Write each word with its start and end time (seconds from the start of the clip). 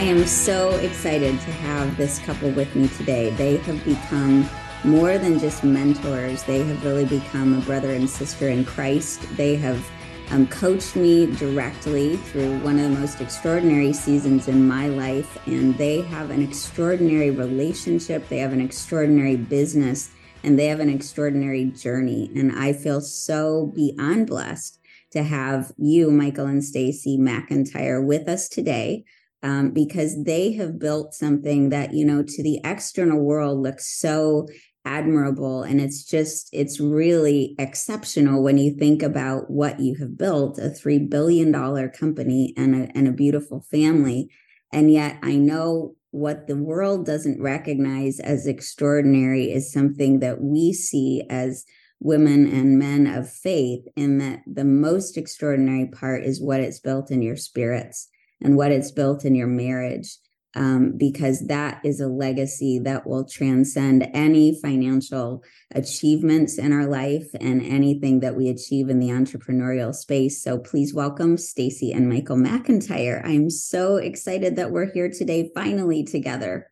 I 0.00 0.04
am 0.04 0.26
so 0.26 0.70
excited 0.76 1.38
to 1.40 1.52
have 1.52 1.94
this 1.98 2.20
couple 2.20 2.50
with 2.52 2.74
me 2.74 2.88
today. 2.88 3.28
They 3.32 3.58
have 3.58 3.84
become 3.84 4.48
more 4.82 5.18
than 5.18 5.38
just 5.38 5.62
mentors, 5.62 6.42
they 6.44 6.62
have 6.62 6.82
really 6.86 7.04
become 7.04 7.52
a 7.52 7.60
brother 7.60 7.90
and 7.90 8.08
sister 8.08 8.48
in 8.48 8.64
Christ. 8.64 9.20
They 9.36 9.56
have 9.56 9.86
um, 10.30 10.46
coached 10.46 10.96
me 10.96 11.26
directly 11.36 12.16
through 12.16 12.60
one 12.60 12.78
of 12.78 12.90
the 12.90 12.98
most 12.98 13.20
extraordinary 13.20 13.92
seasons 13.92 14.48
in 14.48 14.66
my 14.66 14.88
life, 14.88 15.36
and 15.46 15.76
they 15.76 16.00
have 16.00 16.30
an 16.30 16.40
extraordinary 16.40 17.30
relationship. 17.30 18.26
They 18.30 18.38
have 18.38 18.54
an 18.54 18.62
extraordinary 18.62 19.36
business, 19.36 20.12
and 20.42 20.58
they 20.58 20.68
have 20.68 20.80
an 20.80 20.88
extraordinary 20.88 21.66
journey. 21.66 22.32
And 22.34 22.58
I 22.58 22.72
feel 22.72 23.02
so 23.02 23.66
beyond 23.76 24.28
blessed 24.28 24.78
to 25.10 25.24
have 25.24 25.72
you, 25.76 26.10
Michael 26.10 26.46
and 26.46 26.62
Stacye 26.62 27.18
McIntyre, 27.18 28.02
with 28.02 28.30
us 28.30 28.48
today. 28.48 29.04
Um, 29.42 29.70
because 29.70 30.22
they 30.24 30.52
have 30.52 30.78
built 30.78 31.14
something 31.14 31.70
that 31.70 31.94
you 31.94 32.04
know 32.04 32.22
to 32.22 32.42
the 32.42 32.60
external 32.62 33.18
world 33.18 33.62
looks 33.62 33.98
so 33.98 34.46
admirable. 34.84 35.62
And 35.62 35.80
it's 35.80 36.04
just 36.04 36.48
it's 36.52 36.80
really 36.80 37.54
exceptional 37.58 38.42
when 38.42 38.58
you 38.58 38.74
think 38.74 39.02
about 39.02 39.50
what 39.50 39.80
you 39.80 39.94
have 39.96 40.16
built 40.16 40.58
a 40.58 40.70
3 40.70 41.00
billion 41.00 41.52
dollar 41.52 41.88
company 41.88 42.54
and 42.56 42.74
a, 42.74 42.96
and 42.96 43.06
a 43.06 43.12
beautiful 43.12 43.60
family. 43.70 44.30
And 44.72 44.92
yet 44.92 45.18
i 45.22 45.36
know 45.36 45.96
what 46.12 46.46
the 46.46 46.56
world 46.56 47.06
doesn't 47.06 47.40
recognize 47.40 48.18
as 48.20 48.46
extraordinary 48.46 49.52
is 49.52 49.72
something 49.72 50.20
that 50.20 50.40
we 50.40 50.72
see 50.72 51.22
as 51.30 51.64
women 52.00 52.50
and 52.50 52.78
men 52.78 53.06
of 53.06 53.30
faith 53.30 53.84
in 53.94 54.18
that 54.18 54.40
the 54.46 54.64
most 54.64 55.16
extraordinary 55.16 55.86
part 55.86 56.24
is 56.24 56.40
what 56.40 56.60
it's 56.60 56.80
built 56.80 57.10
in 57.10 57.22
your 57.22 57.36
spirits 57.36 58.08
and 58.42 58.56
what 58.56 58.72
it's 58.72 58.90
built 58.90 59.24
in 59.24 59.34
your 59.34 59.46
marriage 59.46 60.16
um, 60.56 60.92
because 60.96 61.46
that 61.46 61.80
is 61.84 62.00
a 62.00 62.08
legacy 62.08 62.78
that 62.80 63.06
will 63.06 63.24
transcend 63.24 64.08
any 64.12 64.58
financial 64.60 65.44
achievements 65.74 66.58
in 66.58 66.72
our 66.72 66.86
life 66.86 67.28
and 67.40 67.62
anything 67.62 68.20
that 68.20 68.34
we 68.34 68.48
achieve 68.48 68.88
in 68.88 68.98
the 68.98 69.10
entrepreneurial 69.10 69.94
space. 69.94 70.42
So 70.42 70.58
please 70.58 70.92
welcome 70.92 71.36
Stacye 71.36 71.94
and 71.94 72.08
Michael 72.08 72.36
McIntyre. 72.36 73.24
I'm 73.24 73.48
so 73.48 73.96
excited 73.96 74.56
that 74.56 74.72
we're 74.72 74.90
here 74.90 75.10
today, 75.10 75.50
finally 75.54 76.02
together. 76.02 76.70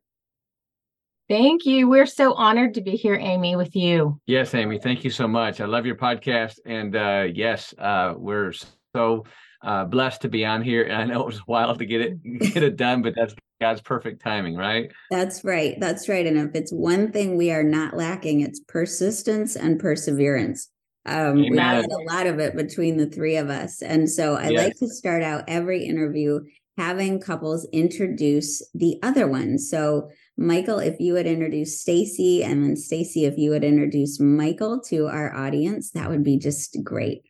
Thank 1.29 1.67
you. 1.67 1.89
We're 1.89 2.07
so 2.07 2.33
honored 2.33 2.75
to 2.75 2.81
be 2.81 2.93
here, 2.93 3.17
Amy, 3.17 3.55
with 3.55 3.77
you. 3.77 4.19
Yes, 4.27 4.55
Amy. 4.55 4.79
Thank 4.79 5.05
you 5.05 5.11
so 5.11 5.29
much. 5.29 5.61
I 5.61 5.67
love 5.67 5.85
your 5.85 5.95
podcast, 5.95 6.59
and 6.65 6.97
uh, 6.97 7.27
yes, 7.31 7.75
uh, 7.79 8.15
we're 8.17 8.53
so 8.95 9.25
uh, 9.63 9.85
blessed 9.85 10.23
to 10.23 10.29
be 10.29 10.45
on 10.45 10.63
here. 10.63 10.85
And 10.85 10.95
I 10.95 11.05
know 11.05 11.21
it 11.21 11.27
was 11.27 11.39
a 11.39 11.47
while 11.47 11.77
to 11.77 11.85
get 11.85 12.01
it 12.01 12.23
get 12.55 12.63
it 12.63 12.77
done, 12.77 13.03
but 13.03 13.15
that's 13.17 13.35
God's 13.61 13.81
perfect 13.81 14.23
timing, 14.23 14.57
right? 14.57 14.91
That's 15.11 15.45
right. 15.45 15.79
That's 15.81 16.09
right. 16.09 16.27
And 16.27 16.39
if 16.39 16.55
it's 16.55 16.73
one 16.73 17.11
thing 17.11 17.37
we 17.37 17.51
are 17.51 17.65
not 17.65 17.97
lacking, 17.97 18.41
it's 18.41 18.61
persistence 18.69 19.57
and 19.57 19.81
perseverance. 19.81 20.71
Um, 21.07 21.37
we 21.37 21.57
had 21.57 21.87
a 21.87 22.15
lot 22.15 22.27
of 22.27 22.39
it 22.39 22.55
between 22.55 22.99
the 22.99 23.07
three 23.07 23.37
of 23.37 23.49
us. 23.49 23.83
And 23.83 24.09
so 24.11 24.35
I 24.35 24.49
yes. 24.49 24.65
like 24.65 24.77
to 24.77 24.89
start 24.89 25.23
out 25.23 25.45
every 25.49 25.85
interview 25.85 26.41
having 26.79 27.21
couples 27.21 27.67
introduce 27.73 28.63
the 28.73 28.99
other 29.03 29.27
one. 29.27 29.59
So 29.59 30.11
Michael, 30.37 30.79
if 30.79 31.01
you 31.01 31.15
would 31.15 31.27
introduce 31.27 31.85
Stacye, 31.85 32.45
and 32.45 32.63
then 32.63 32.77
Stacye, 32.77 33.27
if 33.27 33.37
you 33.37 33.51
would 33.51 33.65
introduce 33.65 34.21
Michael 34.21 34.81
to 34.83 35.09
our 35.09 35.35
audience, 35.35 35.91
that 35.91 36.09
would 36.09 36.23
be 36.23 36.39
just 36.39 36.79
great. 36.85 37.28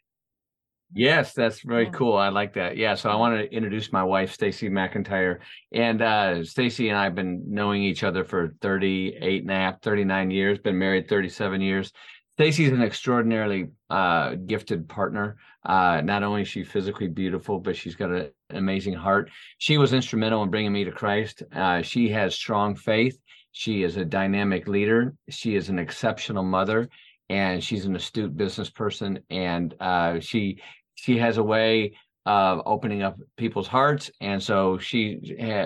Yes, 0.94 1.34
that's 1.34 1.60
very 1.60 1.84
yeah. 1.84 1.90
cool. 1.90 2.16
I 2.16 2.30
like 2.30 2.54
that. 2.54 2.76
Yeah. 2.76 2.94
So 2.94 3.10
I 3.10 3.16
want 3.16 3.38
to 3.38 3.54
introduce 3.54 3.92
my 3.92 4.02
wife, 4.02 4.36
Stacye 4.36 4.70
McIntyre. 4.70 5.38
And 5.72 6.00
uh, 6.00 6.36
Stacye 6.42 6.88
and 6.88 6.96
I 6.96 7.04
have 7.04 7.14
been 7.14 7.42
knowing 7.46 7.82
each 7.82 8.04
other 8.04 8.24
for 8.24 8.54
38 8.62 9.42
and 9.42 9.50
a 9.50 9.54
half, 9.54 9.82
39 9.82 10.30
years, 10.30 10.58
been 10.58 10.78
married 10.78 11.08
37 11.08 11.60
years. 11.60 11.92
Stacye's 12.38 12.72
an 12.72 12.82
extraordinarily 12.82 13.66
uh, 13.90 14.36
gifted 14.46 14.88
partner. 14.88 15.36
Uh, 15.66 16.00
not 16.02 16.22
only 16.22 16.42
is 16.42 16.48
she 16.48 16.64
physically 16.64 17.08
beautiful, 17.08 17.58
but 17.58 17.76
she's 17.76 17.96
got 17.96 18.10
a, 18.10 18.30
an 18.48 18.56
amazing 18.56 18.94
heart. 18.94 19.30
She 19.58 19.76
was 19.76 19.92
instrumental 19.92 20.42
in 20.42 20.50
bringing 20.50 20.72
me 20.72 20.84
to 20.84 20.92
Christ. 20.92 21.42
Uh, 21.52 21.82
she 21.82 22.08
has 22.10 22.34
strong 22.34 22.76
faith. 22.76 23.18
She 23.52 23.82
is 23.82 23.96
a 23.96 24.04
dynamic 24.04 24.68
leader. 24.68 25.14
She 25.28 25.56
is 25.56 25.68
an 25.68 25.78
exceptional 25.78 26.44
mother 26.44 26.88
and 27.28 27.62
she's 27.62 27.84
an 27.84 27.96
astute 27.96 28.36
business 28.36 28.70
person 28.70 29.18
and 29.30 29.74
uh, 29.80 30.20
she 30.20 30.60
she 30.98 31.16
has 31.18 31.38
a 31.38 31.42
way 31.42 31.92
of 32.26 32.60
opening 32.66 33.02
up 33.02 33.16
people's 33.36 33.68
hearts 33.68 34.10
and 34.20 34.42
so 34.42 34.76
she 34.78 35.18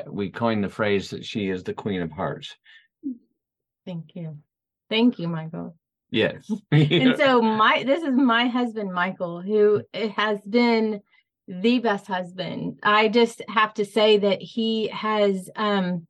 we 0.07 0.31
coined 0.31 0.63
the 0.63 0.69
phrase 0.69 1.11
that 1.11 1.25
she 1.25 1.49
is 1.49 1.65
the 1.65 1.73
queen 1.73 2.03
of 2.03 2.13
hearts. 2.13 2.55
Thank 3.87 4.15
you. 4.15 4.39
Thank 4.91 5.19
you 5.19 5.29
michael. 5.29 5.75
Yes. 6.11 6.51
And 6.71 7.17
so 7.17 7.41
my 7.41 7.83
this 7.85 8.03
is 8.03 8.15
my 8.15 8.47
husband 8.47 8.93
michael 8.93 9.41
who 9.41 9.83
has 10.17 10.39
been 10.43 11.01
the 11.49 11.79
best 11.81 12.07
husband. 12.07 12.79
I 12.83 13.09
just 13.09 13.43
have 13.49 13.75
to 13.75 13.85
say 13.85 14.19
that 14.19 14.43
he 14.43 14.89
has 14.89 15.49
um 15.57 16.07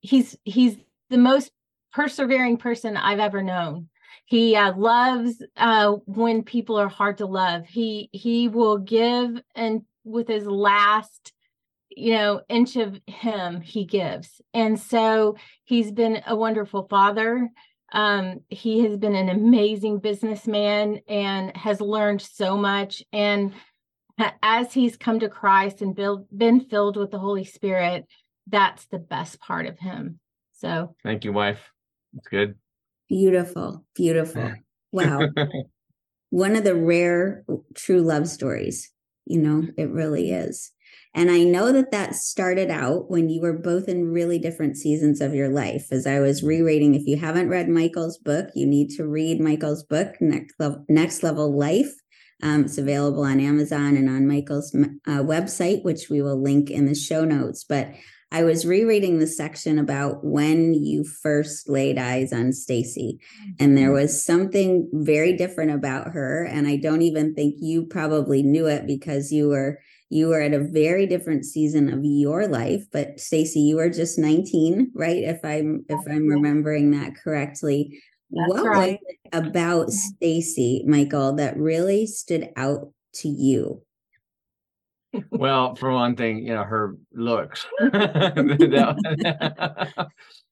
he's 0.00 0.36
he's 0.44 0.76
the 1.10 1.18
most 1.18 1.50
persevering 1.92 2.58
person 2.58 2.98
i've 2.98 3.18
ever 3.18 3.42
known 3.42 3.88
he 4.28 4.54
uh, 4.56 4.76
loves 4.76 5.42
uh, 5.56 5.92
when 6.04 6.42
people 6.42 6.76
are 6.76 6.88
hard 6.88 7.16
to 7.18 7.26
love. 7.26 7.64
He 7.66 8.10
he 8.12 8.48
will 8.48 8.76
give 8.76 9.40
and 9.54 9.82
with 10.04 10.28
his 10.28 10.46
last 10.46 11.32
you 11.88 12.12
know 12.12 12.42
inch 12.46 12.76
of 12.76 13.00
him 13.06 13.62
he 13.62 13.86
gives. 13.86 14.42
And 14.52 14.78
so 14.78 15.36
he's 15.64 15.90
been 15.90 16.22
a 16.26 16.36
wonderful 16.36 16.86
father. 16.90 17.48
Um, 17.90 18.40
he 18.50 18.80
has 18.80 18.98
been 18.98 19.14
an 19.14 19.30
amazing 19.30 20.00
businessman 20.00 21.00
and 21.08 21.56
has 21.56 21.80
learned 21.80 22.20
so 22.20 22.58
much. 22.58 23.02
And 23.14 23.54
as 24.42 24.74
he's 24.74 24.98
come 24.98 25.20
to 25.20 25.30
christ 25.30 25.80
and 25.80 25.94
build, 25.94 26.26
been 26.36 26.60
filled 26.60 26.98
with 26.98 27.10
the 27.10 27.18
holy 27.18 27.44
spirit 27.44 28.04
that's 28.46 28.86
the 28.86 28.98
best 28.98 29.40
part 29.40 29.64
of 29.64 29.78
him. 29.78 30.20
So 30.52 30.94
thank 31.02 31.24
you 31.24 31.32
wife. 31.32 31.70
It's 32.14 32.28
good 32.28 32.56
Beautiful, 33.08 33.84
beautiful. 33.94 34.52
Wow. 34.90 35.20
One 36.30 36.56
of 36.56 36.64
the 36.64 36.74
rare 36.74 37.44
true 37.74 38.00
love 38.00 38.26
stories, 38.26 38.90
you 39.26 39.38
know, 39.38 39.64
it 39.76 39.90
really 39.90 40.30
is. 40.30 40.72
And 41.14 41.30
I 41.30 41.42
know 41.42 41.72
that 41.72 41.90
that 41.90 42.14
started 42.14 42.70
out 42.70 43.10
when 43.10 43.28
you 43.28 43.40
were 43.40 43.52
both 43.52 43.88
in 43.88 44.12
really 44.12 44.38
different 44.38 44.76
seasons 44.76 45.20
of 45.20 45.34
your 45.34 45.48
life. 45.48 45.88
As 45.90 46.06
I 46.06 46.20
was 46.20 46.42
rereading, 46.42 46.94
if 46.94 47.06
you 47.06 47.16
haven't 47.16 47.48
read 47.48 47.68
Michael's 47.68 48.18
book, 48.18 48.48
you 48.54 48.66
need 48.66 48.90
to 48.96 49.06
read 49.06 49.40
Michael's 49.40 49.82
book, 49.82 50.14
Next 50.20 50.54
Level, 50.58 50.84
Next 50.88 51.22
Level 51.22 51.56
Life. 51.56 51.92
Um, 52.42 52.64
it's 52.64 52.78
available 52.78 53.24
on 53.24 53.40
Amazon 53.40 53.96
and 53.96 54.08
on 54.08 54.28
Michael's 54.28 54.74
uh, 54.74 55.22
website, 55.22 55.82
which 55.82 56.08
we 56.08 56.22
will 56.22 56.40
link 56.40 56.70
in 56.70 56.86
the 56.86 56.94
show 56.94 57.24
notes. 57.24 57.64
But 57.64 57.90
I 58.30 58.44
was 58.44 58.66
rereading 58.66 59.18
the 59.18 59.26
section 59.26 59.78
about 59.78 60.22
when 60.22 60.74
you 60.74 61.02
first 61.04 61.68
laid 61.68 61.96
eyes 61.96 62.32
on 62.32 62.50
Stacye, 62.50 63.18
and 63.58 63.76
there 63.76 63.86
mm-hmm. 63.86 64.02
was 64.02 64.24
something 64.24 64.88
very 64.92 65.32
different 65.32 65.70
about 65.70 66.08
her. 66.08 66.44
And 66.44 66.66
I 66.66 66.76
don't 66.76 67.02
even 67.02 67.34
think 67.34 67.54
you 67.58 67.86
probably 67.86 68.42
knew 68.42 68.66
it 68.66 68.86
because 68.86 69.32
you 69.32 69.48
were 69.48 69.78
you 70.10 70.28
were 70.28 70.40
at 70.40 70.54
a 70.54 70.60
very 70.60 71.06
different 71.06 71.44
season 71.44 71.92
of 71.92 72.00
your 72.02 72.46
life. 72.46 72.84
But 72.92 73.16
Stacye, 73.16 73.56
you 73.56 73.76
were 73.76 73.90
just 73.90 74.18
19, 74.18 74.92
right? 74.94 75.24
If 75.24 75.44
I'm 75.44 75.84
if 75.88 76.00
I'm 76.08 76.28
remembering 76.28 76.90
that 76.92 77.16
correctly. 77.16 78.00
That's 78.30 78.52
what 78.52 78.66
right. 78.66 78.90
was 78.90 78.98
it 79.08 79.18
about 79.32 79.88
Stacye, 79.88 80.86
Michael, 80.86 81.36
that 81.36 81.56
really 81.56 82.06
stood 82.06 82.50
out 82.56 82.92
to 83.14 83.28
you? 83.28 83.82
Well, 85.30 85.74
for 85.74 85.92
one 85.92 86.16
thing, 86.16 86.38
you 86.46 86.54
know, 86.54 86.64
her 86.64 86.96
looks. 87.12 87.66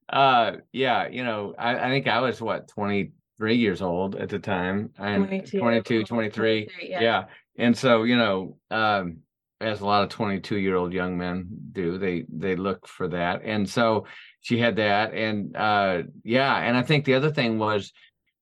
uh 0.09 0.53
yeah, 0.73 1.09
you 1.09 1.25
know, 1.25 1.55
I, 1.59 1.79
I 1.79 1.89
think 1.89 2.07
I 2.07 2.21
was 2.21 2.41
what 2.41 2.69
23 2.69 3.57
years 3.57 3.83
old 3.83 4.17
at 4.17 4.29
the 4.29 4.39
time 4.39 4.91
and 4.99 5.27
22, 5.27 5.59
22 5.59 6.05
23. 6.05 6.67
23 6.67 6.89
yeah. 6.89 7.01
yeah. 7.01 7.25
And 7.59 7.77
so, 7.77 8.05
you 8.05 8.17
know, 8.17 8.57
um 8.71 9.19
as 9.61 9.81
a 9.81 9.87
lot 9.87 10.03
of 10.03 10.11
22 10.11 10.57
year 10.57 10.77
old 10.77 10.93
young 10.93 11.17
men 11.17 11.47
do 11.73 11.99
they 11.99 12.25
they 12.29 12.57
look 12.57 12.87
for 12.87 13.09
that 13.09 13.41
and 13.43 13.69
so 13.69 14.07
she 14.43 14.59
had 14.59 14.77
that 14.77 15.15
and 15.15 15.57
uh 15.57 16.03
yeah 16.25 16.57
and 16.57 16.77
i 16.77 16.83
think 16.83 17.05
the 17.05 17.15
other 17.15 17.33
thing 17.33 17.59
was 17.59 17.93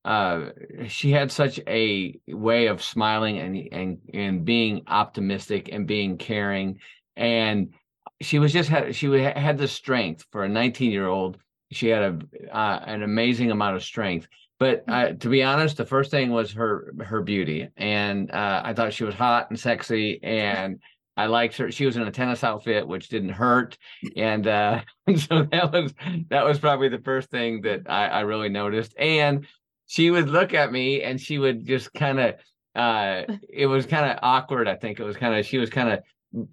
uh 0.04 0.50
she 0.86 1.10
had 1.10 1.30
such 1.30 1.58
a 1.66 2.18
way 2.28 2.66
of 2.66 2.82
smiling 2.82 3.38
and 3.38 3.68
and 3.72 3.98
and 4.12 4.44
being 4.44 4.82
optimistic 4.86 5.70
and 5.72 5.86
being 5.86 6.18
caring. 6.18 6.78
And 7.16 7.74
she 8.20 8.38
was 8.38 8.52
just 8.52 8.68
had 8.68 8.94
she 8.94 9.06
had 9.06 9.58
the 9.58 9.68
strength 9.68 10.24
for 10.30 10.44
a 10.44 10.48
19 10.48 10.90
year 10.90 11.06
old 11.08 11.38
she 11.72 11.88
had 11.88 12.02
a 12.02 12.56
uh, 12.56 12.80
an 12.86 13.02
amazing 13.02 13.50
amount 13.50 13.76
of 13.76 13.82
strength. 13.82 14.28
But 14.58 14.84
uh, 14.88 15.12
to 15.14 15.28
be 15.28 15.42
honest 15.42 15.76
the 15.76 15.86
first 15.86 16.10
thing 16.10 16.30
was 16.30 16.52
her 16.52 16.94
her 17.04 17.22
beauty. 17.22 17.68
And 17.76 18.30
uh, 18.30 18.62
i 18.64 18.72
thought 18.74 18.92
she 18.92 19.04
was 19.04 19.14
hot 19.14 19.50
and 19.50 19.58
sexy. 19.58 20.22
And 20.22 20.80
I 21.16 21.26
liked 21.26 21.56
her. 21.58 21.70
She 21.70 21.86
was 21.86 21.96
in 21.96 22.02
a 22.02 22.10
tennis 22.10 22.42
outfit, 22.42 22.86
which 22.86 23.08
didn't 23.08 23.30
hurt, 23.30 23.78
and 24.16 24.46
uh, 24.46 24.80
so 25.16 25.44
that 25.44 25.72
was 25.72 25.94
that 26.28 26.44
was 26.44 26.58
probably 26.58 26.88
the 26.88 26.98
first 26.98 27.30
thing 27.30 27.62
that 27.62 27.82
I, 27.88 28.06
I 28.08 28.20
really 28.20 28.48
noticed. 28.48 28.94
And 28.98 29.46
she 29.86 30.10
would 30.10 30.28
look 30.28 30.54
at 30.54 30.72
me, 30.72 31.02
and 31.02 31.20
she 31.20 31.38
would 31.38 31.66
just 31.66 31.92
kind 31.92 32.20
of. 32.20 32.34
Uh, 32.74 33.22
it 33.48 33.66
was 33.66 33.86
kind 33.86 34.10
of 34.10 34.18
awkward. 34.22 34.68
I 34.68 34.76
think 34.76 35.00
it 35.00 35.04
was 35.04 35.16
kind 35.16 35.34
of. 35.34 35.46
She 35.46 35.58
was 35.58 35.70
kind 35.70 35.90
of, 35.90 36.00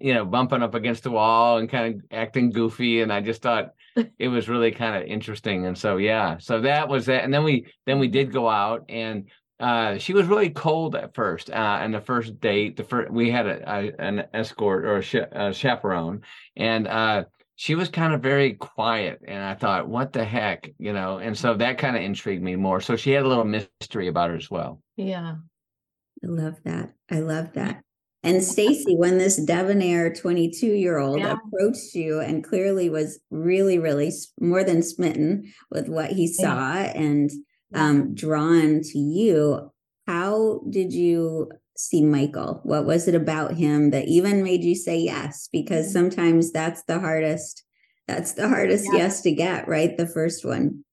you 0.00 0.14
know, 0.14 0.24
bumping 0.24 0.62
up 0.62 0.74
against 0.74 1.02
the 1.02 1.10
wall 1.10 1.58
and 1.58 1.68
kind 1.68 1.94
of 1.94 2.00
acting 2.10 2.50
goofy, 2.50 3.02
and 3.02 3.12
I 3.12 3.20
just 3.20 3.42
thought 3.42 3.72
it 4.18 4.28
was 4.28 4.48
really 4.48 4.70
kind 4.70 4.96
of 4.96 5.08
interesting. 5.08 5.66
And 5.66 5.76
so 5.76 5.96
yeah, 5.96 6.38
so 6.38 6.60
that 6.60 6.88
was 6.88 7.06
that. 7.06 7.24
And 7.24 7.32
then 7.32 7.44
we 7.44 7.66
then 7.86 7.98
we 7.98 8.08
did 8.08 8.32
go 8.32 8.48
out 8.48 8.84
and 8.88 9.28
uh, 9.62 9.96
she 9.96 10.12
was 10.12 10.26
really 10.26 10.50
cold 10.50 10.96
at 10.96 11.14
first. 11.14 11.48
Uh, 11.48 11.78
and 11.80 11.94
the 11.94 12.00
first 12.00 12.40
date, 12.40 12.76
the 12.76 12.82
first 12.82 13.12
we 13.12 13.30
had 13.30 13.46
a, 13.46 13.62
a 13.70 13.92
an 14.00 14.24
escort 14.34 14.84
or 14.84 14.96
a, 14.96 15.02
sh- 15.02 15.30
a 15.30 15.54
chaperone, 15.54 16.22
and 16.56 16.88
uh, 16.88 17.24
she 17.62 17.76
was 17.76 17.88
kind 17.88 18.12
of 18.12 18.20
very 18.20 18.54
quiet. 18.54 19.20
And 19.24 19.40
I 19.40 19.54
thought, 19.54 19.86
what 19.86 20.12
the 20.12 20.24
heck, 20.24 20.68
you 20.80 20.92
know? 20.92 21.18
And 21.18 21.38
so 21.38 21.54
that 21.54 21.78
kind 21.78 21.94
of 21.94 22.02
intrigued 22.02 22.42
me 22.42 22.56
more. 22.56 22.80
So 22.80 22.96
she 22.96 23.12
had 23.12 23.22
a 23.22 23.28
little 23.28 23.44
mystery 23.44 24.08
about 24.08 24.30
her 24.30 24.36
as 24.36 24.50
well. 24.50 24.82
Yeah, 24.96 25.36
I 26.24 26.26
love 26.26 26.56
that. 26.64 26.92
I 27.08 27.20
love 27.20 27.52
that. 27.52 27.80
And 28.24 28.38
Stacye, 28.38 28.98
when 28.98 29.16
this 29.18 29.36
debonair 29.36 30.12
22 30.12 30.66
year 30.66 30.98
old 30.98 31.20
yeah. 31.20 31.36
approached 31.36 31.94
you 31.94 32.18
and 32.18 32.42
clearly 32.42 32.90
was 32.90 33.20
really, 33.30 33.78
really 33.78 34.10
more 34.40 34.64
than 34.64 34.82
smitten 34.82 35.52
with 35.70 35.88
what 35.88 36.10
he 36.10 36.26
saw 36.26 36.74
yeah. 36.74 36.92
and 36.96 37.30
um, 37.74 38.12
drawn 38.12 38.80
to 38.82 38.98
you. 38.98 39.70
How 40.08 40.62
did 40.68 40.92
you 40.92 41.52
see 41.76 42.02
Michael? 42.02 42.60
What 42.64 42.86
was 42.86 43.08
it 43.08 43.14
about 43.14 43.54
him 43.54 43.90
that 43.90 44.08
even 44.08 44.42
made 44.42 44.64
you 44.64 44.74
say 44.74 44.98
yes? 44.98 45.48
Because 45.52 45.86
mm-hmm. 45.86 45.92
sometimes 45.92 46.52
that's 46.52 46.82
the 46.84 47.00
hardest. 47.00 47.64
That's 48.08 48.32
the 48.32 48.48
hardest 48.48 48.86
yeah. 48.92 48.98
yes 48.98 49.22
to 49.22 49.32
get, 49.32 49.68
right? 49.68 49.96
The 49.96 50.06
first 50.06 50.44
one. 50.44 50.84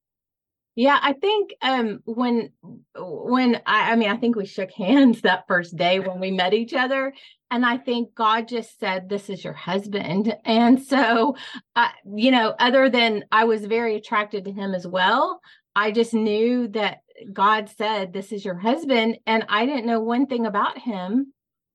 Yeah, 0.76 0.98
I 1.02 1.12
think 1.14 1.54
um 1.62 2.00
when 2.04 2.52
when 2.96 3.60
I 3.66 3.92
I 3.92 3.96
mean 3.96 4.10
I 4.10 4.16
think 4.16 4.36
we 4.36 4.46
shook 4.46 4.70
hands 4.72 5.20
that 5.22 5.44
first 5.48 5.76
day 5.76 6.00
when 6.00 6.20
we 6.20 6.30
met 6.30 6.54
each 6.54 6.72
other 6.72 7.12
and 7.50 7.66
I 7.66 7.76
think 7.76 8.14
God 8.14 8.48
just 8.48 8.78
said 8.78 9.08
this 9.08 9.28
is 9.28 9.42
your 9.42 9.52
husband. 9.52 10.34
And 10.44 10.80
so 10.80 11.36
uh, 11.76 11.88
you 12.14 12.30
know 12.30 12.54
other 12.58 12.88
than 12.88 13.24
I 13.32 13.44
was 13.44 13.66
very 13.66 13.96
attracted 13.96 14.44
to 14.44 14.52
him 14.52 14.74
as 14.74 14.86
well, 14.86 15.40
I 15.74 15.90
just 15.90 16.14
knew 16.14 16.68
that 16.68 16.98
God 17.32 17.68
said, 17.68 18.12
This 18.12 18.32
is 18.32 18.44
your 18.44 18.56
husband. 18.56 19.18
And 19.26 19.44
I 19.48 19.66
didn't 19.66 19.86
know 19.86 20.00
one 20.00 20.26
thing 20.26 20.46
about 20.46 20.78
him. 20.78 21.32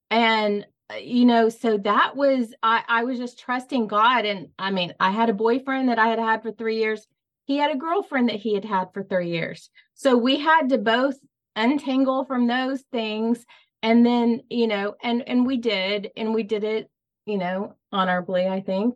And, 0.09 0.65
uh, 0.91 0.97
you 0.97 1.25
know, 1.25 1.49
so 1.49 1.77
that 1.79 2.15
was, 2.15 2.53
I, 2.61 2.83
I 2.87 3.03
was 3.03 3.17
just 3.17 3.39
trusting 3.39 3.87
God. 3.87 4.25
And 4.25 4.49
I 4.59 4.71
mean, 4.71 4.93
I 4.99 5.11
had 5.11 5.29
a 5.29 5.33
boyfriend 5.33 5.89
that 5.89 5.99
I 5.99 6.07
had 6.07 6.19
had 6.19 6.43
for 6.43 6.51
three 6.51 6.77
years. 6.77 7.07
He 7.45 7.57
had 7.57 7.71
a 7.71 7.77
girlfriend 7.77 8.29
that 8.29 8.37
he 8.37 8.53
had 8.53 8.65
had 8.65 8.93
for 8.93 9.03
three 9.03 9.29
years. 9.29 9.69
So 9.93 10.17
we 10.17 10.39
had 10.39 10.69
to 10.69 10.77
both 10.77 11.15
untangle 11.55 12.25
from 12.25 12.47
those 12.47 12.81
things. 12.91 13.45
And 13.81 14.05
then, 14.05 14.41
you 14.49 14.67
know, 14.67 14.95
and, 15.03 15.27
and 15.27 15.45
we 15.45 15.57
did, 15.57 16.09
and 16.17 16.33
we 16.33 16.43
did 16.43 16.63
it, 16.63 16.89
you 17.25 17.37
know, 17.37 17.75
honorably, 17.91 18.47
I 18.47 18.61
think. 18.61 18.95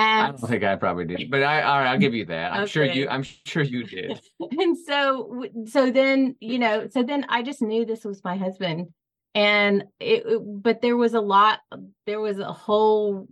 And 0.00 0.26
I 0.26 0.30
don't 0.30 0.48
think 0.48 0.64
I 0.64 0.76
probably 0.76 1.04
did, 1.04 1.30
but 1.30 1.42
I, 1.42 1.62
all 1.62 1.78
right, 1.78 1.90
I'll 1.90 1.98
give 1.98 2.14
you 2.14 2.24
that. 2.26 2.52
I'm 2.52 2.62
okay. 2.62 2.70
sure 2.70 2.84
you, 2.84 3.08
I'm 3.08 3.22
sure 3.22 3.62
you 3.62 3.84
did. 3.84 4.20
and 4.40 4.76
so, 4.76 5.44
so 5.66 5.90
then, 5.90 6.36
you 6.40 6.58
know, 6.58 6.88
so 6.90 7.02
then 7.02 7.26
I 7.28 7.42
just 7.42 7.60
knew 7.60 7.84
this 7.84 8.04
was 8.04 8.24
my 8.24 8.36
husband, 8.36 8.88
and 9.34 9.84
it, 10.00 10.24
but 10.40 10.80
there 10.80 10.96
was 10.96 11.14
a 11.14 11.20
lot, 11.20 11.60
there 12.06 12.20
was 12.20 12.38
a 12.38 12.52
whole 12.52 13.28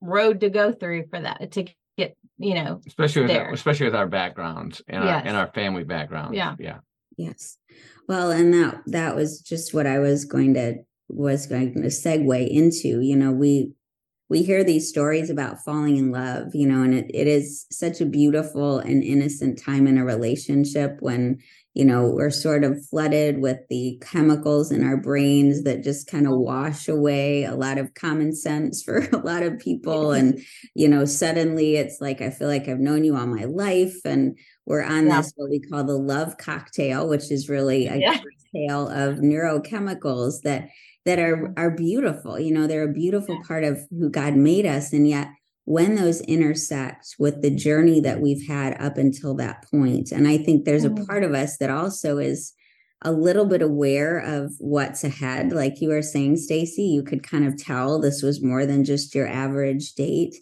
road 0.00 0.40
to 0.40 0.50
go 0.50 0.72
through 0.72 1.06
for 1.10 1.20
that 1.20 1.50
to 1.52 1.66
get, 1.98 2.16
you 2.38 2.54
know, 2.54 2.80
especially 2.86 3.22
with 3.22 3.32
our, 3.32 3.52
especially 3.52 3.86
with 3.86 3.96
our 3.96 4.06
backgrounds 4.06 4.82
and 4.86 5.02
yes. 5.02 5.14
our 5.14 5.28
and 5.28 5.36
our 5.36 5.48
family 5.48 5.84
backgrounds. 5.84 6.36
Yeah, 6.36 6.54
yeah, 6.60 6.78
yes. 7.16 7.58
Well, 8.08 8.30
and 8.30 8.54
that 8.54 8.82
that 8.86 9.16
was 9.16 9.40
just 9.40 9.74
what 9.74 9.86
I 9.86 9.98
was 9.98 10.24
going 10.24 10.54
to 10.54 10.76
was 11.08 11.46
going 11.46 11.74
to 11.74 11.88
segue 11.88 12.48
into. 12.48 13.00
You 13.00 13.16
know, 13.16 13.32
we 13.32 13.72
we 14.28 14.42
hear 14.42 14.64
these 14.64 14.88
stories 14.88 15.28
about 15.28 15.62
falling 15.64 15.96
in 15.96 16.10
love, 16.10 16.54
you 16.54 16.66
know, 16.66 16.82
and 16.82 16.94
it, 16.94 17.10
it 17.12 17.26
is 17.26 17.66
such 17.70 18.00
a 18.00 18.06
beautiful 18.06 18.78
and 18.78 19.02
innocent 19.02 19.62
time 19.62 19.86
in 19.86 19.98
a 19.98 20.04
relationship 20.04 20.96
when, 21.00 21.38
you 21.74 21.84
know, 21.84 22.06
we're 22.06 22.30
sort 22.30 22.64
of 22.64 22.82
flooded 22.86 23.40
with 23.42 23.58
the 23.68 24.00
chemicals 24.00 24.72
in 24.72 24.82
our 24.82 24.96
brains 24.96 25.64
that 25.64 25.84
just 25.84 26.06
kind 26.06 26.26
of 26.26 26.38
wash 26.38 26.88
away 26.88 27.44
a 27.44 27.54
lot 27.54 27.76
of 27.76 27.92
common 27.94 28.34
sense 28.34 28.82
for 28.82 28.98
a 29.12 29.18
lot 29.18 29.42
of 29.42 29.58
people. 29.58 30.12
And, 30.12 30.40
you 30.74 30.88
know, 30.88 31.04
suddenly 31.04 31.76
it's 31.76 32.00
like, 32.00 32.22
I 32.22 32.30
feel 32.30 32.48
like 32.48 32.66
I've 32.66 32.78
known 32.78 33.04
you 33.04 33.16
all 33.16 33.26
my 33.26 33.44
life. 33.44 33.96
And 34.06 34.38
we're 34.64 34.84
on 34.84 35.06
yeah. 35.06 35.20
this, 35.20 35.34
what 35.36 35.50
we 35.50 35.60
call 35.60 35.84
the 35.84 35.98
love 35.98 36.38
cocktail, 36.38 37.08
which 37.08 37.30
is 37.30 37.50
really 37.50 37.88
a 37.88 37.96
yeah. 37.96 38.14
cocktail 38.14 38.88
of 38.88 39.18
neurochemicals 39.18 40.42
that 40.44 40.70
that 41.04 41.18
are 41.18 41.52
are 41.56 41.70
beautiful 41.70 42.38
you 42.38 42.52
know 42.52 42.66
they're 42.66 42.88
a 42.88 42.92
beautiful 42.92 43.38
part 43.46 43.64
of 43.64 43.80
who 43.90 44.10
god 44.10 44.34
made 44.34 44.66
us. 44.66 44.92
And 44.92 45.08
yet 45.08 45.28
when 45.66 45.94
those 45.94 46.20
intersect 46.22 47.14
with 47.18 47.40
the 47.40 47.50
journey 47.50 48.00
that 48.00 48.20
we've 48.20 48.46
had 48.46 48.78
up 48.80 48.98
until 48.98 49.34
that 49.34 49.64
point 49.70 50.12
and 50.12 50.28
i 50.28 50.36
think 50.36 50.64
there's 50.64 50.84
a 50.84 50.90
mm. 50.90 51.06
part 51.06 51.24
of 51.24 51.32
us 51.32 51.56
that 51.56 51.70
also 51.70 52.18
is 52.18 52.52
a 53.04 53.12
little 53.12 53.44
bit 53.44 53.62
aware 53.62 54.18
of 54.18 54.54
what's 54.58 55.04
ahead. 55.04 55.52
Like 55.52 55.80
you 55.80 55.90
were 55.90 56.02
saying 56.02 56.36
stacye 56.36 56.90
you 56.90 57.02
could 57.02 57.22
kind 57.22 57.46
of 57.46 57.56
tell 57.56 58.00
this 58.00 58.22
was 58.22 58.42
more 58.42 58.66
than 58.66 58.84
just 58.84 59.14
your 59.14 59.28
average 59.28 59.92
date. 59.92 60.34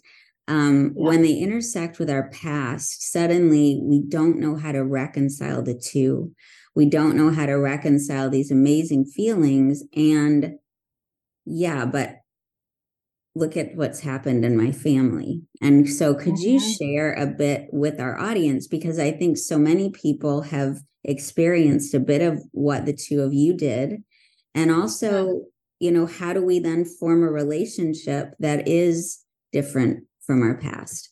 Um, 0.49 0.93
yeah. 0.97 1.07
when 1.07 1.21
they 1.21 1.35
intersect 1.35 1.99
with 1.99 2.09
our 2.09 2.29
past 2.29 3.13
suddenly 3.13 3.79
we 3.81 4.01
don't 4.01 4.39
know 4.39 4.57
how 4.57 4.71
to 4.71 4.83
reconcile 4.83 5.61
the 5.61 5.73
two. 5.73 6.33
We 6.75 6.85
don't 6.85 7.15
know 7.15 7.31
how 7.31 7.45
to 7.45 7.53
reconcile 7.53 8.29
these 8.29 8.51
amazing 8.51 9.05
feelings 9.05 9.83
and 9.95 10.55
yeah 11.45 11.85
but 11.85 12.17
look 13.35 13.57
at 13.57 13.75
what's 13.75 14.01
happened 14.01 14.45
in 14.45 14.55
my 14.55 14.71
family 14.71 15.41
and 15.61 15.89
so 15.89 16.13
could 16.13 16.33
mm-hmm. 16.33 16.49
you 16.49 16.59
share 16.59 17.13
a 17.13 17.25
bit 17.25 17.67
with 17.71 17.99
our 17.99 18.19
audience? 18.19 18.67
Because 18.67 18.99
i 18.99 19.11
think 19.11 19.37
so 19.37 19.57
many 19.57 19.89
people 19.89 20.41
have 20.41 20.77
experienced 21.03 21.93
a 21.93 21.99
bit 21.99 22.21
of 22.21 22.41
what 22.51 22.85
the 22.85 22.93
two 22.93 23.21
of 23.21 23.33
you 23.33 23.53
did 23.53 24.03
and 24.55 24.71
also 24.71 25.41
you 25.79 25.91
know 25.91 26.05
how 26.05 26.31
do 26.31 26.41
we 26.41 26.59
then 26.59 26.85
form 26.85 27.23
a 27.23 27.31
relationship 27.31 28.33
that 28.39 28.67
is 28.67 29.19
different 29.51 30.05
from 30.25 30.41
our 30.41 30.55
past? 30.57 31.11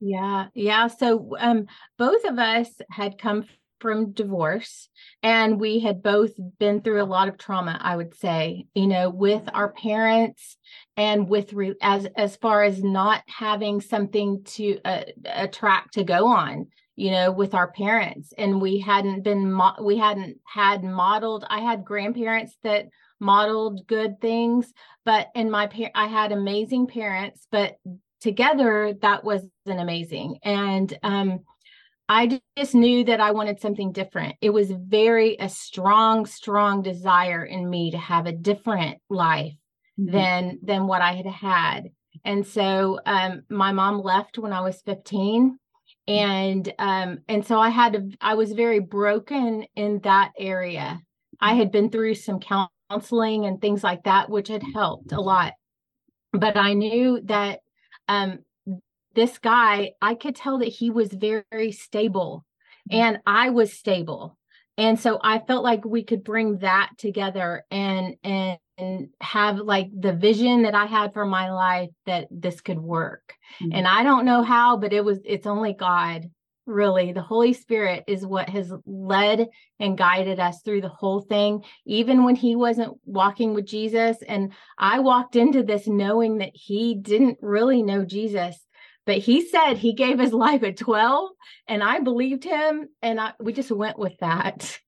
Yeah 0.00 0.46
yeah 0.54 0.88
so 0.88 1.36
um 1.38 1.66
both 1.98 2.24
of 2.24 2.38
us 2.38 2.68
had 2.90 3.18
come 3.18 3.44
from 3.82 4.12
divorce 4.12 4.88
and 5.22 5.60
we 5.60 5.80
had 5.80 6.02
both 6.02 6.30
been 6.58 6.80
through 6.80 7.02
a 7.02 7.04
lot 7.04 7.28
of 7.28 7.36
trauma 7.36 7.78
i 7.82 7.94
would 7.94 8.14
say 8.14 8.64
you 8.74 8.86
know 8.86 9.10
with 9.10 9.42
our 9.52 9.72
parents 9.72 10.56
and 10.96 11.28
with 11.28 11.52
re- 11.52 11.74
as 11.82 12.06
as 12.16 12.36
far 12.36 12.62
as 12.62 12.82
not 12.82 13.22
having 13.26 13.80
something 13.80 14.42
to 14.44 14.78
uh, 14.84 15.02
attract 15.26 15.94
to 15.94 16.04
go 16.04 16.26
on 16.26 16.68
you 16.96 17.10
know 17.10 17.32
with 17.32 17.54
our 17.54 17.72
parents. 17.72 18.32
And 18.36 18.60
we 18.60 18.78
hadn't 18.78 19.22
been 19.22 19.50
mo- 19.52 19.76
we 19.80 19.96
hadn't 19.96 20.38
had 20.44 20.84
modeled 20.84 21.44
i 21.48 21.60
had 21.60 21.84
grandparents 21.84 22.56
that 22.62 22.88
modeled 23.20 23.86
good 23.86 24.20
things 24.20 24.72
but 25.04 25.28
in 25.34 25.50
my 25.50 25.66
par- 25.66 25.90
i 25.94 26.06
had 26.06 26.32
amazing 26.32 26.86
parents 26.86 27.46
but 27.50 27.76
together 28.20 28.94
that 29.02 29.24
wasn't 29.24 29.50
amazing. 29.66 30.38
And 30.44 30.96
um 31.02 31.40
I 32.12 32.40
just 32.58 32.74
knew 32.74 33.04
that 33.04 33.22
I 33.22 33.30
wanted 33.30 33.58
something 33.58 33.90
different. 33.90 34.36
It 34.42 34.50
was 34.50 34.70
very 34.70 35.38
a 35.40 35.48
strong, 35.48 36.26
strong 36.26 36.82
desire 36.82 37.42
in 37.42 37.70
me 37.70 37.92
to 37.92 37.96
have 37.96 38.26
a 38.26 38.32
different 38.32 38.98
life 39.08 39.54
mm-hmm. 39.98 40.12
than 40.12 40.58
than 40.62 40.86
what 40.86 41.00
I 41.00 41.14
had 41.14 41.24
had. 41.24 41.88
And 42.22 42.46
so 42.46 43.00
um, 43.06 43.44
my 43.48 43.72
mom 43.72 44.02
left 44.02 44.36
when 44.36 44.52
I 44.52 44.60
was 44.60 44.82
15 44.82 45.58
and 46.06 46.74
um, 46.78 47.20
and 47.28 47.46
so 47.46 47.58
I 47.58 47.70
had 47.70 47.94
to 47.94 48.10
I 48.20 48.34
was 48.34 48.52
very 48.52 48.80
broken 48.80 49.64
in 49.74 50.00
that 50.00 50.32
area. 50.38 51.00
I 51.40 51.54
had 51.54 51.72
been 51.72 51.88
through 51.88 52.16
some 52.16 52.40
counseling 52.90 53.46
and 53.46 53.58
things 53.58 53.82
like 53.82 54.02
that 54.02 54.28
which 54.28 54.48
had 54.48 54.62
helped 54.74 55.12
a 55.12 55.20
lot. 55.20 55.54
but 56.34 56.58
I 56.58 56.74
knew 56.74 57.22
that 57.24 57.60
um, 58.06 58.40
this 59.14 59.38
guy, 59.38 59.92
I 60.00 60.14
could 60.14 60.36
tell 60.36 60.58
that 60.58 60.68
he 60.68 60.90
was 60.90 61.12
very, 61.12 61.44
very 61.50 61.72
stable 61.72 62.44
mm-hmm. 62.90 63.00
and 63.00 63.18
I 63.26 63.50
was 63.50 63.72
stable. 63.72 64.38
And 64.78 64.98
so 64.98 65.20
I 65.22 65.38
felt 65.38 65.64
like 65.64 65.84
we 65.84 66.02
could 66.02 66.24
bring 66.24 66.58
that 66.58 66.90
together 66.98 67.64
and 67.70 68.16
and 68.24 68.58
and 68.78 69.08
have 69.20 69.58
like 69.58 69.88
the 69.96 70.14
vision 70.14 70.62
that 70.62 70.74
I 70.74 70.86
had 70.86 71.12
for 71.12 71.26
my 71.26 71.52
life 71.52 71.90
that 72.06 72.26
this 72.30 72.60
could 72.60 72.78
work. 72.78 73.34
Mm-hmm. 73.60 73.72
And 73.74 73.86
I 73.86 74.02
don't 74.02 74.24
know 74.24 74.42
how, 74.42 74.78
but 74.78 74.92
it 74.92 75.04
was 75.04 75.18
it's 75.24 75.46
only 75.46 75.74
God 75.74 76.30
really. 76.64 77.12
The 77.12 77.22
Holy 77.22 77.52
Spirit 77.52 78.04
is 78.06 78.24
what 78.24 78.48
has 78.48 78.72
led 78.86 79.48
and 79.78 79.98
guided 79.98 80.38
us 80.40 80.62
through 80.62 80.80
the 80.80 80.88
whole 80.88 81.20
thing, 81.20 81.64
even 81.84 82.24
when 82.24 82.36
he 82.36 82.56
wasn't 82.56 82.96
walking 83.04 83.52
with 83.52 83.66
Jesus. 83.66 84.18
And 84.26 84.52
I 84.78 85.00
walked 85.00 85.36
into 85.36 85.62
this 85.62 85.86
knowing 85.86 86.38
that 86.38 86.52
he 86.54 86.94
didn't 86.94 87.38
really 87.42 87.82
know 87.82 88.04
Jesus 88.04 88.56
but 89.06 89.18
he 89.18 89.46
said 89.46 89.74
he 89.74 89.92
gave 89.92 90.18
his 90.18 90.32
life 90.32 90.62
at 90.62 90.76
12 90.76 91.30
and 91.68 91.82
i 91.82 92.00
believed 92.00 92.44
him 92.44 92.88
and 93.02 93.20
I, 93.20 93.32
we 93.40 93.52
just 93.52 93.70
went 93.70 93.98
with 93.98 94.16
that 94.20 94.78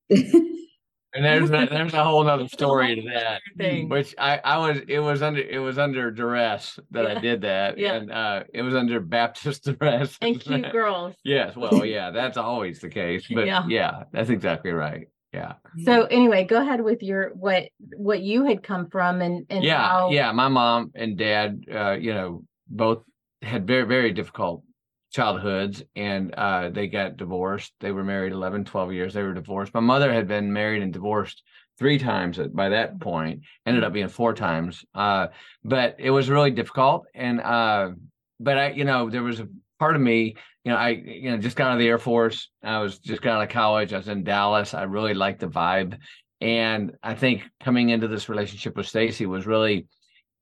and 1.15 1.25
there's 1.25 1.51
a, 1.51 1.67
there's 1.71 1.95
a 1.95 2.05
whole 2.05 2.29
other 2.29 2.49
story 2.53 2.97
to 2.97 3.03
that 3.15 3.41
thing. 3.57 3.89
which 3.89 4.15
i 4.19 4.41
i 4.45 4.59
was 4.59 4.81
it 4.89 4.99
was 4.99 5.23
under 5.23 5.41
it 5.41 5.59
was 5.59 5.79
under 5.79 6.11
duress 6.11 6.79
that 6.91 7.05
yeah. 7.05 7.11
i 7.11 7.21
did 7.21 7.41
that 7.43 7.79
yeah. 7.79 7.95
and 7.95 8.11
uh 8.13 8.43
it 8.53 8.63
was 8.63 8.75
under 8.75 9.01
baptist 9.01 9.65
duress 9.79 10.19
and 10.21 10.41
cute 10.41 10.73
girls 10.73 11.15
yes 11.25 11.57
well 11.57 11.85
yeah 11.85 12.11
that's 12.11 12.37
always 12.37 12.81
the 12.81 12.89
case 12.89 13.27
but 13.33 13.47
yeah, 13.47 13.65
yeah 13.69 14.03
that's 14.13 14.31
exactly 14.31 14.73
right 14.73 15.09
yeah 15.33 15.55
so 15.85 16.05
anyway 16.05 16.45
go 16.45 16.61
ahead 16.61 16.81
with 16.81 17.03
your 17.03 17.31
what 17.35 17.65
what 17.97 18.21
you 18.21 18.45
had 18.45 18.63
come 18.63 18.89
from 18.89 19.21
and 19.21 19.47
and 19.51 19.65
yeah 19.65 19.89
how... 19.89 20.11
yeah 20.11 20.31
my 20.33 20.49
mom 20.49 20.93
and 20.95 21.17
dad 21.17 21.61
uh 21.73 21.93
you 21.93 22.15
know 22.15 22.45
both 22.69 23.03
had 23.45 23.67
very 23.67 23.85
very 23.85 24.13
difficult 24.13 24.63
childhoods 25.13 25.83
and 25.95 26.35
uh, 26.35 26.71
they 26.71 26.89
got 26.89 27.17
divorced. 27.17 27.73
They 27.79 27.93
were 27.93 28.03
married 28.03 28.33
11 28.33 28.65
12 28.65 28.93
years. 28.93 29.15
They 29.15 29.23
were 29.23 29.33
divorced. 29.33 29.73
My 29.73 29.79
mother 29.79 30.13
had 30.13 30.27
been 30.27 30.53
married 30.53 30.83
and 30.83 30.93
divorced 30.93 31.43
three 31.79 31.99
times 31.99 32.39
by 32.53 32.69
that 32.69 33.01
point 33.01 33.43
ended 33.67 33.85
up 33.85 33.93
being 33.93 34.09
four 34.09 34.33
times 34.33 34.85
uh, 34.95 35.29
but 35.65 35.97
it 35.99 36.11
was 36.11 36.31
really 36.31 36.51
difficult 36.51 37.05
and 37.15 37.41
uh, 37.41 37.91
but 38.41 38.59
i 38.59 38.71
you 38.71 38.85
know 38.85 39.11
there 39.11 39.23
was 39.23 39.41
a 39.41 39.49
part 39.79 39.97
of 39.97 40.03
me 40.03 40.37
you 40.65 40.71
know 40.71 40.77
i 40.77 40.91
you 40.91 41.31
know 41.31 41.37
just 41.37 41.57
got 41.57 41.69
out 41.69 41.75
of 41.75 41.79
the 41.79 41.89
air 41.89 41.99
force. 41.99 42.49
I 42.63 42.79
was 42.79 42.99
just 42.99 43.23
got 43.23 43.37
out 43.37 43.43
of 43.43 43.49
college. 43.49 43.93
I 43.93 43.99
was 43.99 44.09
in 44.09 44.25
dallas. 44.25 44.75
I 44.75 44.85
really 44.85 45.15
liked 45.15 45.41
the 45.41 45.49
vibe. 45.49 45.99
And 46.41 46.93
i 47.03 47.15
think 47.15 47.43
coming 47.63 47.89
into 47.91 48.09
this 48.09 48.29
relationship 48.29 48.77
with 48.77 48.87
stacye 48.87 49.27
was 49.27 49.47
really 49.47 49.87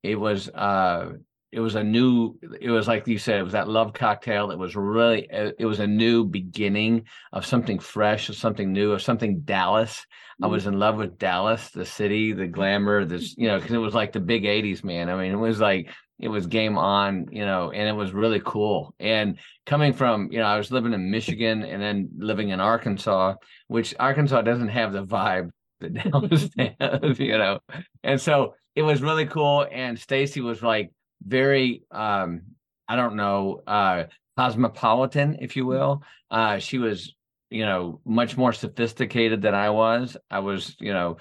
it 0.02 0.16
was 0.16 0.48
uh 0.48 1.12
it 1.52 1.60
was 1.60 1.74
a 1.74 1.84
new 1.84 2.34
it 2.60 2.70
was 2.70 2.88
like 2.88 3.06
you 3.06 3.18
said 3.18 3.38
it 3.38 3.42
was 3.42 3.52
that 3.52 3.68
love 3.68 3.92
cocktail 3.92 4.50
it 4.50 4.58
was 4.58 4.74
really 4.74 5.28
it 5.30 5.66
was 5.66 5.80
a 5.80 5.86
new 5.86 6.24
beginning 6.24 7.04
of 7.32 7.44
something 7.44 7.78
fresh 7.78 8.28
of 8.30 8.34
something 8.34 8.72
new 8.72 8.92
of 8.92 9.02
something 9.02 9.40
dallas. 9.40 9.98
Mm-hmm. 10.00 10.44
i 10.44 10.48
was 10.48 10.66
in 10.66 10.78
love 10.78 10.96
with 10.96 11.18
dallas 11.18 11.68
the 11.70 11.84
city 11.84 12.32
the 12.32 12.46
glamour 12.46 13.04
this 13.04 13.36
you 13.36 13.48
know 13.48 13.58
because 13.58 13.74
it 13.74 13.78
was 13.78 13.94
like 13.94 14.12
the 14.12 14.20
big 14.20 14.44
80s 14.44 14.82
man. 14.82 15.10
I 15.10 15.16
mean 15.16 15.32
it 15.32 15.36
was 15.36 15.60
like 15.60 15.90
it 16.18 16.28
was 16.28 16.46
game 16.46 16.78
on 16.78 17.26
you 17.30 17.44
know 17.44 17.70
and 17.70 17.88
it 17.88 17.92
was 17.92 18.12
really 18.12 18.40
cool. 18.44 18.94
And 18.98 19.38
coming 19.66 19.92
from 19.92 20.32
you 20.32 20.38
know 20.38 20.46
i 20.46 20.56
was 20.56 20.72
living 20.72 20.94
in 20.94 21.10
michigan 21.10 21.62
and 21.62 21.82
then 21.82 22.08
living 22.16 22.48
in 22.48 22.60
arkansas 22.60 23.34
which 23.68 23.94
arkansas 24.00 24.40
doesn't 24.42 24.68
have 24.68 24.92
the 24.92 25.04
vibe 25.04 25.50
that 25.80 25.92
dallas 26.10 26.48
has 26.80 27.18
you 27.18 27.36
know? 27.36 27.60
And 28.02 28.18
so 28.18 28.54
it 28.74 28.82
was 28.82 29.02
really 29.02 29.26
cool 29.26 29.66
and 29.70 29.98
stacye 29.98 30.42
was 30.42 30.62
like 30.62 30.90
very 31.26 31.82
um 31.90 32.42
i 32.88 32.96
don't 32.96 33.16
know 33.16 33.60
uh 33.66 34.04
cosmopolitan 34.36 35.36
if 35.40 35.56
you 35.56 35.66
will 35.66 36.02
uh 36.30 36.58
she 36.58 36.78
was 36.78 37.14
you 37.50 37.64
know 37.64 38.00
much 38.04 38.36
more 38.36 38.52
sophisticated 38.52 39.42
than 39.42 39.54
i 39.54 39.70
was 39.70 40.16
i 40.30 40.38
was 40.38 40.74
you 40.80 40.92
know 40.92 41.16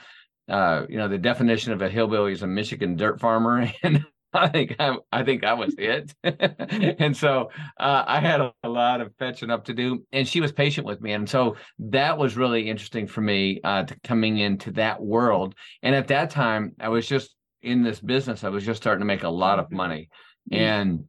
uh 0.49 0.83
you 0.89 0.97
know 0.97 1.07
the 1.07 1.17
definition 1.17 1.73
of 1.73 1.81
a 1.81 1.89
hillbilly 1.89 2.31
is 2.31 2.41
a 2.41 2.47
michigan 2.47 2.95
dirt 2.95 3.19
farmer 3.19 3.69
and 3.83 4.05
I 4.33 4.47
think 4.47 4.75
I, 4.79 4.95
I 5.11 5.23
think 5.23 5.43
I 5.43 5.53
was 5.53 5.75
it, 5.77 6.13
and 6.23 7.15
so 7.15 7.49
uh, 7.79 8.03
I 8.07 8.19
had 8.19 8.39
a, 8.39 8.53
a, 8.63 8.69
lot 8.69 9.01
of 9.01 9.13
fetching 9.19 9.49
up 9.49 9.65
to 9.65 9.73
do. 9.73 10.05
And 10.13 10.27
she 10.27 10.39
was 10.39 10.51
patient 10.51 10.87
with 10.87 11.01
me, 11.01 11.11
and 11.11 11.29
so 11.29 11.57
that 11.79 12.17
was 12.17 12.37
really 12.37 12.69
interesting 12.69 13.07
for 13.07 13.21
me 13.21 13.59
uh, 13.63 13.83
to 13.83 13.99
coming 14.05 14.37
into 14.37 14.71
that 14.71 15.01
world. 15.01 15.55
And 15.83 15.93
at 15.93 16.07
that 16.07 16.29
time, 16.29 16.73
I 16.79 16.89
was 16.89 17.07
just 17.07 17.35
in 17.61 17.83
this 17.83 17.99
business, 17.99 18.43
I 18.43 18.49
was 18.49 18.65
just 18.65 18.81
starting 18.81 19.01
to 19.01 19.05
make 19.05 19.23
a 19.23 19.29
lot 19.29 19.59
of 19.59 19.71
money. 19.71 20.09
Mm-hmm. 20.51 20.63
And 20.63 21.05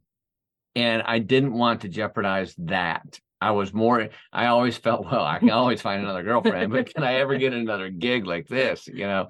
and 0.75 1.03
I 1.05 1.19
didn't 1.19 1.53
want 1.53 1.81
to 1.81 1.89
jeopardize 1.89 2.55
that. 2.59 3.19
I 3.39 3.51
was 3.51 3.73
more 3.73 4.09
I 4.31 4.45
always 4.47 4.77
felt, 4.77 5.05
well, 5.05 5.23
I 5.23 5.39
can 5.39 5.49
always 5.51 5.81
find 5.81 6.01
another 6.01 6.23
girlfriend, 6.23 6.71
but 6.71 6.93
can 6.93 7.03
I 7.03 7.15
ever 7.15 7.37
get 7.37 7.53
another 7.53 7.89
gig 7.89 8.25
like 8.25 8.47
this? 8.47 8.87
You 8.87 9.05
know? 9.05 9.27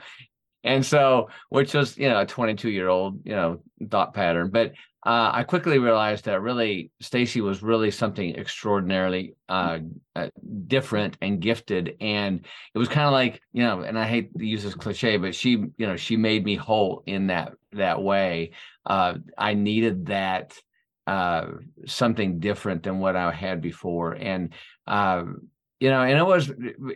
And 0.64 0.86
so, 0.86 1.30
which 1.50 1.74
was, 1.74 1.98
you 1.98 2.08
know, 2.10 2.22
a 2.22 2.26
22 2.26 2.70
year 2.70 2.88
old, 2.88 3.20
you 3.26 3.36
know, 3.36 3.62
thought 3.90 4.14
pattern. 4.14 4.50
But 4.50 4.74
uh, 5.06 5.32
I 5.34 5.44
quickly 5.44 5.80
realized 5.80 6.26
that 6.26 6.42
really 6.42 6.90
Stacye 7.02 7.42
was 7.42 7.62
really 7.62 7.92
something 7.92 8.36
extraordinarily 8.38 9.36
uh, 9.50 9.80
uh, 10.16 10.30
different 10.68 11.18
and 11.22 11.42
gifted, 11.42 11.98
and 12.00 12.46
it 12.74 12.78
was 12.78 12.88
kind 12.88 13.08
of 13.08 13.12
like 13.12 13.42
you 13.52 13.64
know, 13.64 13.82
and 13.82 14.00
I 14.00 14.06
hate 14.06 14.38
to 14.38 14.46
use 14.46 14.64
this 14.64 14.76
cliche, 14.76 15.18
but 15.18 15.36
she, 15.36 15.52
you 15.52 15.88
know, 15.88 15.98
she 15.98 16.16
made 16.16 16.46
me 16.46 16.56
whole 16.56 17.04
in 17.06 17.28
that 17.28 17.54
that 17.74 18.02
way. 18.02 18.52
Uh, 18.86 19.16
I 19.38 19.56
needed 19.56 20.06
that 20.06 20.58
uh, 21.06 21.48
something 21.86 22.40
different 22.40 22.84
than 22.84 23.00
what 23.00 23.18
I 23.18 23.30
had 23.34 23.60
before, 23.60 24.14
and 24.14 24.54
you 24.88 25.90
know, 25.90 26.02
and 26.02 26.18
it 26.18 26.26
was 26.26 26.50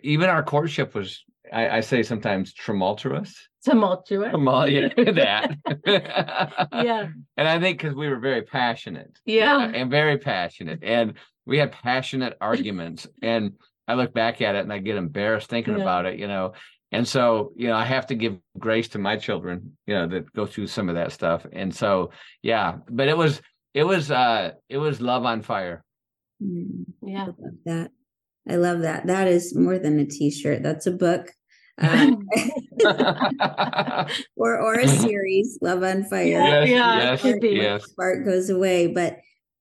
even 0.03 0.29
our 0.29 0.43
courtship 0.43 0.95
was 0.95 1.25
I, 1.51 1.69
I 1.69 1.79
say 1.81 2.03
sometimes 2.03 2.53
tumultuous 2.53 3.49
tumultuous. 3.67 4.33
yeah, 4.69 5.11
that. 5.11 6.69
yeah. 6.73 7.07
And 7.37 7.47
I 7.47 7.59
think 7.59 7.79
because 7.79 7.95
we 7.95 8.07
were 8.07 8.19
very 8.19 8.43
passionate. 8.43 9.19
Yeah. 9.25 9.69
And 9.73 9.91
very 9.91 10.17
passionate. 10.17 10.79
And 10.83 11.13
we 11.45 11.57
had 11.57 11.71
passionate 11.71 12.37
arguments. 12.41 13.07
and 13.21 13.53
I 13.89 13.93
look 13.93 14.13
back 14.13 14.41
at 14.41 14.55
it 14.55 14.59
and 14.59 14.73
I 14.73 14.79
get 14.79 14.97
embarrassed 14.97 15.49
thinking 15.49 15.77
yeah. 15.77 15.81
about 15.81 16.05
it, 16.05 16.19
you 16.19 16.27
know. 16.27 16.53
And 16.91 17.07
so, 17.07 17.53
you 17.55 17.67
know, 17.67 17.75
I 17.75 17.85
have 17.85 18.07
to 18.07 18.15
give 18.15 18.37
grace 18.57 18.89
to 18.89 18.99
my 18.99 19.17
children, 19.17 19.77
you 19.85 19.93
know, 19.93 20.07
that 20.07 20.33
go 20.33 20.45
through 20.45 20.67
some 20.67 20.89
of 20.89 20.95
that 20.95 21.11
stuff. 21.11 21.45
And 21.51 21.73
so, 21.73 22.11
yeah, 22.41 22.77
but 22.89 23.07
it 23.07 23.17
was, 23.17 23.41
it 23.73 23.83
was, 23.83 24.11
uh, 24.11 24.51
it 24.69 24.77
was 24.77 24.99
love 25.01 25.25
on 25.25 25.41
fire. 25.41 25.83
Mm, 26.43 26.85
yeah. 27.01 27.23
I 27.23 27.25
love 27.25 27.57
that. 27.65 27.91
I 28.49 28.55
love 28.55 28.79
that. 28.81 29.07
That 29.07 29.27
is 29.27 29.55
more 29.55 29.79
than 29.79 29.99
a 29.99 30.05
t-shirt. 30.05 30.63
That's 30.63 30.87
a 30.87 30.91
book. 30.91 31.31
Um, 31.77 32.27
or 34.35 34.59
or 34.59 34.75
a 34.75 34.87
series, 34.87 35.57
Love 35.61 35.83
on 35.83 36.03
Fire. 36.03 36.25
Yes, 36.25 36.69
yeah, 36.69 37.17
yes, 37.23 37.37
yes. 37.41 37.85
Spark 37.85 38.25
goes 38.25 38.49
away. 38.49 38.87
But 38.87 39.17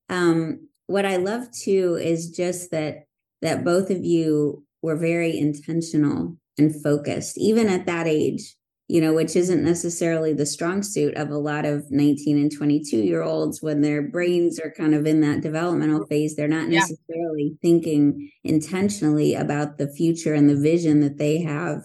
um, 0.08 0.68
what 0.86 1.06
I 1.06 1.16
love 1.16 1.50
too 1.52 1.98
is 2.00 2.30
just 2.30 2.70
that 2.70 3.04
that 3.42 3.64
both 3.64 3.90
of 3.90 4.04
you 4.04 4.64
were 4.82 4.96
very 4.96 5.36
intentional 5.36 6.36
and 6.58 6.82
focused, 6.82 7.38
even 7.38 7.68
at 7.68 7.86
that 7.86 8.06
age, 8.06 8.56
you 8.88 9.00
know, 9.00 9.12
which 9.12 9.34
isn't 9.34 9.64
necessarily 9.64 10.32
the 10.32 10.46
strong 10.46 10.82
suit 10.82 11.14
of 11.16 11.30
a 11.30 11.38
lot 11.38 11.64
of 11.64 11.90
19 11.90 12.38
and 12.38 12.56
22 12.56 12.98
year 12.98 13.22
olds 13.22 13.60
when 13.60 13.80
their 13.80 14.00
brains 14.00 14.60
are 14.60 14.70
kind 14.70 14.94
of 14.94 15.06
in 15.06 15.20
that 15.20 15.40
developmental 15.40 16.06
phase. 16.06 16.36
They're 16.36 16.48
not 16.48 16.68
necessarily 16.68 17.50
yeah. 17.50 17.56
thinking 17.60 18.30
intentionally 18.44 19.34
about 19.34 19.78
the 19.78 19.88
future 19.88 20.34
and 20.34 20.48
the 20.48 20.56
vision 20.56 21.00
that 21.00 21.18
they 21.18 21.42
have 21.42 21.82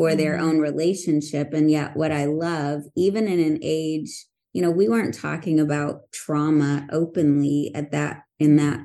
for 0.00 0.14
their 0.14 0.38
mm-hmm. 0.38 0.48
own 0.48 0.58
relationship. 0.60 1.52
And 1.52 1.70
yet, 1.70 1.94
what 1.94 2.10
I 2.10 2.24
love, 2.24 2.84
even 2.96 3.28
in 3.28 3.38
an 3.38 3.58
age, 3.60 4.24
you 4.54 4.62
know, 4.62 4.70
we 4.70 4.88
weren't 4.88 5.12
talking 5.12 5.60
about 5.60 6.10
trauma 6.10 6.88
openly 6.90 7.70
at 7.74 7.90
that 7.90 8.22
in 8.38 8.56
that 8.56 8.80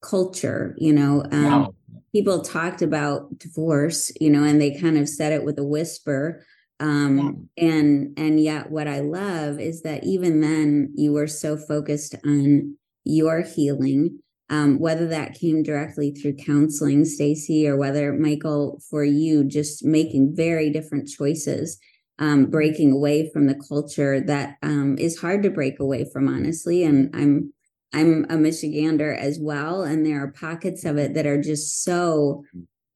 culture, 0.00 0.74
you 0.78 0.94
know. 0.94 1.22
Um, 1.30 1.44
wow. 1.44 1.74
People 2.14 2.40
talked 2.40 2.80
about 2.80 3.38
divorce, 3.38 4.10
you 4.18 4.30
know, 4.30 4.42
and 4.42 4.58
they 4.58 4.80
kind 4.80 4.96
of 4.96 5.06
said 5.06 5.34
it 5.34 5.44
with 5.44 5.58
a 5.58 5.64
whisper. 5.64 6.42
Um, 6.80 7.46
yeah. 7.56 7.68
and 7.68 8.14
and 8.16 8.40
yet 8.40 8.70
what 8.70 8.88
I 8.88 9.00
love 9.00 9.60
is 9.60 9.82
that 9.82 10.04
even 10.04 10.40
then 10.40 10.94
you 10.96 11.12
were 11.12 11.26
so 11.26 11.58
focused 11.58 12.14
on 12.24 12.78
your 13.04 13.42
healing 13.42 14.20
um, 14.54 14.78
whether 14.78 15.08
that 15.08 15.34
came 15.34 15.64
directly 15.64 16.12
through 16.12 16.36
counseling, 16.36 17.02
Stacye, 17.02 17.66
or 17.66 17.76
whether 17.76 18.12
Michael, 18.12 18.80
for 18.88 19.02
you, 19.02 19.42
just 19.42 19.84
making 19.84 20.36
very 20.36 20.70
different 20.70 21.08
choices, 21.08 21.76
um, 22.20 22.46
breaking 22.46 22.92
away 22.92 23.28
from 23.32 23.48
the 23.48 23.60
culture 23.68 24.20
that 24.20 24.56
um, 24.62 24.96
is 24.96 25.18
hard 25.18 25.42
to 25.42 25.50
break 25.50 25.80
away 25.80 26.06
from, 26.12 26.28
honestly. 26.28 26.84
And 26.84 27.10
I'm 27.16 27.52
I'm 27.92 28.24
a 28.24 28.36
Michigander 28.36 29.16
as 29.16 29.40
well, 29.40 29.82
and 29.82 30.06
there 30.06 30.22
are 30.22 30.30
pockets 30.30 30.84
of 30.84 30.98
it 30.98 31.14
that 31.14 31.26
are 31.26 31.40
just 31.40 31.82
so 31.82 32.44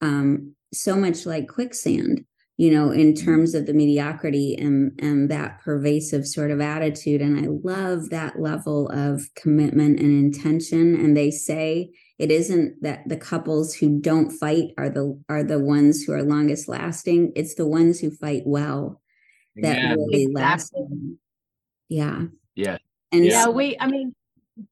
um, 0.00 0.54
so 0.72 0.94
much 0.94 1.26
like 1.26 1.48
quicksand. 1.48 2.24
You 2.58 2.72
know, 2.72 2.90
in 2.90 3.14
mm-hmm. 3.14 3.24
terms 3.24 3.54
of 3.54 3.66
the 3.66 3.72
mediocrity 3.72 4.54
and 4.58 4.92
and 4.98 5.30
that 5.30 5.60
pervasive 5.60 6.26
sort 6.26 6.50
of 6.50 6.60
attitude. 6.60 7.22
And 7.22 7.38
I 7.38 7.48
love 7.48 8.10
that 8.10 8.40
level 8.40 8.88
of 8.88 9.22
commitment 9.36 10.00
and 10.00 10.10
intention. 10.10 10.96
And 10.96 11.16
they 11.16 11.30
say 11.30 11.90
it 12.18 12.32
isn't 12.32 12.82
that 12.82 13.08
the 13.08 13.16
couples 13.16 13.74
who 13.74 14.00
don't 14.00 14.32
fight 14.32 14.70
are 14.76 14.90
the 14.90 15.22
are 15.28 15.44
the 15.44 15.60
ones 15.60 16.02
who 16.02 16.12
are 16.12 16.22
longest 16.24 16.68
lasting. 16.68 17.32
It's 17.36 17.54
the 17.54 17.66
ones 17.66 18.00
who 18.00 18.10
fight 18.10 18.42
well 18.44 19.00
that 19.54 19.78
Yeah. 19.78 19.94
really 19.94 20.24
Exactly. 20.24 20.42
last. 20.42 20.74
Yeah. 21.88 22.24
Yeah. 22.56 22.78
And 23.12 23.24
yeah 23.24 23.44
so- 23.44 23.52
we 23.52 23.76
i 23.78 23.86
mean 23.86 24.14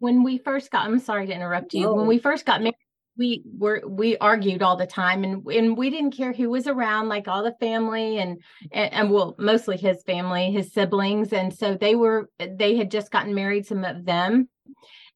when 0.01 0.25
we 0.25 0.39
first 0.39 0.73
got 0.73 0.85
i'm 0.85 0.99
sorry 0.99 1.29
to 1.29 1.33
interrupt 1.33 1.73
you 1.73 1.83
No. 1.83 1.95
when 1.95 2.09
we 2.09 2.19
first 2.19 2.45
got 2.45 2.61
married 2.61 2.75
we 3.17 3.43
were 3.59 3.83
we 3.87 4.17
argued 4.19 4.63
all 4.63 4.77
the 4.77 4.87
time 4.87 5.25
and 5.25 5.47
and 5.47 5.77
we 5.77 5.91
didn't 5.91 6.17
care 6.17 6.33
who 6.33 6.51
was 6.51 6.67
around 6.67 7.09
like 7.09 7.29
all 7.29 7.43
the 7.43 7.57
family 7.59 8.19
and 8.19 8.43
and, 8.73 8.93
and 8.93 9.11
well 9.11 9.35
mostly 9.39 9.77
his 9.77 10.03
family 10.05 10.51
his 10.51 10.73
siblings 10.73 11.33
and 11.33 11.53
so 11.55 11.75
they 11.75 11.95
were 11.95 12.29
they 12.39 12.77
had 12.77 12.91
just 12.91 13.11
gotten 13.11 13.35
married 13.35 13.67
some 13.67 13.85
of 13.85 14.05
them. 14.05 14.49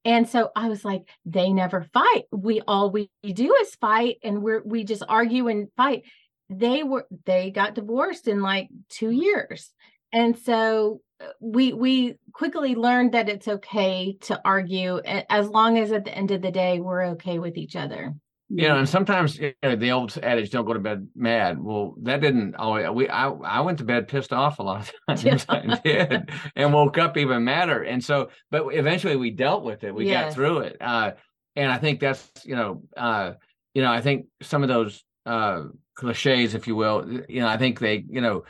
And 0.04 0.28
so 0.28 0.50
i 0.57 0.69
was 0.69 0.85
like 0.85 1.02
they 1.25 1.52
never 1.52 1.83
fight. 1.92 2.25
We 2.33 2.62
all 2.66 2.90
we 2.90 3.11
do 3.23 3.54
is 3.57 3.75
fight 3.76 4.16
and 4.23 4.42
we're 4.42 4.62
we 4.64 4.85
just 4.85 5.02
argue 5.09 5.49
and 5.49 5.69
fight. 5.76 6.04
They 6.49 6.83
were 6.83 7.07
they 7.26 7.50
got 7.50 7.75
divorced 7.75 8.28
in 8.28 8.40
like 8.40 8.69
two 8.88 9.11
years. 9.11 9.71
And 10.12 10.37
so 10.38 11.00
we 11.40 11.72
we 11.72 12.16
quickly 12.32 12.74
learned 12.74 13.12
that 13.12 13.28
it's 13.28 13.48
okay 13.48 14.16
to 14.22 14.40
argue 14.44 15.00
as 15.00 15.48
long 15.48 15.78
as 15.78 15.92
at 15.92 16.04
the 16.04 16.16
end 16.16 16.30
of 16.30 16.42
the 16.42 16.50
day 16.50 16.80
we're 16.80 17.04
okay 17.04 17.38
with 17.38 17.56
each 17.56 17.76
other 17.76 18.14
you 18.52 18.66
know, 18.66 18.78
and 18.78 18.88
sometimes 18.88 19.38
you 19.38 19.54
know, 19.62 19.76
the 19.76 19.92
old 19.92 20.18
adage 20.24 20.50
"don't 20.50 20.64
go 20.64 20.72
to 20.72 20.80
bed 20.80 21.06
mad." 21.14 21.62
Well, 21.62 21.94
that 22.02 22.20
didn't 22.20 22.56
always. 22.56 22.90
We 22.90 23.08
I 23.08 23.28
I 23.28 23.60
went 23.60 23.78
to 23.78 23.84
bed 23.84 24.08
pissed 24.08 24.32
off 24.32 24.58
a 24.58 24.64
lot 24.64 24.80
of 24.80 24.92
times. 25.22 25.46
I 25.48 25.80
did, 25.84 26.30
and 26.56 26.72
woke 26.72 26.98
up 26.98 27.16
even 27.16 27.44
madder. 27.44 27.84
And 27.84 28.02
so, 28.02 28.30
but 28.50 28.66
eventually 28.74 29.14
we 29.14 29.30
dealt 29.30 29.62
with 29.62 29.84
it. 29.84 29.94
We 29.94 30.10
got 30.10 30.34
through 30.34 30.58
it. 30.60 30.76
Uh, 30.80 31.12
and 31.54 31.70
I 31.70 31.78
think 31.78 32.00
that's 32.00 32.28
you 32.44 32.56
know, 32.56 32.82
uh, 32.96 33.34
you 33.72 33.82
know, 33.82 33.92
I 33.92 34.00
think 34.00 34.26
some 34.42 34.64
of 34.64 34.68
those 34.68 35.04
uh 35.26 35.62
cliches, 35.96 36.56
if 36.56 36.66
you 36.66 36.74
will, 36.74 37.08
you 37.28 37.42
know, 37.42 37.46
I 37.46 37.56
think 37.56 37.78
they, 37.78 38.04
you 38.08 38.20
know, 38.20 38.42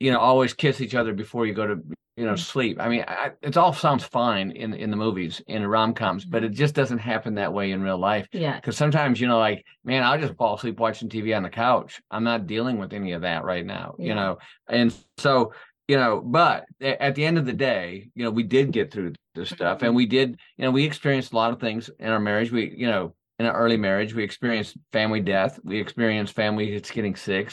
you 0.00 0.10
know, 0.10 0.18
always 0.18 0.54
kiss 0.54 0.80
each 0.80 0.94
other 0.94 1.12
before 1.12 1.46
you 1.46 1.54
go 1.54 1.66
to 1.66 1.80
you 2.16 2.26
know 2.26 2.32
mm-hmm. 2.32 2.38
sleep. 2.38 2.78
I 2.80 2.88
mean, 2.88 3.04
I, 3.06 3.30
it 3.40 3.56
all 3.56 3.72
sounds 3.72 4.04
fine 4.04 4.50
in 4.50 4.74
in 4.74 4.90
the 4.90 4.96
movies 4.96 5.40
in 5.46 5.66
rom 5.66 5.94
coms, 5.94 6.24
but 6.24 6.42
mm-hmm. 6.42 6.52
it 6.52 6.56
just 6.56 6.74
doesn't 6.74 6.98
happen 6.98 7.34
that 7.34 7.52
way 7.52 7.70
in 7.70 7.82
real 7.82 7.98
life. 7.98 8.26
Yeah 8.32 8.56
because 8.56 8.76
sometimes 8.76 9.20
you 9.20 9.26
know 9.26 9.38
like 9.38 9.64
man 9.84 10.02
i'll 10.02 10.18
just 10.18 10.36
fall 10.36 10.56
asleep 10.56 10.78
watching 10.78 11.08
tv 11.08 11.36
on 11.36 11.42
the 11.42 11.50
couch. 11.50 12.00
I'm 12.10 12.24
not 12.24 12.46
dealing 12.46 12.78
with 12.78 12.92
any 12.92 13.12
of 13.12 13.22
that 13.22 13.44
right 13.44 13.64
now 13.64 13.94
you 13.98 14.14
know? 14.14 14.38
And 14.68 14.94
so 15.18 15.52
you 15.88 15.96
know 15.96 16.20
but 16.20 16.66
at 16.80 17.14
the 17.14 17.24
end 17.24 17.38
of 17.38 17.46
the 17.46 17.52
day 17.52 18.10
you 18.14 18.24
know 18.24 18.30
we 18.30 18.42
did 18.42 18.72
get 18.72 18.92
through 18.92 19.14
this 19.34 19.50
stuff 19.50 19.78
mm-hmm. 19.78 19.86
and 19.86 19.96
we 19.96 20.06
did 20.06 20.38
you 20.58 20.64
know 20.64 20.70
we 20.70 20.84
experienced 20.84 21.32
a 21.32 21.36
lot 21.36 21.52
of 21.52 21.60
things 21.60 21.90
in 21.98 22.10
our 22.10 22.20
marriage. 22.20 22.52
We 22.52 22.74
you 22.76 22.86
know 22.86 23.14
in 23.38 23.46
an 23.46 23.52
early 23.52 23.78
marriage 23.78 24.14
we 24.14 24.24
experienced 24.24 24.76
family 24.92 25.20
death. 25.20 25.58
We 25.64 25.80
experienced 25.80 26.34
family 26.34 26.72
that's 26.72 26.90
getting 26.90 27.16
sick 27.16 27.50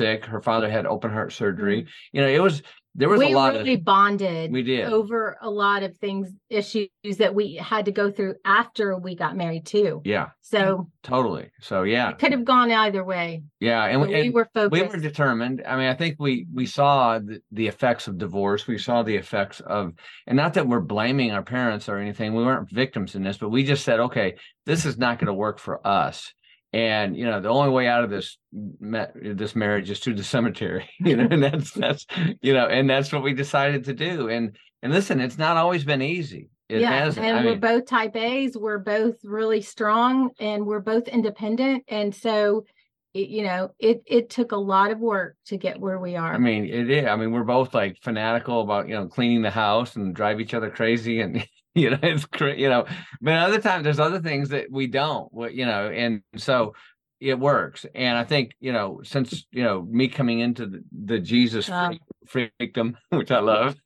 sick 0.00 0.24
her 0.24 0.40
father 0.40 0.70
had 0.70 0.86
open 0.86 1.10
heart 1.10 1.32
surgery. 1.32 1.82
Mm-hmm. 1.82 2.16
You 2.16 2.22
know 2.22 2.28
it 2.28 2.42
was 2.42 2.62
there 2.96 3.08
was 3.08 3.20
we 3.20 3.32
a 3.32 3.36
lot 3.36 3.54
really 3.54 3.74
of 3.74 3.84
bonded 3.84 4.50
we 4.50 4.64
did. 4.64 4.92
over 4.92 5.36
a 5.40 5.48
lot 5.48 5.84
of 5.84 5.96
things 5.98 6.28
issues 6.48 6.88
that 7.18 7.34
we 7.34 7.54
had 7.54 7.84
to 7.84 7.92
go 7.92 8.10
through 8.10 8.34
after 8.44 8.98
we 8.98 9.14
got 9.14 9.36
married 9.36 9.64
too. 9.64 10.02
Yeah. 10.04 10.30
So 10.40 10.88
totally. 11.04 11.50
So 11.60 11.84
yeah. 11.84 12.10
it 12.10 12.18
could 12.18 12.32
have 12.32 12.44
gone 12.44 12.72
either 12.72 13.04
way. 13.04 13.44
Yeah 13.60 13.84
and, 13.84 14.00
we 14.00 14.14
and 14.14 14.34
were 14.34 14.48
focused 14.52 14.72
we 14.72 14.82
were 14.82 14.96
determined. 14.96 15.62
I 15.66 15.76
mean 15.76 15.86
i 15.86 15.94
think 15.94 16.16
we 16.18 16.46
we 16.52 16.66
saw 16.66 17.20
the, 17.20 17.40
the 17.52 17.68
effects 17.68 18.08
of 18.08 18.18
divorce. 18.18 18.66
We 18.66 18.78
saw 18.78 19.02
the 19.04 19.16
effects 19.16 19.60
of 19.60 19.92
and 20.26 20.36
not 20.36 20.54
that 20.54 20.66
we're 20.66 20.80
blaming 20.80 21.30
our 21.30 21.44
parents 21.44 21.88
or 21.88 21.98
anything. 21.98 22.34
We 22.34 22.44
weren't 22.44 22.70
victims 22.70 23.14
in 23.14 23.22
this 23.22 23.38
but 23.38 23.50
we 23.50 23.62
just 23.62 23.84
said 23.84 24.00
okay 24.00 24.34
this 24.66 24.84
is 24.84 24.98
not 24.98 25.18
going 25.18 25.26
to 25.26 25.34
work 25.34 25.58
for 25.58 25.86
us 25.86 26.32
and 26.72 27.16
you 27.16 27.24
know 27.24 27.40
the 27.40 27.48
only 27.48 27.70
way 27.70 27.88
out 27.88 28.04
of 28.04 28.10
this 28.10 28.38
this 28.52 29.56
marriage 29.56 29.90
is 29.90 29.98
through 29.98 30.14
the 30.14 30.24
cemetery 30.24 30.88
you 31.00 31.16
know 31.16 31.26
and 31.30 31.42
that's 31.42 31.72
that's 31.72 32.06
you 32.40 32.52
know 32.52 32.66
and 32.66 32.88
that's 32.88 33.12
what 33.12 33.22
we 33.22 33.34
decided 33.34 33.84
to 33.84 33.94
do. 33.94 34.28
And 34.28 34.56
and 34.82 34.92
listen 34.92 35.20
it's 35.20 35.38
not 35.38 35.56
always 35.56 35.84
been 35.84 36.02
easy. 36.02 36.50
It 36.68 36.82
yeah 36.82 36.92
hasn't. 36.92 37.26
and 37.26 37.38
I 37.38 37.44
we're 37.44 37.50
mean, 37.52 37.60
both 37.60 37.86
type 37.86 38.14
a's 38.14 38.56
we're 38.56 38.78
both 38.78 39.16
really 39.24 39.62
strong 39.62 40.30
and 40.38 40.64
we're 40.64 40.80
both 40.80 41.08
independent. 41.08 41.84
And 41.88 42.14
so 42.14 42.64
it, 43.12 43.28
you 43.28 43.42
know 43.42 43.70
it 43.78 44.02
it 44.06 44.30
took 44.30 44.52
a 44.52 44.56
lot 44.56 44.92
of 44.92 45.00
work 45.00 45.36
to 45.46 45.56
get 45.56 45.80
where 45.80 45.98
we 45.98 46.16
are. 46.16 46.32
I 46.32 46.38
mean, 46.38 46.64
it 46.66 46.88
is. 46.88 47.06
I 47.06 47.16
mean, 47.16 47.32
we're 47.32 47.42
both 47.42 47.74
like 47.74 47.98
fanatical 48.02 48.60
about 48.60 48.88
you 48.88 48.94
know 48.94 49.08
cleaning 49.08 49.42
the 49.42 49.50
house 49.50 49.96
and 49.96 50.14
drive 50.14 50.40
each 50.40 50.54
other 50.54 50.70
crazy, 50.70 51.20
and 51.20 51.44
you 51.74 51.90
know 51.90 51.98
it's 52.02 52.26
cra- 52.26 52.56
you 52.58 52.68
know. 52.68 52.86
But 53.20 53.34
other 53.34 53.60
times, 53.60 53.84
there's 53.84 54.00
other 54.00 54.20
things 54.20 54.48
that 54.50 54.70
we 54.70 54.86
don't, 54.86 55.28
you 55.52 55.66
know, 55.66 55.88
and 55.88 56.22
so 56.36 56.74
it 57.20 57.38
works. 57.38 57.86
And 57.94 58.16
I 58.18 58.24
think 58.24 58.52
you 58.60 58.72
know, 58.72 59.00
since 59.04 59.46
you 59.52 59.62
know 59.62 59.82
me 59.82 60.08
coming 60.08 60.40
into 60.40 60.66
the, 60.66 60.84
the 61.04 61.18
Jesus 61.20 61.68
Wow. 61.68 61.92
freak, 62.26 62.50
freakdom, 62.60 62.94
which 63.10 63.30
I 63.30 63.40
love, 63.40 63.76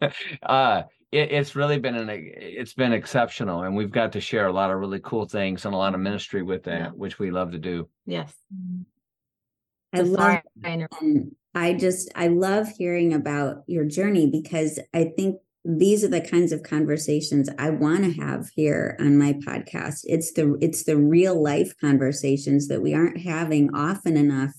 uh, 0.43 0.83
it, 1.13 1.33
it's 1.33 1.55
really 1.55 1.79
been 1.79 1.95
an 1.95 2.09
it's 2.11 2.75
been 2.75 2.93
exceptional, 2.93 3.63
and 3.63 3.77
we've 3.77 3.93
got 3.93 4.13
to 4.13 4.21
share 4.21 4.47
a 4.47 4.53
lot 4.53 4.71
of 4.71 4.79
really 4.79 5.01
cool 5.01 5.27
things 5.27 5.65
and 5.65 5.75
a 5.75 5.79
lot 5.79 5.95
of 5.95 6.01
ministry 6.01 6.43
with 6.43 6.65
that, 6.65 6.81
Yeah. 6.81 6.89
which 6.91 7.19
we 7.19 7.31
love 7.31 7.53
to 7.53 7.59
do. 7.59 7.89
yes 8.07 8.33
I 9.93 10.01
love 10.01 10.41
I 10.65 10.87
I 11.57 11.73
just, 11.75 12.11
I 12.17 12.27
love 12.29 12.69
hearing 12.77 13.15
about 13.15 13.63
your 13.69 13.85
journey 13.85 14.29
because 14.29 14.81
I 14.93 15.13
think 15.17 15.37
these 15.65 16.05
are 16.05 16.09
the 16.09 16.21
kinds 16.21 16.53
of 16.53 16.63
conversations 16.63 17.49
I 17.59 17.71
want 17.71 18.05
to 18.05 18.21
have 18.23 18.51
here 18.55 18.97
on 19.01 19.17
my 19.17 19.33
podcast. 19.33 20.01
It's 20.05 20.33
the, 20.33 20.59
it's 20.61 20.85
the 20.85 20.99
real 20.99 21.43
life 21.43 21.73
conversations 21.81 22.69
that 22.69 22.83
we 22.83 22.95
aren't 22.95 23.23
having 23.23 23.75
often 23.75 24.17
enough 24.17 24.53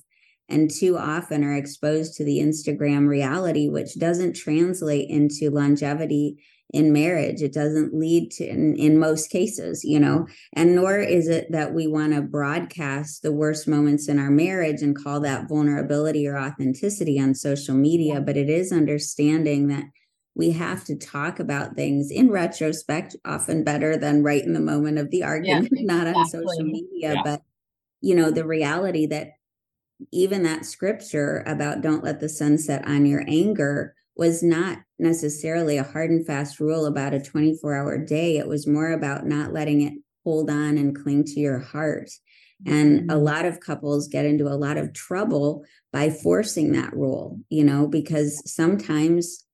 and 0.50 0.70
too 0.70 0.98
often 0.98 1.44
are 1.44 1.56
exposed 1.56 2.16
to 2.16 2.24
the 2.24 2.40
Instagram 2.40 3.08
reality, 3.08 3.70
which 3.70 4.00
doesn't 4.00 4.36
translate 4.36 5.10
into 5.10 5.50
longevity 5.50 6.38
in 6.72 6.92
marriage. 6.92 7.42
It 7.42 7.54
doesn't 7.54 7.94
lead 7.94 8.32
to, 8.32 8.48
in, 8.48 8.76
in 8.76 9.00
most 9.00 9.30
cases, 9.30 9.84
you 9.84 10.00
know, 10.00 10.28
and 10.54 10.76
nor 10.76 10.98
is 10.98 11.28
it 11.28 11.52
that 11.52 11.74
we 11.74 11.88
want 11.88 12.14
to 12.14 12.22
broadcast 12.22 13.22
the 13.22 13.32
worst 13.32 13.68
moments 13.68 14.08
in 14.08 14.20
our 14.20 14.32
marriage 14.32 14.82
and 14.82 14.96
call 14.96 15.20
that 15.22 15.48
vulnerability 15.48 16.28
or 16.28 16.38
authenticity 16.38 17.20
on 17.20 17.36
social 17.36 17.76
media, 17.76 18.20
but 18.22 18.38
it 18.38 18.50
is 18.50 18.72
understanding 18.72 19.68
that 19.68 19.86
we 20.36 20.52
have 20.52 20.84
to 20.86 20.96
talk 20.96 21.40
about 21.40 21.76
things 21.76 22.12
in 22.12 22.30
retrospect, 22.30 23.16
often 23.24 23.64
better 23.64 23.98
than 23.98 24.24
right 24.24 24.44
in 24.44 24.54
the 24.54 24.60
moment 24.60 24.98
of 24.98 25.10
the 25.10 25.24
argument, 25.24 25.70
not 25.72 26.08
on 26.08 26.28
social 26.28 26.64
media. 26.64 27.14
Yeah. 27.14 27.22
But, 27.24 27.42
you 28.02 28.16
know, 28.16 28.32
the 28.32 28.46
reality 28.46 29.06
that 29.08 29.32
even 30.12 30.44
that 30.44 30.66
scripture 30.66 31.42
about 31.48 31.82
don't 31.82 32.04
let 32.04 32.20
the 32.20 32.28
sun 32.28 32.58
set 32.58 32.86
on 32.86 33.06
your 33.06 33.24
anger 33.28 33.96
was 34.18 34.44
not 34.44 34.80
necessarily 35.00 35.78
a 35.78 35.84
hard 35.84 36.10
and 36.10 36.26
fast 36.26 36.60
rule 36.60 36.86
about 36.86 37.14
a 37.14 37.22
24 37.22 37.74
hour 37.74 37.98
day. 37.98 38.38
It 38.38 38.48
was 38.48 38.68
more 38.68 38.92
about 38.92 39.26
not 39.26 39.54
letting 39.54 39.82
it 39.82 39.94
hold 40.26 40.50
on 40.50 40.78
and 40.78 40.96
cling 40.96 41.24
to 41.26 41.40
your 41.40 41.60
heart. 41.60 42.10
And 42.66 43.12
a 43.12 43.14
mm-hmm. 43.16 43.24
lot 43.24 43.46
of 43.46 43.60
couples 43.60 44.08
get 44.08 44.26
into 44.26 44.48
a 44.48 44.56
lot 44.56 44.78
of 44.78 44.94
trouble 44.94 45.64
by 45.94 46.10
forcing 46.10 46.74
that 46.74 46.94
rule, 46.94 47.40
you 47.50 47.64
know, 47.64 47.88
because 47.88 48.42
sometimes 48.52 49.45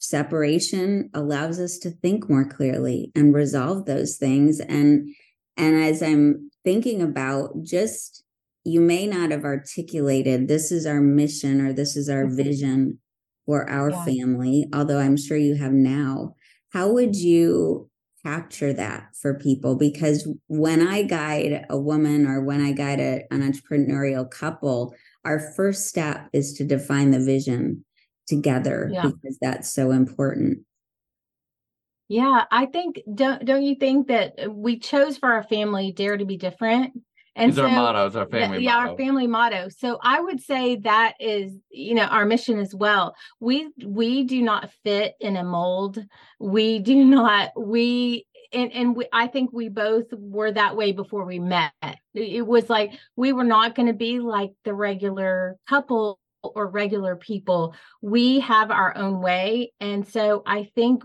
separation 0.00 1.10
allows 1.14 1.60
us 1.60 1.78
to 1.78 1.90
think 1.90 2.28
more 2.28 2.44
clearly 2.48 3.12
and 3.14 3.34
resolve 3.34 3.84
those 3.86 4.16
things. 4.16 4.60
And 4.60 5.08
and 5.56 5.76
as 5.82 6.02
I'm 6.02 6.50
thinking 6.64 7.02
about 7.02 7.62
just 7.62 8.24
you 8.64 8.80
may 8.80 9.06
not 9.06 9.30
have 9.30 9.44
articulated 9.44 10.48
this 10.48 10.72
is 10.72 10.86
our 10.86 11.00
mission 11.00 11.60
or 11.60 11.72
this 11.72 11.96
is 11.96 12.08
our 12.08 12.26
Mhm. 12.26 12.36
vision 12.36 12.98
for 13.46 13.68
our 13.70 13.90
Yeah. 13.90 14.04
family, 14.04 14.66
although 14.72 14.98
I'm 14.98 15.16
sure 15.16 15.36
you 15.36 15.54
have 15.56 15.72
now. 15.72 16.34
How 16.72 16.92
would 16.92 17.16
you 17.16 17.90
capture 18.24 18.72
that 18.74 19.08
for 19.20 19.34
people? 19.38 19.76
Because 19.76 20.28
when 20.46 20.86
I 20.86 21.02
guide 21.02 21.66
a 21.70 21.78
woman 21.78 22.26
or 22.26 22.42
when 22.44 22.60
I 22.60 22.72
guide 22.72 23.00
a, 23.00 23.24
an 23.32 23.40
entrepreneurial 23.42 24.30
couple, 24.30 24.94
our 25.24 25.40
first 25.56 25.86
step 25.86 26.28
is 26.32 26.52
to 26.54 26.64
define 26.64 27.10
the 27.10 27.20
vision 27.20 27.84
together 28.30 28.88
Yeah. 28.90 29.02
because 29.02 29.36
that's 29.42 29.68
so 29.70 29.90
important. 29.90 30.60
Yeah, 32.08 32.44
I 32.50 32.66
think 32.66 33.00
don't 33.14 33.44
don't 33.44 33.62
you 33.62 33.76
think 33.76 34.08
that 34.08 34.34
uh, 34.46 34.50
we 34.50 34.78
chose 34.78 35.16
for 35.18 35.32
our 35.32 35.44
family 35.44 35.92
dare 35.92 36.16
to 36.16 36.24
be 36.24 36.36
different? 36.36 36.92
And 37.36 37.50
it's 37.50 37.58
our 37.58 37.68
motto. 37.68 38.06
It's 38.06 38.16
our 38.16 38.24
that- 38.26 38.30
family 38.40 38.64
yeah, 38.64 38.76
motto. 38.78 38.90
our 38.90 38.96
family 38.96 39.26
motto. 39.28 39.68
So 39.68 39.98
I 40.02 40.20
would 40.20 40.40
say 40.40 40.76
that 40.76 41.14
is, 41.20 41.52
you 41.70 41.94
know, 41.94 42.04
our 42.06 42.26
mission 42.26 42.58
as 42.58 42.74
well. 42.74 43.14
We 43.38 43.68
we 43.86 44.24
do 44.24 44.42
not 44.42 44.70
fit 44.82 45.14
in 45.20 45.36
a 45.36 45.44
mold. 45.44 46.04
We 46.40 46.80
do 46.80 47.04
not 47.16 47.50
we 47.56 48.26
and 48.52 48.72
and 48.72 48.96
we, 48.96 49.06
I 49.12 49.28
think 49.28 49.52
we 49.52 49.68
both 49.68 50.06
were 50.12 50.50
that 50.50 50.76
way 50.76 50.90
before 50.90 51.24
we 51.24 51.38
met. 51.38 51.70
It 52.14 52.44
was 52.44 52.68
like 52.68 52.90
we 53.14 53.32
were 53.32 53.44
not 53.44 53.76
going 53.76 53.86
to 53.86 53.94
be 53.94 54.18
like 54.18 54.50
the 54.64 54.74
regular 54.74 55.56
couple 55.68 56.18
or 56.42 56.68
regular 56.68 57.16
people. 57.16 57.74
We 58.00 58.40
have 58.40 58.70
our 58.70 58.96
own 58.96 59.20
way. 59.20 59.72
And 59.80 60.06
so 60.06 60.42
I 60.46 60.70
think 60.74 61.02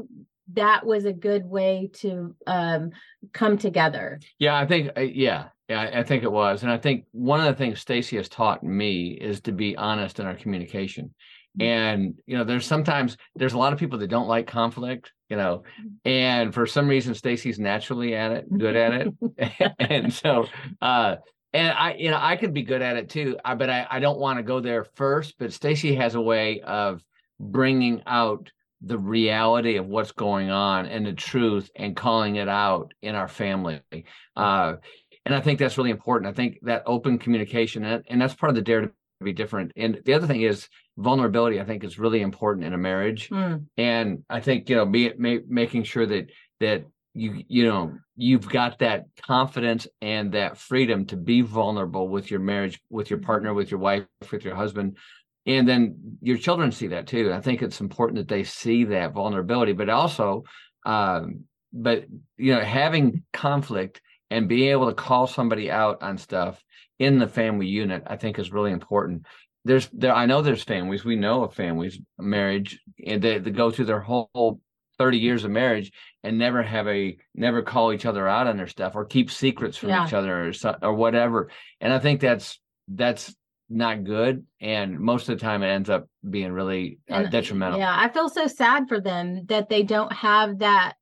that 0.54 0.86
was 0.86 1.06
a 1.06 1.14
good 1.14 1.46
way 1.46 1.90
to 1.94 2.36
um, 2.46 2.92
come 3.34 3.58
together. 3.58 4.20
Yeah, 4.40 4.58
I 4.58 4.66
think, 4.66 4.92
uh, 4.96 5.02
yeah, 5.02 5.48
yeah, 5.68 5.90
I 5.94 6.04
think 6.04 6.24
it 6.24 6.32
was. 6.32 6.62
And 6.62 6.72
I 6.72 6.78
think 6.78 7.06
one 7.12 7.40
of 7.40 7.48
the 7.48 7.56
things 7.56 7.84
Stacye 7.84 8.18
has 8.18 8.30
taught 8.30 8.64
me 8.64 9.10
is 9.10 9.42
to 9.42 9.52
be 9.52 9.76
honest 9.76 10.20
in 10.20 10.28
our 10.28 10.36
communication. 10.36 11.14
Mm-hmm. 11.60 11.62
And, 11.62 12.16
you 12.28 12.38
know, 12.38 12.44
there's 12.44 12.68
sometimes 12.68 13.18
there's 13.36 13.54
a 13.54 13.58
lot 13.58 13.74
of 13.74 13.80
people 13.80 13.98
that 14.00 14.08
don't 14.08 14.28
like 14.28 14.46
conflict, 14.46 15.12
you 15.30 15.38
know, 15.38 15.64
mm-hmm. 15.80 16.10
and 16.10 16.54
for 16.54 16.68
some 16.68 16.88
reason 16.88 17.14
Stacye's 17.14 17.60
naturally 17.60 18.16
at 18.16 18.32
it, 18.32 18.58
good 18.58 18.76
at 18.76 18.94
it. 18.94 19.74
and 19.80 20.14
so 20.14 20.46
uh 20.82 21.16
and 21.56 21.72
I, 21.72 21.94
you 21.94 22.12
know, 22.12 22.20
I 22.20 22.36
could 22.36 22.54
be 22.54 22.64
good 22.64 22.82
at 22.82 22.98
it 22.98 23.10
too, 23.10 23.38
I, 23.46 23.56
but 23.56 23.70
I, 23.70 23.88
I 23.90 24.00
don't 24.02 24.20
want 24.20 24.38
to 24.40 24.44
go 24.44 24.60
there 24.60 24.84
first. 24.84 25.36
But 25.40 25.52
Stacye 25.52 25.96
has 25.96 26.16
a 26.16 26.22
way 26.22 26.60
of 26.60 27.02
bringing 27.40 28.04
out 28.06 28.52
the 28.82 28.98
reality 28.98 29.78
of 29.78 29.88
what's 29.88 30.12
going 30.12 30.52
on 30.52 30.86
and 30.86 31.06
the 31.06 31.14
truth 31.14 31.72
and 31.78 31.96
calling 31.96 32.36
it 32.36 32.50
out 32.50 32.94
in 33.02 33.16
our 33.16 33.30
family. 33.30 33.82
Uh, 34.36 34.76
and 35.26 35.34
I 35.34 35.40
think 35.40 35.60
that's 35.60 35.78
really 35.78 35.92
important. 35.92 36.30
I 36.30 36.34
think 36.34 36.60
that 36.64 36.84
open 36.86 37.18
communication, 37.18 37.86
and 37.86 38.22
that's 38.22 38.36
part 38.36 38.50
of 38.50 38.56
the 38.56 38.62
dare 38.62 38.82
to 38.82 38.92
be 39.24 39.32
different. 39.32 39.72
And 39.78 40.02
the 40.04 40.14
other 40.14 40.28
thing 40.28 40.42
is 40.42 40.68
vulnerability. 40.98 41.62
I 41.62 41.64
think 41.64 41.86
is 41.86 41.98
really 41.98 42.22
important 42.22 42.66
in 42.66 42.74
a 42.74 42.78
marriage. 42.78 43.30
Mm. 43.30 43.66
And 43.78 44.24
I 44.30 44.42
think 44.42 44.70
you 44.70 44.76
know, 44.76 44.86
be 44.86 45.14
ma- 45.18 45.38
making 45.48 45.84
sure 45.84 46.06
that 46.06 46.30
that 46.60 46.84
you 47.16 47.44
you 47.48 47.66
know 47.66 47.98
you've 48.16 48.48
got 48.48 48.80
that 48.80 49.06
confidence 49.26 49.88
and 50.02 50.32
that 50.34 50.58
freedom 50.58 51.06
to 51.08 51.18
be 51.18 51.42
vulnerable 51.42 52.08
with 52.08 52.30
your 52.30 52.40
marriage, 52.40 52.80
with 52.90 53.10
your 53.10 53.20
partner, 53.20 53.54
with 53.54 53.72
your 53.72 53.80
wife, 53.80 54.06
with 54.32 54.46
your 54.46 54.56
husband. 54.56 54.98
And 55.48 55.68
then 55.68 56.18
your 56.22 56.38
children 56.38 56.72
see 56.72 56.88
that 56.88 57.08
too. 57.08 57.32
I 57.32 57.42
think 57.42 57.62
it's 57.62 57.82
important 57.82 58.18
that 58.18 58.28
they 58.28 58.44
see 58.44 58.84
that 58.86 59.14
vulnerability, 59.14 59.74
but 59.74 59.90
also, 59.90 60.44
um, 60.86 61.44
but 61.72 62.06
you 62.38 62.56
know, 62.56 62.62
having 62.62 63.24
conflict 63.32 64.02
and 64.32 64.48
being 64.48 64.72
able 64.72 64.88
to 64.88 64.94
call 64.94 65.28
somebody 65.28 65.70
out 65.70 66.02
on 66.02 66.18
stuff 66.18 66.64
in 67.00 67.20
the 67.20 67.28
family 67.28 67.68
unit 67.68 68.04
i 68.08 68.16
think 68.16 68.40
is 68.40 68.52
really 68.52 68.72
important 68.72 69.26
there's 69.66 69.90
there 69.94 70.14
i 70.14 70.26
know 70.26 70.42
there's 70.42 70.64
families 70.64 71.04
we 71.04 71.16
know 71.16 71.44
of 71.44 71.54
families 71.54 72.00
marriage 72.18 72.80
and 73.06 73.22
they, 73.22 73.38
they 73.38 73.52
go 73.52 73.70
through 73.70 73.86
their 73.86 74.02
whole 74.02 74.60
30 74.98 75.18
years 75.18 75.44
of 75.44 75.52
marriage 75.52 75.92
and 76.24 76.38
never 76.38 76.64
have 76.64 76.88
a 76.88 77.18
never 77.34 77.62
call 77.62 77.94
each 77.94 78.06
other 78.06 78.28
out 78.28 78.48
on 78.48 78.58
their 78.58 78.68
stuff 78.68 78.96
or 78.96 79.06
keep 79.06 79.30
secrets 79.30 79.78
from 79.78 79.90
yeah. 79.90 80.06
each 80.06 80.14
other 80.14 80.50
or, 80.50 80.54
or 80.82 80.94
whatever. 80.94 81.50
And 81.82 81.94
i 81.94 82.00
think 82.00 82.22
that's 82.22 82.60
that's 82.88 83.34
not 83.68 84.04
good. 84.04 84.46
And 84.62 85.00
most 85.00 85.28
of 85.28 85.40
the 85.40 85.44
time 85.44 85.64
it 85.64 85.70
ends 85.70 85.90
up 85.90 86.08
being 86.28 86.52
really 86.52 87.00
uh, 87.10 87.24
detrimental. 87.24 87.80
yeah 87.80 87.96
i 87.98 88.10
feel 88.10 88.30
so 88.30 88.48
sad 88.48 88.88
for 88.88 89.00
them 89.00 89.46
that 89.48 89.70
they 89.70 89.84
don't 89.84 90.14
have 90.14 90.60
that 90.60 90.96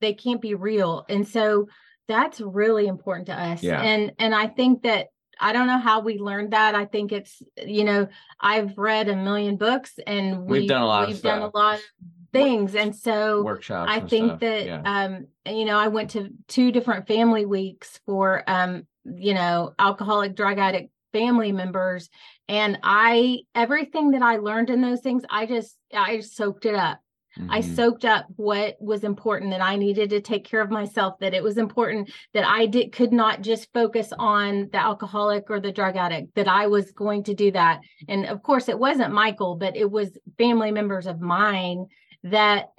they 0.00 0.14
can't 0.14 0.40
be 0.40 0.54
real. 0.54 1.04
And 1.08 1.26
so 1.26 1.68
that's 2.06 2.40
really 2.40 2.86
important 2.86 3.26
to 3.26 3.34
us. 3.34 3.62
Yeah. 3.62 3.82
and 3.82 4.12
and 4.18 4.34
i 4.34 4.46
think 4.46 4.82
that 4.82 5.08
i 5.40 5.52
don't 5.52 5.66
know 5.66 5.78
how 5.78 6.00
we 6.00 6.18
learned 6.18 6.52
that. 6.52 6.74
I 6.74 6.84
think 6.84 7.12
it's 7.12 7.42
you 7.64 7.84
know 7.84 8.08
i've 8.40 8.76
read 8.78 9.08
a 9.08 9.16
million 9.16 9.56
books 9.56 9.98
and 10.06 10.44
we, 10.44 10.60
have 10.60 10.68
done 10.68 10.82
a 10.82 10.86
lot 10.86 11.08
we've 11.08 11.22
done 11.22 11.42
a 11.42 11.50
lot 11.56 11.76
of 11.76 11.84
things 12.32 12.74
and 12.74 12.94
so 12.94 13.42
workshops 13.42 13.90
i 13.90 14.00
think 14.00 14.30
stuff. 14.30 14.40
that 14.40 14.66
yeah. 14.66 14.82
um 14.84 15.26
you 15.46 15.64
know 15.64 15.78
i 15.78 15.88
went 15.88 16.10
to 16.10 16.28
two 16.46 16.70
different 16.70 17.06
family 17.06 17.46
weeks 17.46 18.00
for 18.04 18.42
um 18.46 18.86
you 19.04 19.34
know 19.34 19.72
alcoholic 19.78 20.34
drug 20.34 20.58
addict 20.58 20.90
family 21.12 21.52
members 21.52 22.10
and 22.48 22.78
i 22.82 23.38
everything 23.54 24.10
that 24.10 24.22
i 24.22 24.36
learned 24.36 24.68
in 24.68 24.82
those 24.82 25.00
things 25.00 25.22
i 25.30 25.46
just 25.46 25.76
i 25.94 26.20
soaked 26.20 26.66
it 26.66 26.74
up 26.74 27.00
Mm-hmm. 27.38 27.50
I 27.50 27.60
soaked 27.60 28.04
up 28.04 28.26
what 28.36 28.76
was 28.80 29.04
important 29.04 29.50
that 29.50 29.60
I 29.60 29.76
needed 29.76 30.10
to 30.10 30.20
take 30.20 30.44
care 30.44 30.60
of 30.60 30.70
myself, 30.70 31.18
that 31.20 31.34
it 31.34 31.42
was 31.42 31.56
important 31.56 32.10
that 32.34 32.44
I 32.44 32.66
did 32.66 32.92
could 32.92 33.12
not 33.12 33.42
just 33.42 33.72
focus 33.72 34.12
on 34.18 34.68
the 34.72 34.78
alcoholic 34.78 35.44
or 35.48 35.60
the 35.60 35.72
drug 35.72 35.96
addict, 35.96 36.34
that 36.34 36.48
I 36.48 36.66
was 36.66 36.90
going 36.90 37.24
to 37.24 37.34
do 37.34 37.50
that. 37.52 37.80
And 38.08 38.26
of 38.26 38.42
course 38.42 38.68
it 38.68 38.78
wasn't 38.78 39.12
Michael, 39.12 39.56
but 39.56 39.76
it 39.76 39.90
was 39.90 40.18
family 40.36 40.72
members 40.72 41.06
of 41.06 41.20
mine 41.20 41.86
that 42.24 42.70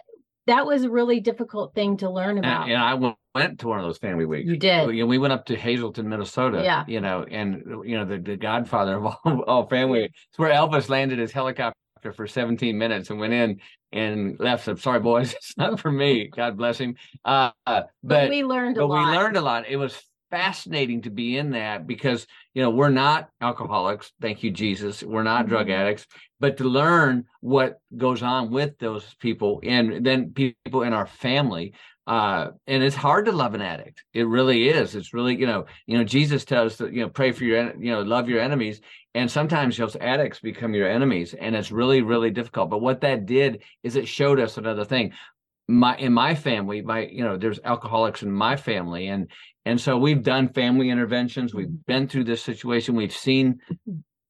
that 0.47 0.65
was 0.65 0.83
a 0.83 0.89
really 0.89 1.19
difficult 1.19 1.73
thing 1.75 1.97
to 1.97 2.09
learn 2.09 2.37
about. 2.39 2.63
And, 2.63 2.73
and 2.73 2.81
I 2.81 3.15
went 3.35 3.59
to 3.59 3.67
one 3.67 3.79
of 3.79 3.85
those 3.85 3.99
family 3.99 4.25
weeks. 4.25 4.49
You 4.49 4.57
did. 4.57 4.87
We, 4.87 5.03
we 5.03 5.17
went 5.17 5.31
up 5.31 5.45
to 5.45 5.55
Hazelden, 5.55 6.09
Minnesota. 6.09 6.61
Yeah. 6.63 6.83
You 6.87 7.01
know, 7.01 7.23
and 7.29 7.63
you 7.85 7.97
know 7.97 8.05
the, 8.05 8.17
the 8.17 8.35
godfather 8.35 8.97
of 8.97 9.05
all, 9.05 9.43
all 9.47 9.67
family. 9.67 10.05
It's 10.05 10.39
where 10.39 10.51
Elvis 10.51 10.89
landed 10.89 11.19
his 11.19 11.31
helicopter 11.31 11.75
for 12.15 12.25
17 12.25 12.77
minutes 12.77 13.09
and 13.09 13.19
went 13.19 13.33
in 13.33 13.59
and 13.91 14.39
left. 14.39 14.67
I'm 14.67 14.77
sorry, 14.77 14.99
boys, 14.99 15.33
it's 15.35 15.55
not 15.57 15.79
for 15.79 15.91
me. 15.91 16.29
God 16.35 16.57
bless 16.57 16.79
him. 16.79 16.95
Uh, 17.23 17.51
but, 17.65 17.89
but, 18.03 18.29
we 18.29 18.43
learned 18.43 18.75
but 18.75 18.83
a 18.83 18.87
lot. 18.87 19.11
we 19.11 19.17
learned 19.17 19.37
a 19.37 19.41
lot. 19.41 19.67
It 19.67 19.77
was 19.77 20.01
fascinating 20.29 21.01
to 21.03 21.09
be 21.09 21.37
in 21.37 21.51
that 21.51 21.87
because 21.87 22.27
you 22.53 22.61
know 22.61 22.69
we're 22.69 22.89
not 22.89 23.29
alcoholics. 23.41 24.11
Thank 24.21 24.43
you, 24.43 24.51
Jesus. 24.51 25.03
We're 25.03 25.23
not 25.23 25.41
mm-hmm. 25.41 25.49
drug 25.49 25.69
addicts. 25.69 26.05
But 26.39 26.57
to 26.57 26.63
learn 26.63 27.25
what 27.41 27.79
goes 27.95 28.23
on 28.23 28.49
with 28.49 28.77
those 28.79 29.15
people 29.19 29.59
and 29.63 30.05
then 30.05 30.31
people 30.31 30.83
in 30.83 30.93
our 30.93 31.07
family 31.07 31.73
uh, 32.09 32.49
and 32.65 32.81
it's 32.81 32.95
hard 32.95 33.25
to 33.25 33.31
love 33.31 33.53
an 33.53 33.61
addict. 33.61 34.03
It 34.15 34.23
really 34.23 34.67
is. 34.67 34.95
It's 34.95 35.13
really, 35.13 35.35
you 35.35 35.45
know, 35.45 35.67
you 35.85 35.95
know, 35.95 36.03
Jesus 36.03 36.43
tells 36.43 36.71
us 36.71 36.77
that, 36.79 36.91
you 36.91 37.03
know, 37.03 37.09
pray 37.09 37.31
for 37.31 37.43
your, 37.43 37.71
you 37.79 37.91
know, 37.91 38.01
love 38.01 38.27
your 38.27 38.39
enemies. 38.41 38.81
And 39.13 39.29
sometimes 39.29 39.77
those 39.77 39.95
addicts 39.95 40.39
become 40.39 40.73
your 40.73 40.89
enemies. 40.89 41.35
And 41.35 41.55
it's 41.55 41.71
really, 41.71 42.01
really 42.01 42.31
difficult. 42.31 42.71
But 42.71 42.81
what 42.81 43.01
that 43.01 43.27
did 43.27 43.61
is 43.83 43.95
it 43.95 44.07
showed 44.07 44.39
us 44.39 44.57
another 44.57 44.85
thing. 44.85 45.13
My 45.67 45.95
in 45.97 46.11
my 46.11 46.33
family, 46.33 46.81
my, 46.81 47.01
you 47.01 47.23
know, 47.23 47.37
there's 47.37 47.59
alcoholics 47.63 48.23
in 48.23 48.31
my 48.31 48.55
family. 48.55 49.05
And 49.09 49.27
and 49.65 49.79
so 49.79 49.97
we've 49.97 50.23
done 50.23 50.49
family 50.53 50.89
interventions. 50.89 51.53
We've 51.53 51.85
been 51.85 52.07
through 52.07 52.23
this 52.23 52.41
situation. 52.41 52.95
We've 52.95 53.15
seen 53.15 53.59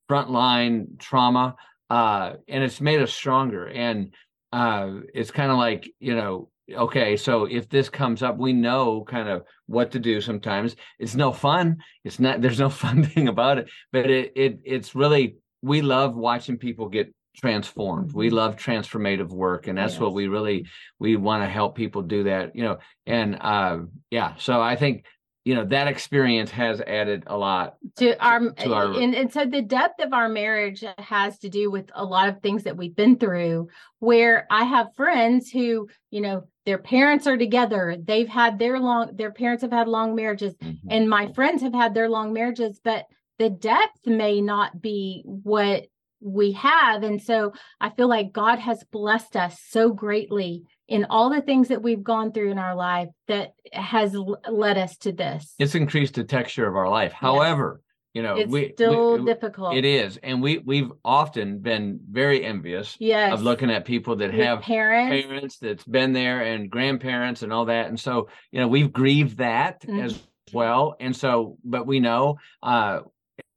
frontline 0.09 0.99
trauma. 0.99 1.55
Uh, 1.89 2.33
and 2.47 2.63
it's 2.63 2.81
made 2.81 3.01
us 3.01 3.13
stronger. 3.13 3.67
And 3.67 4.13
uh, 4.51 4.91
it's 5.13 5.31
kind 5.31 5.51
of 5.51 5.57
like, 5.57 5.89
you 5.99 6.15
know, 6.15 6.49
okay 6.75 7.17
so 7.17 7.45
if 7.45 7.67
this 7.69 7.89
comes 7.89 8.21
up 8.21 8.37
we 8.37 8.53
know 8.53 9.03
kind 9.07 9.27
of 9.27 9.43
what 9.65 9.91
to 9.91 9.97
do 9.97 10.21
sometimes 10.21 10.75
it's 10.99 11.15
no 11.15 11.31
fun 11.31 11.77
it's 12.03 12.19
not 12.19 12.41
there's 12.43 12.59
no 12.59 12.69
fun 12.69 13.03
thing 13.03 13.27
about 13.27 13.57
it 13.57 13.67
but 13.91 14.09
it, 14.09 14.31
it 14.35 14.59
it's 14.63 14.93
really 14.93 15.35
we 15.63 15.81
love 15.81 16.15
watching 16.15 16.57
people 16.57 16.87
get 16.87 17.11
transformed 17.35 18.11
we 18.13 18.27
mm-hmm. 18.27 18.35
love 18.35 18.55
transformative 18.55 19.29
work 19.29 19.67
and 19.67 19.79
that's 19.79 19.93
yes. 19.93 20.01
what 20.01 20.13
we 20.13 20.27
really 20.27 20.65
we 20.99 21.15
want 21.15 21.41
to 21.41 21.49
help 21.49 21.75
people 21.75 22.03
do 22.03 22.23
that 22.23 22.55
you 22.55 22.63
know 22.63 22.77
and 23.05 23.37
uh 23.41 23.79
yeah 24.11 24.33
so 24.37 24.61
i 24.61 24.75
think 24.75 25.05
you 25.49 25.55
know 25.55 25.65
that 25.65 25.87
experience 25.87 26.51
has 26.51 26.79
added 26.81 27.23
a 27.25 27.35
lot 27.35 27.77
to 27.95 28.15
our, 28.23 28.51
to 28.51 28.71
our 28.71 28.93
and, 28.93 29.15
and 29.15 29.33
so 29.33 29.45
the 29.45 29.63
depth 29.63 29.99
of 29.99 30.13
our 30.13 30.29
marriage 30.29 30.83
has 30.99 31.39
to 31.39 31.49
do 31.49 31.71
with 31.71 31.89
a 31.95 32.05
lot 32.05 32.29
of 32.29 32.39
things 32.39 32.65
that 32.65 32.77
we've 32.77 32.95
been 32.95 33.17
through 33.17 33.67
where 33.97 34.45
i 34.51 34.63
have 34.63 34.93
friends 34.95 35.49
who 35.49 35.89
you 36.11 36.21
know 36.21 36.43
their 36.67 36.77
parents 36.77 37.25
are 37.25 37.35
together 37.35 37.97
they've 37.99 38.27
had 38.27 38.59
their 38.59 38.79
long 38.79 39.09
their 39.15 39.31
parents 39.31 39.63
have 39.63 39.71
had 39.71 39.87
long 39.87 40.13
marriages 40.13 40.53
mm-hmm. 40.57 40.87
and 40.91 41.09
my 41.09 41.33
friends 41.33 41.63
have 41.63 41.73
had 41.73 41.95
their 41.95 42.09
long 42.09 42.31
marriages 42.31 42.79
but 42.83 43.07
the 43.39 43.49
depth 43.49 44.05
may 44.05 44.41
not 44.41 44.79
be 44.79 45.23
what 45.25 45.87
we 46.21 46.51
have 46.51 47.01
and 47.01 47.23
so 47.23 47.51
i 47.81 47.89
feel 47.89 48.07
like 48.07 48.31
god 48.31 48.59
has 48.59 48.83
blessed 48.91 49.35
us 49.35 49.59
so 49.67 49.91
greatly 49.91 50.63
in 50.89 51.05
all 51.09 51.29
the 51.29 51.41
things 51.41 51.67
that 51.67 51.81
we've 51.81 52.03
gone 52.03 52.31
through 52.31 52.51
in 52.51 52.57
our 52.57 52.75
life 52.75 53.09
that 53.27 53.53
has 53.71 54.15
led 54.49 54.77
us 54.77 54.97
to 54.97 55.11
this. 55.11 55.53
It's 55.59 55.75
increased 55.75 56.15
the 56.15 56.23
texture 56.23 56.67
of 56.67 56.75
our 56.75 56.89
life. 56.89 57.13
However, 57.13 57.81
you 58.13 58.23
know, 58.23 58.37
it's 58.37 58.51
we, 58.51 58.71
still 58.73 59.19
we, 59.19 59.25
difficult. 59.25 59.75
It 59.75 59.85
is, 59.85 60.17
and 60.23 60.41
we 60.41 60.57
we've 60.57 60.91
often 61.05 61.59
been 61.59 61.99
very 62.09 62.43
envious 62.43 62.97
yes. 62.99 63.31
of 63.31 63.43
looking 63.43 63.69
at 63.69 63.85
people 63.85 64.15
that 64.17 64.31
With 64.31 64.43
have 64.43 64.61
parents, 64.61 65.27
parents 65.27 65.57
that's 65.59 65.83
been 65.85 66.11
there 66.11 66.41
and 66.41 66.71
grandparents 66.71 67.43
and 67.43 67.53
all 67.53 67.65
that, 67.65 67.87
and 67.87 67.99
so 67.99 68.27
you 68.51 68.59
know 68.59 68.67
we've 68.67 68.91
grieved 68.91 69.37
that 69.37 69.81
mm-hmm. 69.81 69.99
as 69.99 70.19
well, 70.51 70.95
and 70.99 71.15
so 71.15 71.57
but 71.63 71.85
we 71.85 71.99
know. 71.99 72.39
uh 72.63 73.01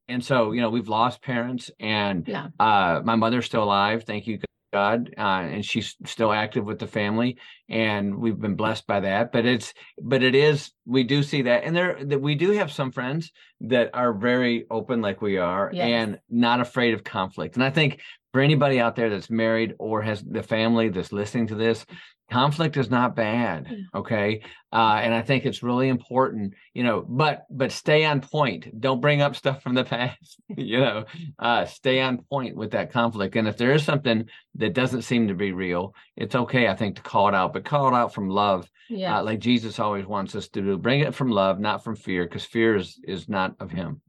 and 0.09 0.23
so 0.23 0.51
you 0.51 0.59
know 0.59 0.69
we've 0.69 0.89
lost 0.89 1.21
parents 1.21 1.71
and 1.79 2.27
yeah. 2.27 2.47
uh 2.59 3.01
my 3.05 3.15
mother's 3.15 3.45
still 3.45 3.63
alive 3.63 4.03
thank 4.03 4.27
you 4.27 4.37
God, 4.73 5.13
uh, 5.17 5.21
and 5.21 5.63
she's 5.63 5.95
still 6.05 6.33
active 6.33 6.65
with 6.65 6.79
the 6.79 6.87
family, 6.87 7.37
and 7.69 8.15
we've 8.15 8.39
been 8.39 8.55
blessed 8.55 8.85
by 8.87 8.99
that. 9.01 9.31
But 9.31 9.45
it's, 9.45 9.73
but 10.01 10.23
it 10.23 10.35
is, 10.35 10.71
we 10.85 11.03
do 11.03 11.23
see 11.23 11.43
that, 11.43 11.63
and 11.63 11.75
there 11.75 12.03
that 12.03 12.19
we 12.19 12.35
do 12.35 12.51
have 12.51 12.71
some 12.71 12.91
friends 12.91 13.31
that 13.61 13.91
are 13.93 14.13
very 14.13 14.65
open, 14.69 15.01
like 15.01 15.21
we 15.21 15.37
are, 15.37 15.69
yes. 15.71 15.85
and 15.85 16.19
not 16.29 16.59
afraid 16.59 16.93
of 16.95 17.03
conflict. 17.03 17.55
And 17.55 17.63
I 17.63 17.69
think 17.69 18.01
for 18.33 18.41
anybody 18.41 18.79
out 18.79 18.95
there 18.95 19.11
that's 19.11 19.29
married 19.29 19.75
or 19.77 20.01
has 20.01 20.23
the 20.23 20.43
family 20.43 20.89
that's 20.89 21.13
listening 21.13 21.47
to 21.47 21.55
this, 21.55 21.85
conflict 22.33 22.77
is 22.77 22.89
not 22.89 23.15
bad 23.15 23.59
okay? 23.95 24.41
Uh, 24.71 24.99
and 25.03 25.13
i 25.13 25.21
think 25.21 25.45
it's 25.45 25.61
really 25.61 25.87
important 25.87 26.53
you 26.73 26.83
know 26.83 27.05
but 27.07 27.45
but 27.49 27.71
stay 27.71 28.05
on 28.05 28.21
point. 28.21 28.61
Don't 28.79 29.01
bring 29.01 29.21
up 29.21 29.35
stuff 29.35 29.61
from 29.61 29.75
the 29.75 29.83
past 29.83 30.41
you 30.57 30.79
know? 30.79 31.05
Uh, 31.37 31.65
stay 31.65 32.01
on 32.01 32.23
point 32.29 32.55
with 32.55 32.71
that 32.71 32.91
conflict 32.91 33.35
and 33.35 33.47
if 33.47 33.57
there 33.57 33.73
is 33.73 33.83
something 33.83 34.25
that 34.55 34.73
doesn't 34.73 35.03
seem 35.03 35.27
to 35.27 35.35
be 35.35 35.51
real 35.51 35.93
it's 36.15 36.35
okay 36.35 36.67
i 36.67 36.75
think 36.75 36.95
to 36.95 37.01
call 37.01 37.27
it 37.27 37.35
out 37.35 37.53
but 37.53 37.65
call 37.65 37.87
it 37.87 37.97
out 37.97 38.13
from 38.13 38.27
love. 38.29 38.69
Yeah. 38.89 39.19
uh, 39.19 39.23
like 39.23 39.39
jesus 39.39 39.79
always 39.79 40.05
wants 40.05 40.35
us 40.35 40.47
to 40.49 40.61
do 40.61 40.77
bring 40.77 41.01
it 41.01 41.15
from 41.15 41.29
love 41.29 41.59
not 41.59 41.83
from 41.83 41.95
fear 41.95 42.23
because 42.25 42.45
fear 42.45 42.75
is 42.75 42.99
is 43.03 43.29
not 43.29 43.55
of 43.59 43.71
him. 43.71 44.01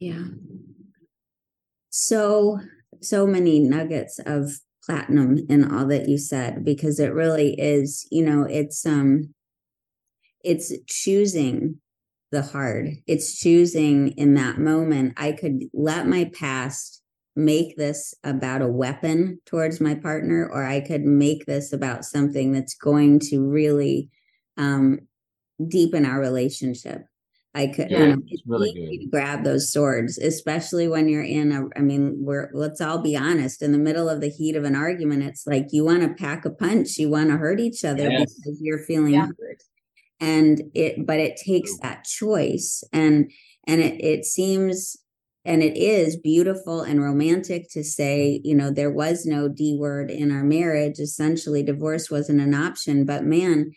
Yeah. 0.00 0.24
So, 1.90 2.60
so 3.00 3.26
many 3.26 3.60
nuggets 3.60 4.18
of 4.18 4.50
platinum 4.86 5.38
in 5.48 5.70
all 5.70 5.86
that 5.86 6.08
you 6.08 6.16
said, 6.16 6.64
because 6.64 7.00
it 7.00 7.12
really 7.12 7.60
is, 7.60 8.06
you 8.10 8.24
know, 8.24 8.44
it's, 8.44 8.86
um, 8.86 9.34
it's 10.44 10.72
choosing 10.86 11.80
the 12.30 12.42
hard. 12.42 12.90
It's 13.06 13.38
choosing 13.38 14.12
in 14.12 14.34
that 14.34 14.58
moment. 14.58 15.14
I 15.16 15.32
could 15.32 15.64
let 15.72 16.06
my 16.06 16.30
past 16.32 17.02
make 17.34 17.76
this 17.76 18.14
about 18.24 18.62
a 18.62 18.68
weapon 18.68 19.40
towards 19.44 19.80
my 19.80 19.94
partner, 19.94 20.48
or 20.50 20.64
I 20.64 20.80
could 20.80 21.02
make 21.04 21.46
this 21.46 21.72
about 21.72 22.04
something 22.04 22.52
that's 22.52 22.74
going 22.74 23.18
to 23.30 23.46
really 23.46 24.08
um, 24.56 25.00
deepen 25.68 26.06
our 26.06 26.18
relationship. 26.18 27.06
I 27.56 27.68
could, 27.68 27.90
Yeah, 27.90 28.00
you 28.00 28.06
know, 28.08 28.22
it's 28.28 28.42
really 28.46 28.70
easy 28.70 28.98
good. 28.98 29.04
to 29.04 29.10
grab 29.10 29.44
those 29.44 29.72
swords, 29.72 30.18
especially 30.18 30.88
when 30.88 31.08
you're 31.08 31.22
in 31.24 31.52
a. 31.52 31.66
I 31.76 31.80
mean, 31.80 32.16
we're 32.20 32.50
let's 32.52 32.80
all 32.82 32.98
be 32.98 33.16
honest. 33.16 33.62
In 33.62 33.72
the 33.72 33.78
middle 33.78 34.08
of 34.10 34.20
the 34.20 34.28
heat 34.28 34.56
of 34.56 34.64
an 34.64 34.76
argument, 34.76 35.22
it's 35.24 35.46
like 35.46 35.68
you 35.72 35.84
want 35.84 36.02
to 36.02 36.14
pack 36.22 36.44
a 36.44 36.50
punch, 36.50 36.98
you 36.98 37.08
want 37.10 37.30
to 37.30 37.38
hurt 37.38 37.60
each 37.60 37.84
other 37.84 38.10
Yes. 38.10 38.34
because 38.36 38.58
you're 38.60 38.80
feeling 38.84 39.14
Yeah. 39.14 39.26
hurt, 39.26 39.62
and 40.20 40.62
it. 40.74 41.06
But 41.06 41.18
it 41.20 41.36
takes 41.36 41.70
True. 41.72 41.80
that 41.82 42.04
choice, 42.04 42.84
and 42.92 43.30
and 43.66 43.80
it 43.80 44.02
it 44.04 44.24
seems 44.26 44.96
and 45.44 45.62
it 45.62 45.76
is 45.76 46.16
beautiful 46.16 46.82
and 46.82 47.00
romantic 47.02 47.68
to 47.70 47.84
say, 47.84 48.40
you 48.44 48.54
know, 48.54 48.70
there 48.70 48.90
was 48.90 49.24
no 49.26 49.48
D 49.48 49.76
word 49.78 50.10
in 50.10 50.32
our 50.32 50.44
marriage. 50.44 50.98
Essentially, 50.98 51.62
divorce 51.62 52.10
wasn't 52.10 52.40
an 52.40 52.54
option. 52.54 53.04
But 53.06 53.24
man, 53.24 53.72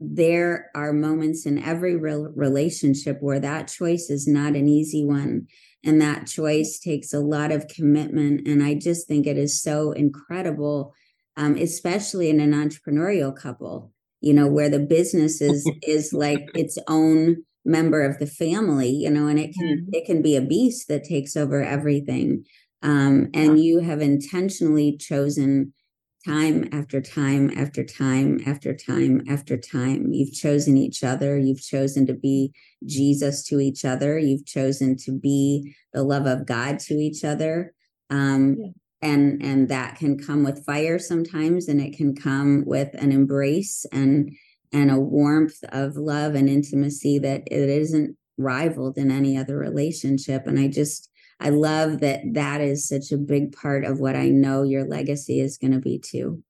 there 0.00 0.70
are 0.74 0.92
moments 0.92 1.44
in 1.46 1.58
every 1.62 1.96
real 1.96 2.24
relationship 2.34 3.18
where 3.20 3.40
that 3.40 3.68
choice 3.68 4.08
is 4.10 4.26
not 4.26 4.56
an 4.56 4.68
easy 4.68 5.04
one. 5.04 5.46
And 5.84 6.00
that 6.00 6.26
choice 6.26 6.78
takes 6.78 7.12
a 7.12 7.20
lot 7.20 7.52
of 7.52 7.68
commitment. 7.68 8.46
And 8.46 8.62
I 8.62 8.74
just 8.74 9.06
think 9.06 9.26
it 9.26 9.38
is 9.38 9.60
so 9.62 9.92
incredible, 9.92 10.94
um, 11.36 11.56
especially 11.56 12.28
in 12.30 12.40
an 12.40 12.52
entrepreneurial 12.52 13.34
couple, 13.36 13.92
you 14.20 14.32
know, 14.34 14.46
where 14.46 14.68
the 14.68 14.78
business 14.80 15.40
is 15.40 15.72
is 15.82 16.12
like 16.12 16.50
its 16.54 16.78
own 16.88 17.44
member 17.64 18.02
of 18.02 18.18
the 18.18 18.26
family, 18.26 18.90
you 18.90 19.10
know, 19.10 19.26
and 19.26 19.38
it 19.38 19.54
can 19.56 19.76
Mhm. 19.76 19.92
it 19.92 20.04
can 20.06 20.22
be 20.22 20.36
a 20.36 20.42
beast 20.42 20.88
that 20.88 21.04
takes 21.04 21.36
over 21.36 21.62
everything. 21.62 22.44
Um, 22.82 23.28
and 23.34 23.62
you 23.62 23.80
have 23.80 24.00
intentionally 24.00 24.96
chosen 24.96 25.72
time 26.26 26.68
after 26.72 27.00
time 27.00 27.50
after 27.56 27.82
time 27.84 28.40
after 28.46 28.74
time 28.74 29.22
after 29.28 29.56
time. 29.56 30.12
You've 30.12 30.34
chosen 30.34 30.76
each 30.76 31.02
other. 31.02 31.38
You've 31.38 31.62
chosen 31.62 32.06
to 32.06 32.14
be 32.14 32.52
Jesus 32.84 33.44
to 33.44 33.60
each 33.60 33.84
other. 33.84 34.18
You've 34.18 34.46
chosen 34.46 34.96
to 34.98 35.12
be 35.12 35.74
the 35.92 36.02
love 36.02 36.26
of 36.26 36.46
God 36.46 36.78
to 36.80 36.94
each 36.94 37.24
other. 37.24 37.74
Um, 38.10 38.56
Yeah. 38.58 38.70
And 39.02 39.42
and 39.42 39.68
that 39.70 39.96
can 39.96 40.18
come 40.18 40.44
with 40.44 40.66
fire 40.66 40.98
sometimes, 40.98 41.68
and 41.68 41.80
it 41.80 41.96
can 41.96 42.14
come 42.14 42.64
with 42.66 42.92
an 42.94 43.12
embrace 43.12 43.86
and 43.92 44.30
and 44.72 44.90
a 44.90 45.00
warmth 45.00 45.64
of 45.72 45.96
love 45.96 46.34
and 46.34 46.50
intimacy 46.50 47.18
that 47.20 47.42
it 47.46 47.68
isn't 47.70 48.16
rivaled 48.36 48.98
in 48.98 49.10
any 49.10 49.38
other 49.38 49.56
relationship. 49.56 50.46
And 50.46 50.58
I 50.58 50.68
just 50.68 51.09
I 51.40 51.48
love 51.48 52.00
that 52.00 52.20
that 52.34 52.60
is 52.60 52.86
such 52.86 53.12
a 53.12 53.16
big 53.16 53.56
part 53.56 53.84
of 53.84 53.98
what 53.98 54.14
I 54.14 54.28
know 54.28 54.62
your 54.62 54.84
legacy 54.84 55.40
is 55.40 55.56
going 55.56 55.72
to 55.72 55.78
be 55.78 55.98
too. 55.98 56.42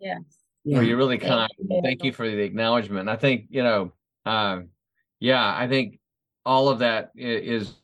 Yes. 0.00 0.20
Yeah. 0.64 0.78
Well, 0.78 0.86
you're 0.86 0.96
really 0.96 1.18
Thank 1.18 1.30
kind. 1.30 1.50
you. 1.58 1.80
Thank 1.82 2.02
you 2.04 2.12
for 2.12 2.28
the 2.28 2.40
acknowledgement. 2.40 3.08
I 3.08 3.16
think, 3.16 3.46
you 3.50 3.62
know, 3.62 3.92
um, 4.26 4.70
yeah, 5.20 5.54
I 5.56 5.68
think 5.68 6.00
all 6.44 6.68
of 6.68 6.80
that 6.80 7.12
is, 7.14 7.74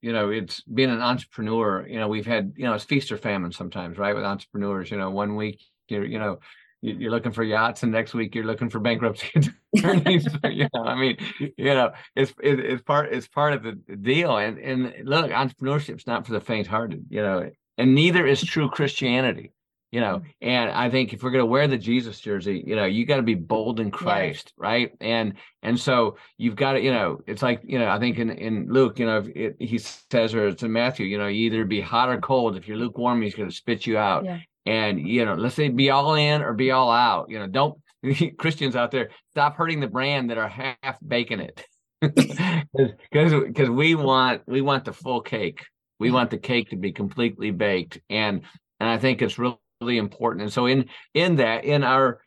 you 0.00 0.12
know, 0.12 0.30
it's 0.30 0.60
being 0.62 0.90
an 0.90 1.00
entrepreneur, 1.00 1.86
you 1.86 2.00
know, 2.00 2.08
we've 2.08 2.26
had, 2.26 2.52
you 2.56 2.64
know, 2.64 2.74
it's 2.74 2.84
feast 2.84 3.12
or 3.12 3.16
famine 3.16 3.52
sometimes, 3.52 3.96
right? 3.96 4.14
With 4.14 4.24
entrepreneurs, 4.24 4.90
you 4.90 4.98
know, 4.98 5.10
one 5.10 5.36
week 5.36 5.62
you're, 5.88 6.04
you 6.04 6.18
know, 6.18 6.32
you- 6.32 6.40
you're 6.82 7.10
looking 7.10 7.32
for 7.32 7.44
yachts 7.44 7.82
and 7.82 7.92
next 7.92 8.12
week 8.12 8.34
you're 8.34 8.44
looking 8.44 8.68
for 8.68 8.80
bankruptcy 8.80 9.30
attorneys. 9.76 10.26
you 10.44 10.68
know, 10.74 10.84
I 10.84 10.94
mean, 10.94 11.16
you 11.38 11.74
know, 11.74 11.92
it's, 12.14 12.32
it, 12.42 12.60
it's 12.60 12.82
part, 12.82 13.12
it's 13.12 13.28
part 13.28 13.54
of 13.54 13.62
the 13.62 13.72
deal. 13.96 14.36
And, 14.36 14.58
and 14.58 14.92
look, 15.04 15.30
entrepreneurship's 15.30 16.06
not 16.06 16.26
for 16.26 16.32
the 16.32 16.40
faint 16.40 16.66
hearted, 16.66 17.06
you 17.08 17.22
know, 17.22 17.50
and 17.78 17.94
neither 17.94 18.26
is 18.26 18.42
true 18.42 18.68
Christianity 18.68 19.52
you 19.92 20.00
know 20.00 20.16
mm-hmm. 20.16 20.48
and 20.48 20.70
i 20.70 20.90
think 20.90 21.12
if 21.12 21.22
we're 21.22 21.30
going 21.30 21.42
to 21.42 21.46
wear 21.46 21.68
the 21.68 21.78
jesus 21.78 22.18
jersey 22.18 22.64
you 22.66 22.74
know 22.74 22.84
you 22.84 23.06
got 23.06 23.16
to 23.16 23.22
be 23.22 23.34
bold 23.34 23.78
in 23.78 23.90
christ 23.90 24.52
right 24.56 24.92
and 25.00 25.34
and 25.62 25.78
so 25.78 26.16
you've 26.38 26.56
got 26.56 26.72
to 26.72 26.80
you 26.80 26.92
know 26.92 27.20
it's 27.26 27.42
like 27.42 27.60
you 27.62 27.78
know 27.78 27.88
i 27.88 27.98
think 27.98 28.18
in 28.18 28.30
in 28.30 28.66
luke 28.68 28.98
you 28.98 29.06
know 29.06 29.18
if 29.18 29.28
it, 29.28 29.56
he 29.60 29.78
says 29.78 30.34
or 30.34 30.48
it's 30.48 30.62
in 30.62 30.72
matthew 30.72 31.06
you 31.06 31.18
know 31.18 31.28
you 31.28 31.46
either 31.46 31.64
be 31.64 31.80
hot 31.80 32.08
or 32.08 32.20
cold 32.20 32.56
if 32.56 32.66
you're 32.66 32.76
lukewarm 32.76 33.22
he's 33.22 33.34
going 33.34 33.48
to 33.48 33.54
spit 33.54 33.86
you 33.86 33.96
out 33.96 34.24
Yeah. 34.24 34.40
And 34.66 35.00
you 35.00 35.24
know 35.24 35.34
let's 35.34 35.54
say 35.54 35.68
be 35.68 35.90
all 35.90 36.14
in 36.14 36.42
or 36.42 36.52
be 36.52 36.70
all 36.70 36.90
out 36.90 37.30
you 37.30 37.38
know 37.38 37.46
don't 37.46 37.78
christians 38.38 38.76
out 38.76 38.90
there 38.90 39.10
stop 39.30 39.56
hurting 39.56 39.80
the 39.80 39.88
brand 39.88 40.30
that 40.30 40.38
are 40.38 40.48
half 40.48 40.98
baking 41.06 41.40
it. 41.40 41.64
Because 42.74 43.32
because 43.44 43.70
we 43.70 43.94
want 43.94 44.42
we 44.46 44.60
want 44.60 44.84
the 44.84 44.92
full 44.92 45.20
cake. 45.20 45.64
We 46.00 46.10
want 46.10 46.30
the 46.30 46.38
cake 46.38 46.70
to 46.70 46.76
be 46.76 46.90
completely 46.90 47.50
baked 47.50 48.00
and 48.10 48.42
and 48.80 48.88
i 48.88 48.98
think 48.98 49.22
it's 49.22 49.38
really, 49.38 49.58
really 49.80 49.98
important. 49.98 50.42
And 50.42 50.52
so 50.52 50.66
in 50.66 50.86
in 51.14 51.36
that 51.36 51.64
in 51.64 51.84
our 51.84 52.20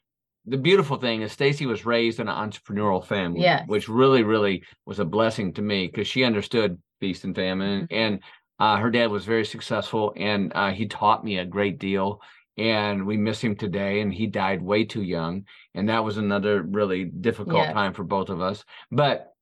the 0.46 0.58
beautiful 0.58 0.98
thing 0.98 1.22
is 1.22 1.36
stacye 1.36 1.66
was 1.66 1.86
raised 1.86 2.20
in 2.20 2.28
an 2.28 2.36
entrepreneurial 2.36 3.04
family 3.04 3.42
Yes. 3.42 3.64
which 3.68 3.90
really 3.90 4.24
really 4.24 4.64
was 4.86 5.00
a 5.00 5.06
blessing 5.06 5.54
to 5.54 5.62
me 5.62 5.88
because 5.88 6.08
she 6.08 6.24
understood 6.24 6.78
feast 7.00 7.24
and 7.24 7.36
famine 7.36 7.84
mm-hmm. 7.84 7.94
and 7.94 8.20
uh, 8.60 8.78
her 8.78 8.90
dad 8.92 9.08
was 9.12 9.26
very 9.26 9.46
successful 9.46 10.14
and 10.16 10.52
uh, 10.56 10.72
he 10.72 10.88
taught 10.88 11.24
me 11.24 11.38
a 11.38 11.46
great 11.46 11.80
deal 11.80 12.22
and 12.58 13.06
we 13.06 13.18
miss 13.18 13.42
him 13.42 13.56
today 13.56 14.00
and 14.02 14.14
he 14.14 14.28
died 14.28 14.62
way 14.62 14.86
too 14.86 15.04
young 15.04 15.44
and 15.74 15.90
that 15.90 16.04
was 16.04 16.18
another 16.18 16.62
really 16.64 17.06
difficult 17.06 17.68
Yes. 17.68 17.74
time 17.74 17.94
for 17.94 18.04
both 18.04 18.30
of 18.30 18.42
us 18.42 18.64
but 18.92 19.34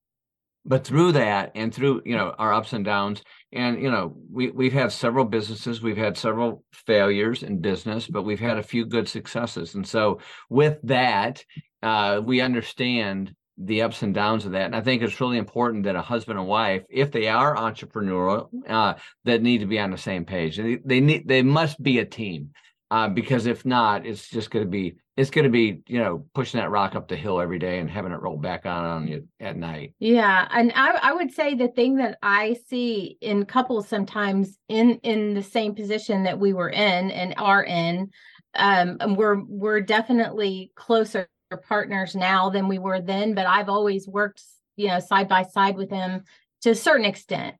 but 0.65 0.85
through 0.85 1.11
that 1.11 1.51
and 1.55 1.73
through 1.73 2.01
you 2.05 2.15
know 2.15 2.33
our 2.39 2.53
ups 2.53 2.73
and 2.73 2.85
downs 2.85 3.21
and 3.51 3.81
you 3.81 3.91
know 3.91 4.15
we 4.31 4.49
we've 4.49 4.73
had 4.73 4.91
several 4.91 5.25
businesses 5.25 5.81
we've 5.81 5.97
had 5.97 6.17
several 6.17 6.63
failures 6.71 7.43
in 7.43 7.59
business 7.59 8.07
but 8.07 8.23
we've 8.23 8.39
had 8.39 8.57
a 8.57 8.63
few 8.63 8.85
good 8.85 9.07
successes 9.07 9.75
and 9.75 9.85
so 9.87 10.19
with 10.49 10.77
that 10.83 11.43
uh 11.83 12.21
we 12.23 12.41
understand 12.41 13.33
the 13.57 13.81
ups 13.81 14.01
and 14.01 14.13
downs 14.13 14.45
of 14.45 14.53
that 14.53 14.65
and 14.65 14.75
i 14.75 14.81
think 14.81 15.01
it's 15.01 15.21
really 15.21 15.37
important 15.37 15.83
that 15.83 15.95
a 15.95 16.01
husband 16.01 16.39
and 16.39 16.47
wife 16.47 16.83
if 16.89 17.11
they 17.11 17.27
are 17.27 17.55
entrepreneurial 17.55 18.49
uh 18.67 18.93
that 19.25 19.41
need 19.41 19.59
to 19.59 19.67
be 19.67 19.79
on 19.79 19.91
the 19.91 19.97
same 19.97 20.25
page 20.25 20.57
they, 20.57 20.79
they 20.83 20.99
need 20.99 21.27
they 21.27 21.43
must 21.43 21.81
be 21.81 21.99
a 21.99 22.05
team 22.05 22.49
uh, 22.93 23.09
because 23.09 23.47
if 23.47 23.65
not, 23.65 24.05
it's 24.05 24.29
just 24.29 24.51
going 24.51 24.63
to 24.63 24.69
be 24.69 24.93
it's 25.17 25.31
going 25.31 25.45
to 25.45 25.49
be 25.49 25.81
you 25.87 25.97
know 25.97 26.25
pushing 26.35 26.59
that 26.59 26.69
rock 26.69 26.93
up 26.93 27.07
the 27.07 27.15
hill 27.15 27.41
every 27.41 27.57
day 27.57 27.79
and 27.79 27.89
having 27.89 28.11
it 28.11 28.21
roll 28.21 28.37
back 28.37 28.67
on 28.67 28.85
on 28.85 29.07
you 29.07 29.27
at 29.39 29.57
night. 29.57 29.95
Yeah, 29.97 30.47
and 30.51 30.71
I, 30.75 30.91
I 31.01 31.13
would 31.13 31.31
say 31.31 31.55
the 31.55 31.69
thing 31.69 31.95
that 31.95 32.19
I 32.21 32.55
see 32.67 33.17
in 33.19 33.45
couples 33.45 33.87
sometimes 33.87 34.59
in 34.69 34.99
in 35.01 35.33
the 35.33 35.41
same 35.41 35.73
position 35.73 36.25
that 36.25 36.37
we 36.37 36.53
were 36.53 36.69
in 36.69 37.09
and 37.09 37.33
are 37.37 37.63
in, 37.63 38.11
um, 38.53 38.97
and 38.99 39.17
we're 39.17 39.41
we're 39.43 39.81
definitely 39.81 40.71
closer 40.75 41.27
partners 41.57 42.15
now 42.15 42.49
than 42.49 42.67
we 42.67 42.79
were 42.79 43.01
then. 43.01 43.33
But 43.33 43.47
I've 43.47 43.69
always 43.69 44.07
worked, 44.07 44.41
you 44.75 44.87
know, 44.87 44.99
side 44.99 45.27
by 45.27 45.43
side 45.43 45.77
with 45.77 45.89
him 45.89 46.23
to 46.61 46.71
a 46.71 46.75
certain 46.75 47.05
extent. 47.05 47.55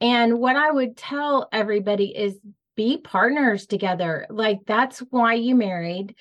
And 0.00 0.38
what 0.38 0.56
I 0.56 0.70
would 0.70 0.96
tell 0.96 1.48
everybody 1.52 2.16
is 2.16 2.38
be 2.76 2.98
partners 2.98 3.66
together. 3.66 4.26
Like 4.28 4.60
that's 4.66 5.00
why 5.10 5.34
you 5.34 5.54
married. 5.54 6.14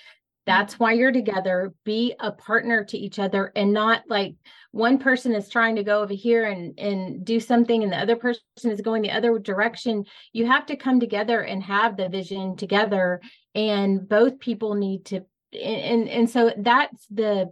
That's 0.46 0.80
why 0.80 0.94
you're 0.94 1.12
together. 1.12 1.74
Be 1.84 2.16
a 2.20 2.32
partner 2.32 2.84
to 2.86 2.98
each 2.98 3.20
other 3.20 3.52
and 3.56 3.74
not 3.74 4.04
like 4.08 4.36
one 4.72 4.98
person 5.00 5.34
is 5.34 5.50
trying 5.50 5.76
to 5.78 5.84
go 5.84 6.02
over 6.02 6.14
here 6.14 6.46
and 6.46 6.78
and 6.80 7.26
do 7.26 7.40
something 7.40 7.84
and 7.84 7.92
the 7.92 7.98
other 7.98 8.16
person 8.16 8.42
is 8.64 8.82
going 8.82 9.02
the 9.02 9.12
other 9.12 9.38
direction. 9.40 10.06
You 10.34 10.46
have 10.46 10.66
to 10.68 10.76
come 10.76 11.00
together 11.00 11.42
and 11.42 11.64
have 11.64 11.98
the 11.98 12.10
vision 12.10 12.56
together 12.56 13.22
and 13.56 14.08
both 14.08 14.40
people 14.40 14.76
need 14.76 15.06
to 15.06 15.26
and 15.56 16.10
and 16.10 16.30
so 16.30 16.52
that's 16.58 17.06
the 17.08 17.52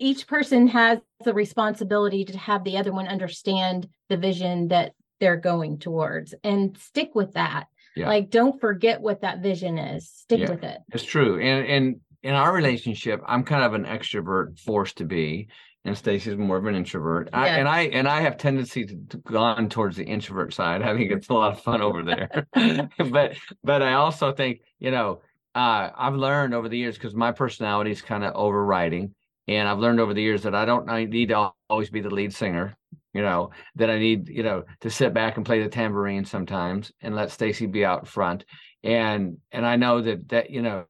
each 0.00 0.26
person 0.26 0.66
has 0.68 0.98
the 1.24 1.32
responsibility 1.32 2.24
to 2.24 2.36
have 2.36 2.64
the 2.64 2.76
other 2.78 2.92
one 2.92 3.06
understand 3.06 3.88
the 4.08 4.16
vision 4.16 4.68
that 4.68 4.92
they're 5.20 5.36
going 5.36 5.78
towards 5.78 6.34
and 6.44 6.76
stick 6.78 7.14
with 7.14 7.34
that 7.34 7.66
Yeah. 7.96 8.08
like 8.08 8.30
don't 8.30 8.60
forget 8.60 9.00
what 9.00 9.20
that 9.22 9.40
vision 9.40 9.78
is 9.78 10.10
stick 10.10 10.40
Yeah. 10.40 10.50
with 10.50 10.64
it 10.64 10.78
It's 10.92 11.04
true, 11.04 11.40
and 11.40 11.66
and 11.66 12.00
in 12.24 12.34
our 12.34 12.52
relationship, 12.52 13.22
I'm 13.26 13.44
kind 13.44 13.62
of 13.62 13.74
an 13.74 13.84
extrovert 13.84 14.58
forced 14.58 14.98
to 14.98 15.04
be, 15.04 15.46
and 15.84 15.96
Stacye's 15.96 16.36
more 16.36 16.56
of 16.56 16.66
an 16.66 16.74
introvert. 16.74 17.30
I, 17.32 17.46
and 17.50 17.68
I 17.68 17.82
and 17.82 18.08
I 18.08 18.22
have 18.22 18.36
tendency 18.36 18.84
to, 18.86 18.96
to 19.10 19.16
go 19.18 19.38
on 19.38 19.68
towards 19.68 19.96
the 19.96 20.04
introvert 20.04 20.52
side. 20.52 20.82
I 20.82 20.96
think 20.96 21.12
it's 21.12 21.28
a 21.28 21.32
lot 21.32 21.52
of 21.52 21.62
fun 21.62 21.80
over 21.80 22.02
there. 22.02 22.48
but 23.10 23.36
but 23.62 23.82
I 23.82 23.92
also 23.94 24.32
think 24.32 24.62
you 24.80 24.90
know 24.90 25.20
uh, 25.58 25.90
I've 25.96 26.14
learned 26.14 26.54
over 26.54 26.68
the 26.68 26.78
years 26.78 26.94
because 26.94 27.16
my 27.16 27.32
personality 27.32 27.90
is 27.90 28.00
kind 28.00 28.22
of 28.22 28.32
overriding, 28.36 29.14
and 29.48 29.68
I've 29.68 29.80
learned 29.80 29.98
over 29.98 30.14
the 30.14 30.22
years 30.22 30.42
that 30.44 30.54
I 30.54 30.64
don't 30.64 30.88
I 30.88 31.04
need 31.04 31.30
to 31.30 31.50
always 31.68 31.90
be 31.90 32.00
the 32.00 32.14
lead 32.14 32.32
singer. 32.32 32.76
You 33.12 33.22
know 33.22 33.50
that 33.74 33.90
I 33.90 33.98
need 33.98 34.28
you 34.28 34.44
know 34.44 34.62
to 34.82 34.90
sit 34.90 35.12
back 35.12 35.36
and 35.36 35.44
play 35.44 35.60
the 35.60 35.68
tambourine 35.68 36.24
sometimes 36.24 36.92
and 37.00 37.16
let 37.16 37.30
Stacye 37.30 37.72
be 37.72 37.84
out 37.84 38.06
front. 38.06 38.44
And 38.84 39.38
and 39.50 39.66
I 39.66 39.74
know 39.74 40.00
that 40.00 40.28
that 40.28 40.50
you 40.50 40.62
know 40.62 40.84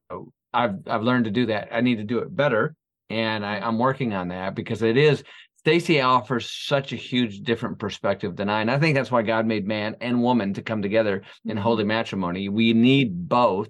I've 0.52 0.74
I've 0.87 1.02
learned 1.02 1.24
to 1.24 1.31
do 1.31 1.46
that. 1.46 1.68
I 1.72 1.81
need 1.81 1.96
to 1.96 2.04
do 2.04 2.18
it 2.18 2.37
better, 2.37 2.74
and 3.09 3.46
I, 3.46 3.61
I'm 3.61 3.78
working 3.78 4.12
on 4.12 4.28
that 4.28 4.54
because 4.54 4.83
it 4.83 4.98
is 4.98 5.24
Stacye 5.64 6.04
offers 6.04 6.50
such 6.50 6.92
a 6.92 6.96
huge 6.96 7.40
different 7.40 7.78
perspective 7.78 8.37
than 8.37 8.50
I. 8.50 8.61
And 8.61 8.70
I 8.70 8.78
think 8.78 8.94
that's 8.94 9.11
why 9.11 9.22
God 9.22 9.46
made 9.46 9.66
man 9.66 9.96
and 10.02 10.22
woman 10.22 10.52
to 10.54 10.62
come 10.62 10.83
together 10.83 11.22
in 11.46 11.52
mm-hmm. 11.52 11.61
holy 11.61 11.85
matrimony. 11.85 12.50
We 12.50 12.74
need 12.74 13.28
both, 13.28 13.68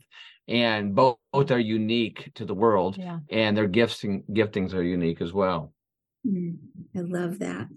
and 0.48 0.94
both, 0.94 1.18
both 1.32 1.50
are 1.50 1.58
unique 1.58 2.30
to 2.34 2.44
the 2.44 2.54
world, 2.54 2.96
yeah. 2.98 3.18
and 3.30 3.56
their 3.56 3.68
gifts 3.68 4.04
and 4.04 4.22
giftings 4.30 4.74
are 4.74 4.82
unique 4.82 5.20
as 5.20 5.32
well. 5.32 5.72
Mm, 6.26 6.56
I 6.96 7.00
love 7.00 7.38
that. 7.40 7.68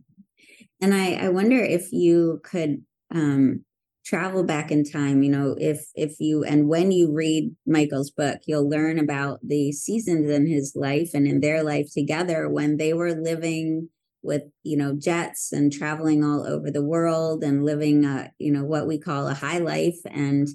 And 0.81 0.93
I, 0.93 1.13
I 1.13 1.29
wonder 1.29 1.57
if 1.57 1.91
you 1.91 2.39
could 2.43 2.83
um, 3.13 3.63
travel 4.05 4.43
back 4.43 4.71
in 4.71 4.83
time 4.83 5.21
you 5.21 5.29
know 5.29 5.55
if 5.59 5.85
if 5.93 6.19
you 6.19 6.43
and 6.43 6.67
when 6.67 6.91
you 6.91 7.13
read 7.13 7.55
michael's 7.67 8.09
book 8.09 8.39
you'll 8.47 8.67
learn 8.67 8.97
about 8.97 9.39
the 9.43 9.71
seasons 9.71 10.29
in 10.29 10.47
his 10.47 10.73
life 10.75 11.11
and 11.13 11.27
in 11.27 11.39
their 11.39 11.63
life 11.63 11.87
together 11.93 12.49
when 12.49 12.77
they 12.77 12.93
were 12.93 13.13
living 13.13 13.87
with 14.23 14.43
you 14.63 14.75
know 14.75 14.95
jets 14.95 15.51
and 15.51 15.71
traveling 15.71 16.23
all 16.23 16.47
over 16.47 16.71
the 16.71 16.83
world 16.83 17.43
and 17.43 17.63
living 17.63 18.03
a 18.03 18.31
you 18.39 18.51
know 18.51 18.63
what 18.63 18.87
we 18.87 18.97
call 18.97 19.27
a 19.27 19.35
high 19.35 19.59
life 19.59 19.99
and 20.05 20.47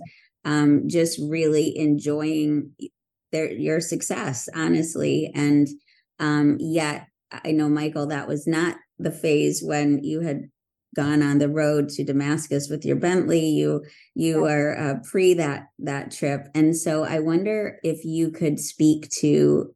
um, 0.47 0.85
just 0.87 1.21
really 1.21 1.77
enjoying 1.77 2.71
their 3.33 3.53
your 3.53 3.81
success 3.81 4.49
honestly 4.55 5.31
and 5.35 5.69
um, 6.21 6.57
yet 6.59 7.09
i 7.45 7.51
know 7.51 7.69
michael 7.69 8.07
that 8.07 8.27
was 8.27 8.47
not 8.47 8.77
the 8.99 9.11
phase 9.11 9.63
when 9.63 10.03
you 10.03 10.21
had 10.21 10.49
gone 10.97 11.23
on 11.23 11.39
the 11.39 11.49
road 11.49 11.91
to 11.91 12.03
Damascus 12.03 12.69
with 12.71 12.85
your 12.85 12.97
Bentley. 12.97 13.47
You 13.47 13.85
you 14.15 14.47
are 14.47 14.77
uh, 14.77 14.95
pre 15.05 15.35
that 15.35 15.67
that 15.79 16.11
trip, 16.11 16.49
and 16.55 16.75
so 16.75 17.05
I 17.05 17.21
wonder 17.21 17.79
if 17.85 18.05
you 18.05 18.31
could 18.31 18.59
speak 18.59 19.09
to 19.21 19.75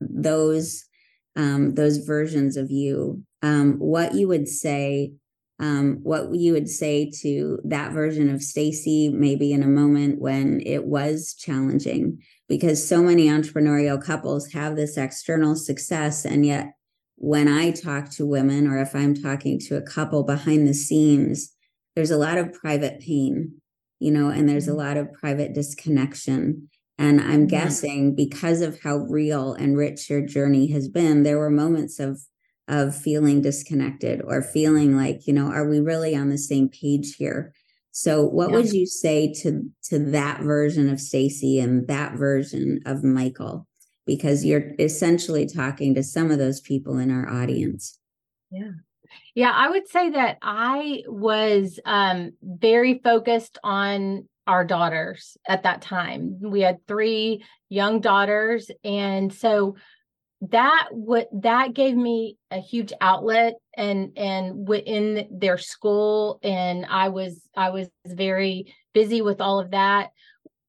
those 0.00 0.84
um, 1.34 1.74
those 1.74 1.98
versions 1.98 2.56
of 2.56 2.70
you. 2.70 3.24
Um, 3.42 3.78
what 3.78 4.14
you 4.14 4.28
would 4.28 4.48
say, 4.48 5.14
um, 5.60 5.98
what 6.02 6.34
you 6.34 6.54
would 6.54 6.68
say 6.68 7.10
to 7.20 7.58
that 7.64 7.92
version 7.92 8.30
of 8.30 8.40
Stacye, 8.40 9.12
maybe 9.12 9.52
in 9.52 9.62
a 9.62 9.68
moment 9.68 10.20
when 10.20 10.62
it 10.64 10.86
was 10.86 11.34
challenging, 11.34 12.22
because 12.48 12.86
so 12.86 13.02
many 13.02 13.26
entrepreneurial 13.26 14.02
couples 14.02 14.52
have 14.52 14.74
this 14.74 14.96
external 14.96 15.54
success, 15.54 16.24
and 16.24 16.44
yet 16.46 16.72
when 17.16 17.48
I 17.48 17.70
talk 17.70 18.08
to 18.12 18.24
women 18.24 18.66
or 18.66 18.80
if 18.80 18.94
I'm 18.94 19.14
talking 19.14 19.58
to 19.60 19.76
a 19.76 19.82
couple 19.82 20.22
behind 20.22 20.66
the 20.66 20.72
scenes, 20.72 21.54
there's 21.94 22.10
a 22.10 22.16
lot 22.16 22.38
of 22.38 22.54
private 22.54 23.00
pain, 23.00 23.60
you 23.98 24.10
know, 24.10 24.30
and 24.30 24.48
there's 24.48 24.66
a 24.66 24.70
mm-hmm. 24.70 24.80
lot 24.80 24.96
of 24.96 25.12
private 25.12 25.52
disconnection. 25.52 26.70
And 26.96 27.20
I'm 27.20 27.40
mm-hmm. 27.40 27.46
guessing 27.46 28.14
because 28.14 28.62
of 28.62 28.80
how 28.80 28.96
real 28.96 29.52
and 29.52 29.76
rich 29.76 30.08
your 30.08 30.22
journey 30.22 30.72
has 30.72 30.88
been, 30.88 31.22
there 31.22 31.38
were 31.38 31.50
moments 31.50 32.00
of 32.00 32.22
of 32.70 32.96
feeling 32.96 33.42
disconnected 33.42 34.22
or 34.24 34.40
feeling 34.40 34.96
like, 34.96 35.26
you 35.26 35.34
know, 35.34 35.52
are 35.52 35.68
we 35.68 35.80
really 35.80 36.16
on 36.16 36.30
the 36.30 36.38
same 36.38 36.70
page 36.70 37.16
here? 37.16 37.52
So 37.90 38.24
what 38.24 38.50
yeah. 38.50 38.56
would 38.56 38.72
you 38.72 38.86
say 38.86 39.32
to 39.42 39.68
to 39.90 39.98
that 40.10 40.40
version 40.40 40.88
of 40.88 40.98
Stacye 40.98 41.62
and 41.62 41.86
that 41.88 42.14
version 42.14 42.80
of 42.86 43.04
Michael? 43.04 43.66
because 44.10 44.44
you're 44.44 44.72
essentially 44.80 45.46
talking 45.46 45.94
to 45.94 46.02
some 46.02 46.32
of 46.32 46.38
those 46.38 46.60
people 46.60 46.98
in 46.98 47.12
our 47.12 47.28
audience. 47.28 47.98
Yeah. 48.50 48.72
Yeah, 49.36 49.52
I 49.54 49.70
would 49.70 49.86
say 49.86 50.10
that 50.10 50.38
I 50.42 51.04
was 51.06 51.78
um, 51.84 52.32
very 52.42 53.00
focused 53.04 53.58
on 53.62 54.28
our 54.48 54.64
daughters 54.64 55.36
at 55.48 55.62
that 55.62 55.80
time. 55.82 56.38
We 56.40 56.60
had 56.60 56.84
three 56.88 57.44
young 57.68 58.00
daughters, 58.00 58.68
and 58.82 59.32
so 59.32 59.76
that 60.42 60.88
what 60.90 61.28
that 61.32 61.74
gave 61.74 61.94
me 61.94 62.38
a 62.50 62.58
huge 62.58 62.92
outlet 63.00 63.54
and 63.76 64.16
and 64.16 64.66
within 64.66 65.28
their 65.30 65.58
school 65.58 66.38
and 66.42 66.86
i 66.88 67.08
was 67.08 67.42
i 67.56 67.68
was 67.68 67.88
very 68.06 68.74
busy 68.94 69.20
with 69.20 69.40
all 69.40 69.60
of 69.60 69.72
that 69.72 70.10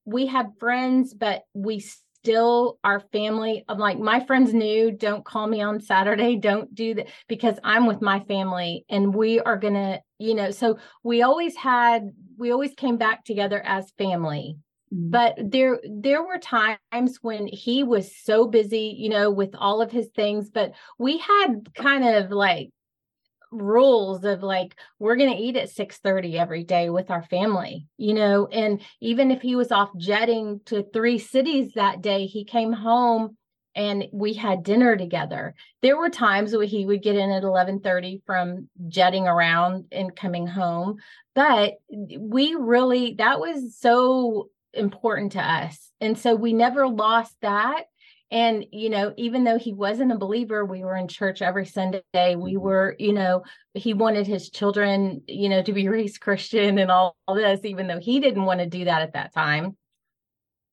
we 0.06 0.26
had 0.26 0.52
friends 0.60 1.14
but 1.14 1.44
we 1.54 1.80
still 2.24 2.78
our 2.84 3.00
family. 3.12 3.66
I'm 3.68 3.80
like, 3.80 3.98
my 3.98 4.24
friends 4.26 4.54
knew, 4.54 4.92
don't 4.92 5.26
call 5.26 5.48
me 5.48 5.62
on 5.62 5.80
Saturday. 5.80 6.36
Don't 6.36 6.74
do 6.74 6.94
that 6.96 7.08
because 7.28 7.56
I'm 7.64 7.88
with 7.88 8.02
my 8.02 8.20
family 8.22 8.86
and 8.90 9.14
we 9.14 9.40
are 9.40 9.58
to, 9.60 10.02
you 10.20 10.36
know, 10.36 10.52
so 10.52 10.78
we 11.04 11.24
always 11.24 11.56
had, 11.56 12.12
we 12.38 12.52
always 12.52 12.74
came 12.76 12.98
back 12.98 13.26
together 13.26 13.62
as 13.66 13.92
family. 13.98 14.58
But 14.91 15.36
there 15.38 15.80
there 15.89 16.21
were 16.21 16.38
times 16.38 17.19
when 17.21 17.47
he 17.47 17.84
was 17.84 18.13
so 18.15 18.47
busy, 18.47 18.93
you 18.97 19.10
know, 19.10 19.32
with 19.32 19.56
all 19.58 19.82
of 19.82 19.91
his 19.91 20.10
things, 20.10 20.49
but 20.49 20.73
we 20.99 21.17
had 21.17 21.73
kind 21.75 22.04
of 22.06 22.30
like 22.32 22.71
rules 23.51 24.23
of 24.23 24.43
like 24.43 24.75
we're 24.99 25.17
going 25.17 25.32
to 25.32 25.41
eat 25.41 25.58
at 25.58 25.69
6:30 25.69 26.36
every 26.36 26.63
day 26.63 26.89
with 26.89 27.12
our 27.12 27.21
family 27.23 27.86
you 27.97 28.13
know 28.13 28.47
and 28.47 28.82
even 29.01 29.30
if 29.30 29.41
he 29.41 29.58
was 29.58 29.73
off 29.73 29.89
jetting 29.97 30.62
to 30.63 30.84
three 30.93 31.17
cities 31.19 31.73
that 31.73 32.01
day 32.01 32.27
he 32.27 32.45
came 32.45 32.71
home 32.71 33.36
and 33.75 34.06
we 34.12 34.34
had 34.34 34.63
dinner 34.63 34.97
together. 34.97 35.56
There 35.82 35.97
were 35.97 36.10
times 36.10 36.54
where 36.54 36.65
he 36.65 36.86
would 36.86 37.01
get 37.01 37.15
in 37.15 37.32
at 37.32 37.43
11:30 37.43 38.21
from 38.25 38.69
jetting 38.88 39.27
around 39.27 39.86
and 39.91 40.15
coming 40.15 40.47
home 40.47 40.97
but 41.36 41.73
we 41.89 42.56
really 42.56 43.15
that 43.15 43.39
was 43.39 43.77
so 43.77 44.49
important 44.74 45.34
to 45.34 45.42
us. 45.42 45.92
And 46.00 46.18
so 46.18 46.36
we 46.36 46.54
never 46.54 46.88
lost 46.88 47.36
that. 47.42 47.84
And 48.30 48.66
you 48.72 48.90
know 48.90 49.14
even 49.18 49.44
though 49.44 49.58
he 49.58 49.74
wasn't 49.74 50.14
a 50.14 50.18
believer 50.18 50.64
we 50.64 50.86
were 50.86 50.96
in 50.96 51.10
church 51.10 51.42
every 51.42 51.66
sunday. 51.66 52.02
We 52.14 52.54
mm-hmm. 52.54 52.60
were 52.62 52.96
you 52.98 53.12
know 53.12 53.44
he 53.74 53.94
wanted 53.94 54.26
his 54.26 54.50
children 54.50 55.22
you 55.28 55.50
know 55.50 55.62
to 55.62 55.74
be 55.74 55.90
raised 55.90 56.22
christian 56.22 56.80
and 56.80 56.90
all, 56.90 57.18
all 57.28 57.36
this 57.36 57.60
even 57.66 57.88
though 57.88 58.00
he 58.00 58.22
didn't 58.22 58.46
want 58.46 58.62
to 58.62 58.66
do 58.66 58.86
that 58.86 59.02
at 59.02 59.14
that 59.14 59.34
time 59.34 59.76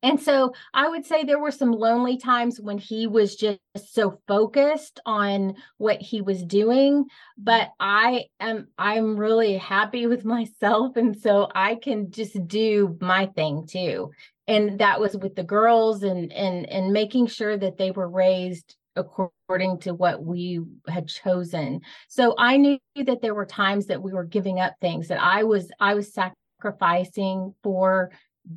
and 0.03 0.21
so 0.21 0.53
I 0.73 0.89
would 0.89 1.05
say 1.05 1.25
there 1.25 1.41
were 1.41 1.51
some 1.51 1.73
lonely 1.73 2.19
times 2.19 2.61
when 2.61 2.79
he 2.79 3.07
was 3.09 3.35
just 3.35 3.59
so 3.93 4.21
focused 4.29 5.01
on 5.05 5.57
what 5.79 6.01
he 6.01 6.23
was 6.23 6.45
doing, 6.45 7.07
but 7.37 7.71
I 7.81 8.27
am 8.39 8.69
I'm 8.79 9.17
really 9.17 9.57
happy 9.57 10.07
with 10.07 10.25
myself 10.25 10.97
and 10.97 11.17
so 11.17 11.49
I 11.55 11.75
can 11.75 12.11
just 12.11 12.47
do 12.47 12.97
my 13.01 13.27
thing 13.27 13.67
too. 13.67 14.11
And 14.47 14.79
that 14.79 15.01
was 15.01 15.17
with 15.17 15.35
the 15.35 15.43
girls 15.45 16.03
and 16.05 16.33
and 16.33 16.69
and 16.69 16.93
making 16.93 17.27
sure 17.27 17.57
that 17.57 17.77
they 17.77 17.91
were 17.91 18.09
raised 18.09 18.77
according 18.95 19.79
to 19.79 19.95
what 19.95 20.25
we 20.25 20.61
had 20.89 21.09
chosen. 21.09 21.81
So 22.09 22.35
i 22.39 22.57
knew 22.57 22.79
that 23.05 23.21
there 23.21 23.35
were 23.35 23.47
times 23.47 23.87
that 23.87 24.03
we 24.03 24.13
were 24.13 24.25
giving 24.25 24.61
up 24.61 24.75
things 24.81 25.09
that 25.09 25.21
i 25.21 25.43
was 25.45 25.71
i 25.81 25.95
was 25.95 26.13
sacrificing 26.13 27.55
for 27.63 28.11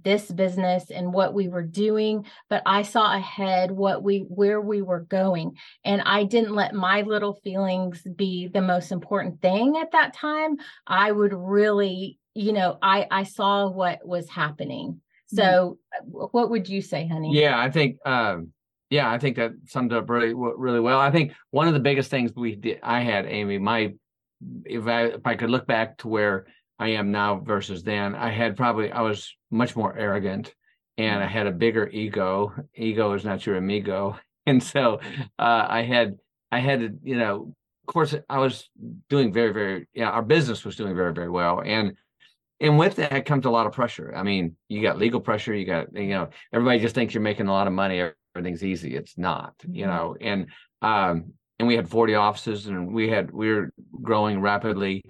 this 0.04 0.32
business 0.32 0.90
and 0.90 1.14
what 1.14 1.34
we 1.34 1.48
were 1.48 1.64
doing 1.64 2.26
but 2.50 2.62
i 2.66 2.82
saw 2.82 3.16
ahead 3.16 3.72
what 3.72 4.04
we 4.04 4.20
where 4.20 4.62
we 4.62 4.82
were 4.82 5.02
going 5.02 5.56
and 5.84 6.02
i 6.06 6.24
didn't 6.24 6.56
let 6.56 6.74
my 6.74 7.02
little 7.02 7.34
feelings 7.44 8.02
be 8.16 8.48
the 8.48 8.62
most 8.62 8.92
important 8.92 9.42
thing 9.42 9.78
at 9.78 9.92
that 9.92 10.14
time 10.14 10.56
i 10.88 11.12
would 11.12 11.34
really 11.34 12.18
you 12.36 12.54
know 12.54 12.78
i 12.82 13.06
i 13.12 13.24
saw 13.24 13.70
what 13.70 14.00
was 14.08 14.30
happening 14.30 15.02
so, 15.34 15.78
what 16.04 16.50
would 16.50 16.68
you 16.68 16.82
say, 16.82 17.08
honey? 17.08 17.34
Yeah, 17.34 17.60
I 17.60 17.70
think, 17.72 17.98
um, 18.06 18.50
yeah, 18.90 19.10
I 19.10 19.18
think 19.18 19.38
that 19.38 19.52
summed 19.68 19.94
up 19.94 20.10
really, 20.10 20.34
really 20.34 20.82
well. 20.82 21.00
I 21.00 21.12
think 21.12 21.34
one 21.52 21.68
of 21.68 21.74
the 21.74 21.80
biggest 21.80 22.10
things 22.10 22.34
we 22.36 22.56
did, 22.56 22.80
I 22.84 23.02
had, 23.02 23.26
Amy, 23.26 23.58
my, 23.58 23.94
if 24.66 24.88
I 24.88 25.04
if 25.04 25.26
I 25.26 25.36
could 25.36 25.50
look 25.50 25.68
back 25.68 26.00
to 26.00 26.08
where 26.08 26.48
I 26.82 26.90
am 26.90 27.12
now 27.12 27.40
versus 27.40 27.84
then, 27.84 28.16
I 28.16 28.32
had 28.32 28.58
probably 28.58 28.92
I 28.92 29.02
was 29.02 29.36
much 29.52 29.76
more 29.76 29.96
arrogant, 29.96 30.54
and 30.98 31.24
I 31.24 31.28
had 31.28 31.46
a 31.46 31.52
bigger 31.52 31.88
ego. 31.88 32.54
Ego 32.76 33.14
is 33.14 33.24
not 33.24 33.46
your 33.46 33.58
amigo, 33.58 34.18
and 34.48 34.62
so 34.62 35.00
uh, 35.38 35.66
I 35.70 35.84
had 35.84 36.18
I 36.52 36.60
had 36.60 36.80
to, 36.80 36.90
you 37.04 37.18
know, 37.18 37.54
of 37.88 37.94
course, 37.94 38.16
I 38.28 38.40
was 38.40 38.68
doing 39.10 39.32
very, 39.32 39.54
very, 39.54 39.88
yeah, 39.94 40.10
our 40.10 40.24
business 40.24 40.66
was 40.66 40.76
doing 40.76 40.96
very, 40.96 41.14
very 41.14 41.30
well, 41.30 41.62
and 41.64 41.94
and 42.60 42.80
with 42.80 42.96
that 42.96 43.26
comes 43.26 43.46
a 43.46 43.52
lot 43.52 43.68
of 43.68 43.74
pressure. 43.74 44.14
I 44.16 44.24
mean, 44.24 44.56
you 44.68 44.82
got 44.82 44.98
legal 44.98 45.20
pressure. 45.20 45.54
You 45.54 45.66
got, 45.66 45.96
you 45.96 46.10
know, 46.10 46.30
everybody 46.52 46.80
just 46.80 46.96
thinks 46.96 47.14
you're 47.14 47.22
making 47.22 47.48
a 47.48 47.52
lot 47.54 47.68
of 47.68 47.74
money 47.74 48.12
everything's 48.36 48.64
easy. 48.64 48.96
It's 48.96 49.18
not, 49.18 49.54
you 49.70 49.86
know, 49.86 50.16
and 50.20 50.48
um 50.82 51.34
and 51.60 51.68
we 51.68 51.76
had 51.76 51.88
40 51.88 52.16
offices 52.16 52.66
and 52.66 52.92
we 52.94 53.08
had 53.10 53.30
we 53.32 53.54
were 53.54 53.72
growing 54.02 54.42
rapidly 54.42 55.04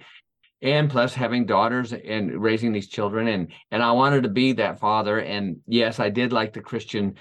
and 0.62 0.90
plus 0.90 1.14
having 1.14 1.44
daughters 1.44 1.92
and 1.92 2.40
raising 2.40 2.72
these 2.72 2.88
children. 2.88 3.28
And 3.28 3.52
and 3.70 3.82
I 3.82 3.92
wanted 3.92 4.22
to 4.22 4.28
be 4.28 4.52
that 4.54 4.80
father. 4.80 5.18
And 5.18 5.56
yes 5.66 6.00
I 6.00 6.08
did 6.08 6.32
like 6.32 6.52
the 6.52 6.60
Christian 6.60 7.14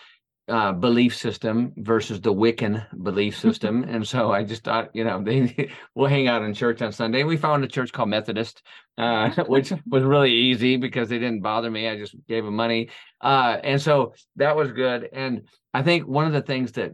uh, 0.47 0.73
belief 0.73 1.15
system 1.15 1.71
versus 1.77 2.19
the 2.19 2.33
Wiccan 2.33 2.85
belief 3.03 3.37
system. 3.45 3.83
And 3.83 4.07
so 4.07 4.31
I 4.31 4.43
just 4.43 4.63
thought 4.63 4.89
you 4.93 5.03
know 5.03 5.21
they 5.25 5.69
we'll 5.95 6.09
hang 6.09 6.27
out 6.27 6.43
in 6.43 6.53
church 6.53 6.81
on 6.81 6.91
Sunday. 6.91 7.23
We 7.23 7.37
found 7.37 7.63
a 7.63 7.67
church 7.67 7.91
called 7.91 8.09
Methodist 8.09 8.61
uh, 8.97 9.29
which 9.47 9.73
was 9.89 10.03
really 10.03 10.31
easy 10.31 10.77
because 10.77 11.09
they 11.09 11.19
didn't 11.19 11.41
bother 11.41 11.71
me. 11.71 11.87
I 11.87 11.97
just 11.97 12.15
gave 12.27 12.45
them 12.45 12.55
money. 12.55 12.89
Uh, 13.19 13.57
and 13.63 13.81
so 13.81 14.13
that 14.35 14.55
was 14.55 14.71
good. 14.71 15.09
And 15.11 15.47
I 15.73 15.83
think 15.83 16.07
one 16.07 16.27
of 16.27 16.33
the 16.33 16.41
things 16.41 16.73
that 16.73 16.93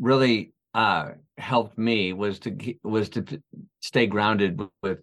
really 0.00 0.52
uh, 0.74 1.10
helped 1.38 1.78
me 1.78 2.12
was 2.12 2.40
to 2.40 2.74
was 2.82 3.10
to 3.10 3.42
stay 3.80 4.06
grounded 4.06 4.60
with 4.82 4.98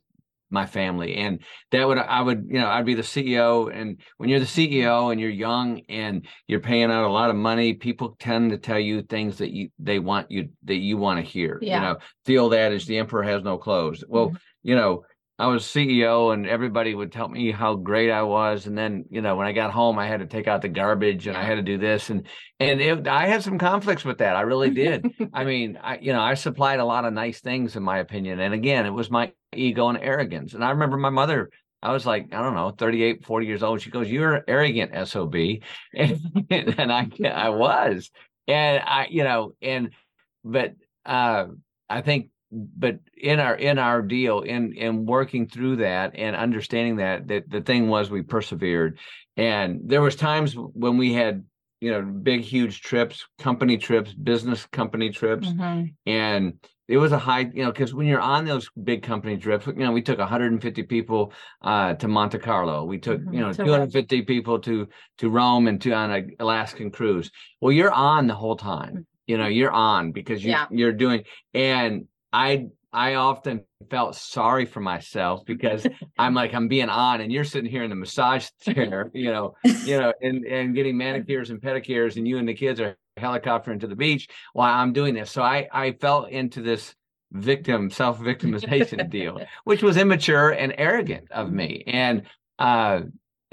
my 0.51 0.65
family 0.65 1.15
and 1.15 1.39
that 1.71 1.87
would 1.87 1.97
i 1.97 2.21
would 2.21 2.45
you 2.49 2.59
know 2.59 2.67
i'd 2.67 2.85
be 2.85 2.93
the 2.93 3.01
ceo 3.01 3.73
and 3.73 4.01
when 4.17 4.29
you're 4.29 4.39
the 4.39 4.45
ceo 4.45 5.11
and 5.11 5.19
you're 5.19 5.29
young 5.29 5.81
and 5.89 6.27
you're 6.47 6.59
paying 6.59 6.91
out 6.91 7.05
a 7.05 7.11
lot 7.11 7.29
of 7.29 7.35
money 7.35 7.73
people 7.73 8.15
tend 8.19 8.51
to 8.51 8.57
tell 8.57 8.79
you 8.79 9.01
things 9.01 9.37
that 9.37 9.51
you 9.51 9.69
they 9.79 9.97
want 9.99 10.29
you 10.29 10.49
that 10.65 10.75
you 10.75 10.97
want 10.97 11.17
to 11.17 11.23
hear 11.23 11.57
Yeah. 11.61 11.75
you 11.75 11.81
know 11.81 11.97
feel 12.25 12.49
that 12.49 12.71
as 12.73 12.85
the 12.85 12.97
emperor 12.97 13.23
has 13.23 13.43
no 13.43 13.57
clothes 13.57 14.03
well 14.07 14.29
Mhm. 14.31 14.37
you 14.63 14.75
know 14.75 15.03
i 15.41 15.47
was 15.47 15.63
ceo 15.63 16.33
and 16.33 16.47
everybody 16.47 16.93
would 16.93 17.11
tell 17.11 17.27
me 17.27 17.51
how 17.51 17.75
great 17.75 18.11
i 18.11 18.21
was 18.21 18.67
and 18.67 18.77
then 18.77 19.05
you 19.09 19.21
know 19.21 19.35
when 19.35 19.47
i 19.47 19.51
got 19.51 19.71
home 19.71 19.97
i 19.99 20.07
had 20.07 20.19
to 20.19 20.25
take 20.25 20.47
out 20.47 20.61
the 20.61 20.69
garbage 20.69 21.27
and 21.27 21.35
i 21.35 21.43
had 21.43 21.55
to 21.55 21.61
do 21.61 21.77
this 21.77 22.09
and 22.09 22.27
and 22.59 22.79
it, 22.81 23.07
i 23.07 23.27
had 23.27 23.43
some 23.43 23.57
conflicts 23.57 24.05
with 24.05 24.19
that 24.19 24.35
i 24.35 24.41
really 24.41 24.69
did 24.69 25.05
I 25.33 25.43
mean, 25.43 25.79
I 25.81 25.97
you 25.99 26.13
know, 26.13 26.21
I 26.21 26.33
supplied 26.33 26.79
a 26.79 26.85
lot 26.85 27.05
of 27.05 27.13
nice 27.13 27.39
things 27.41 27.75
in 27.75 27.83
my 27.83 27.99
opinion. 27.99 28.39
And 28.39 28.53
again, 28.53 28.85
it 28.85 28.91
was 28.91 29.09
my 29.09 29.31
ego 29.53 29.87
and 29.89 29.97
arrogance. 29.97 30.53
And 30.53 30.63
I 30.63 30.71
remember 30.71 30.97
my 30.97 31.09
mother, 31.09 31.49
I 31.81 31.91
was 31.91 32.05
like, 32.05 32.33
I 32.33 32.41
don't 32.41 32.53
know, 32.53 32.71
38, 32.71 33.25
40 33.25 33.45
years 33.47 33.63
old. 33.63 33.81
She 33.81 33.89
goes, 33.89 34.09
You're 34.09 34.43
arrogant, 34.47 35.07
SOB. 35.07 35.35
And, 35.93 36.19
and 36.49 36.91
I 36.91 37.09
I 37.25 37.49
was. 37.49 38.11
And 38.47 38.83
I, 38.85 39.07
you 39.09 39.23
know, 39.23 39.53
and 39.61 39.91
but 40.43 40.73
uh 41.05 41.45
I 41.89 42.01
think 42.01 42.29
but 42.51 42.99
in 43.17 43.39
our 43.39 43.55
in 43.55 43.77
our 43.79 44.01
deal 44.01 44.41
in 44.41 44.73
in 44.73 45.05
working 45.05 45.47
through 45.47 45.77
that 45.77 46.11
and 46.15 46.35
understanding 46.35 46.97
that 46.97 47.27
that 47.27 47.49
the 47.49 47.61
thing 47.61 47.87
was 47.89 48.09
we 48.11 48.21
persevered. 48.21 48.99
And 49.37 49.79
there 49.83 50.01
was 50.01 50.15
times 50.15 50.53
when 50.55 50.97
we 50.97 51.13
had 51.13 51.45
you 51.79 51.91
know 51.91 52.01
big 52.01 52.41
huge 52.41 52.81
trips 52.81 53.25
company 53.39 53.77
trips 53.77 54.13
business 54.13 54.65
company 54.67 55.09
trips. 55.09 55.53
Mhm. 55.53 55.95
and 56.05 56.53
it 56.87 56.97
was 56.97 57.11
a 57.11 57.17
high 57.19 57.41
you 57.53 57.63
know 57.63 57.71
because 57.71 57.93
when 57.93 58.07
you're 58.07 58.19
on 58.19 58.45
those 58.45 58.69
big 58.83 59.01
company 59.03 59.37
trips 59.37 59.65
you 59.67 59.73
know 59.75 59.91
we 59.91 60.01
took 60.01 60.19
150 60.19 60.83
people 60.83 61.33
uh 61.61 61.93
to 61.95 62.07
monte 62.07 62.37
carlo. 62.39 62.83
We 62.85 62.97
took 62.99 63.21
Mhm, 63.21 63.33
you 63.33 63.39
know 63.39 63.53
to 63.53 63.59
250 63.59 64.21
people 64.23 64.59
to 64.59 64.87
to 65.19 65.29
rome 65.29 65.67
and 65.67 65.81
to 65.81 65.91
on 65.93 66.11
a 66.11 66.23
alaskan 66.39 66.91
cruise. 66.91 67.31
Well 67.61 67.71
you're 67.71 67.91
on 67.93 68.27
the 68.27 68.35
whole 68.35 68.57
time. 68.57 69.05
You 69.27 69.37
know 69.37 69.47
you're 69.47 69.71
on 69.71 70.11
because 70.11 70.43
you 70.43 70.51
Yeah. 70.51 70.67
you're 70.69 70.91
doing 70.93 71.23
and 71.53 72.07
i 72.33 72.65
i 72.93 73.15
often 73.15 73.63
felt 73.89 74.15
sorry 74.15 74.65
for 74.65 74.79
myself 74.79 75.43
because 75.45 75.85
i'm 76.17 76.33
like 76.33 76.53
i'm 76.53 76.67
being 76.67 76.89
on 76.89 77.21
and 77.21 77.31
you're 77.31 77.43
sitting 77.43 77.69
here 77.69 77.83
in 77.83 77.89
the 77.89 77.95
massage 77.95 78.47
chair 78.61 79.09
you 79.13 79.31
know 79.31 79.53
you 79.63 79.99
know 79.99 80.13
and 80.21 80.45
and 80.45 80.75
getting 80.75 80.97
manicures 80.97 81.49
and 81.49 81.61
pedicures 81.61 82.15
and 82.17 82.27
you 82.27 82.37
and 82.37 82.47
the 82.47 82.53
kids 82.53 82.79
are 82.79 82.95
helicoptering 83.17 83.79
to 83.79 83.87
the 83.87 83.95
beach 83.95 84.27
while 84.53 84.73
i'm 84.73 84.93
doing 84.93 85.13
this. 85.13 85.29
So 85.31 85.41
i 85.41 85.67
i 85.71 85.91
fell 85.93 86.25
into 86.25 86.61
this 86.61 86.95
victim 87.33 87.89
self-victimization 87.89 89.09
deal 89.17 89.41
which 89.63 89.83
was 89.83 89.97
immature 89.97 90.51
and 90.51 90.73
arrogant 90.77 91.29
of 91.31 91.51
me. 91.51 91.83
And 91.87 92.23
uh 92.59 93.01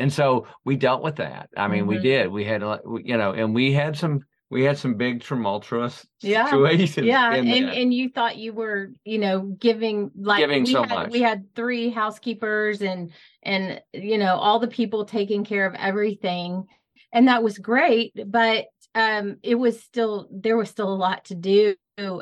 and 0.00 0.12
so 0.12 0.46
we 0.64 0.76
dealt 0.76 1.02
with 1.02 1.16
that. 1.16 1.50
I 1.56 1.66
mean 1.68 1.86
we 1.86 1.96
Mhm. 1.96 2.02
did. 2.02 2.28
We 2.30 2.44
had 2.44 2.62
a 2.62 2.80
you 3.02 3.16
know 3.16 3.32
and 3.32 3.54
we 3.54 3.72
had 3.72 3.96
some 3.96 4.20
we 4.50 4.64
had 4.64 4.78
some 4.78 4.94
big 4.94 5.22
tumultuous 5.22 6.06
Yeah. 6.22 6.46
situations 6.46 7.06
yeah 7.06 7.34
and 7.34 7.48
that. 7.48 7.74
and 7.76 7.92
you 7.92 8.08
thought 8.08 8.36
you 8.38 8.52
were 8.52 8.90
you 9.04 9.18
know 9.18 9.40
giving 9.40 10.10
like 10.16 10.38
Giving 10.40 10.64
we 10.64 10.72
so 10.72 10.82
had 10.84 10.94
much. 10.94 11.10
we 11.12 11.20
had 11.22 11.54
three 11.54 11.90
housekeepers 11.90 12.80
and 12.82 13.12
and 13.42 13.80
you 13.92 14.18
know 14.18 14.36
all 14.36 14.58
the 14.58 14.68
people 14.68 15.04
taking 15.04 15.44
care 15.44 15.66
of 15.66 15.74
everything 15.74 16.64
and 17.12 17.28
that 17.28 17.42
was 17.42 17.58
great 17.58 18.12
but 18.26 18.66
um 18.94 19.36
it 19.42 19.54
was 19.54 19.80
still 19.82 20.28
there 20.30 20.56
was 20.56 20.68
still 20.70 20.92
a 20.92 20.94
lot 20.96 21.24
to 21.26 21.34
do 21.34 21.74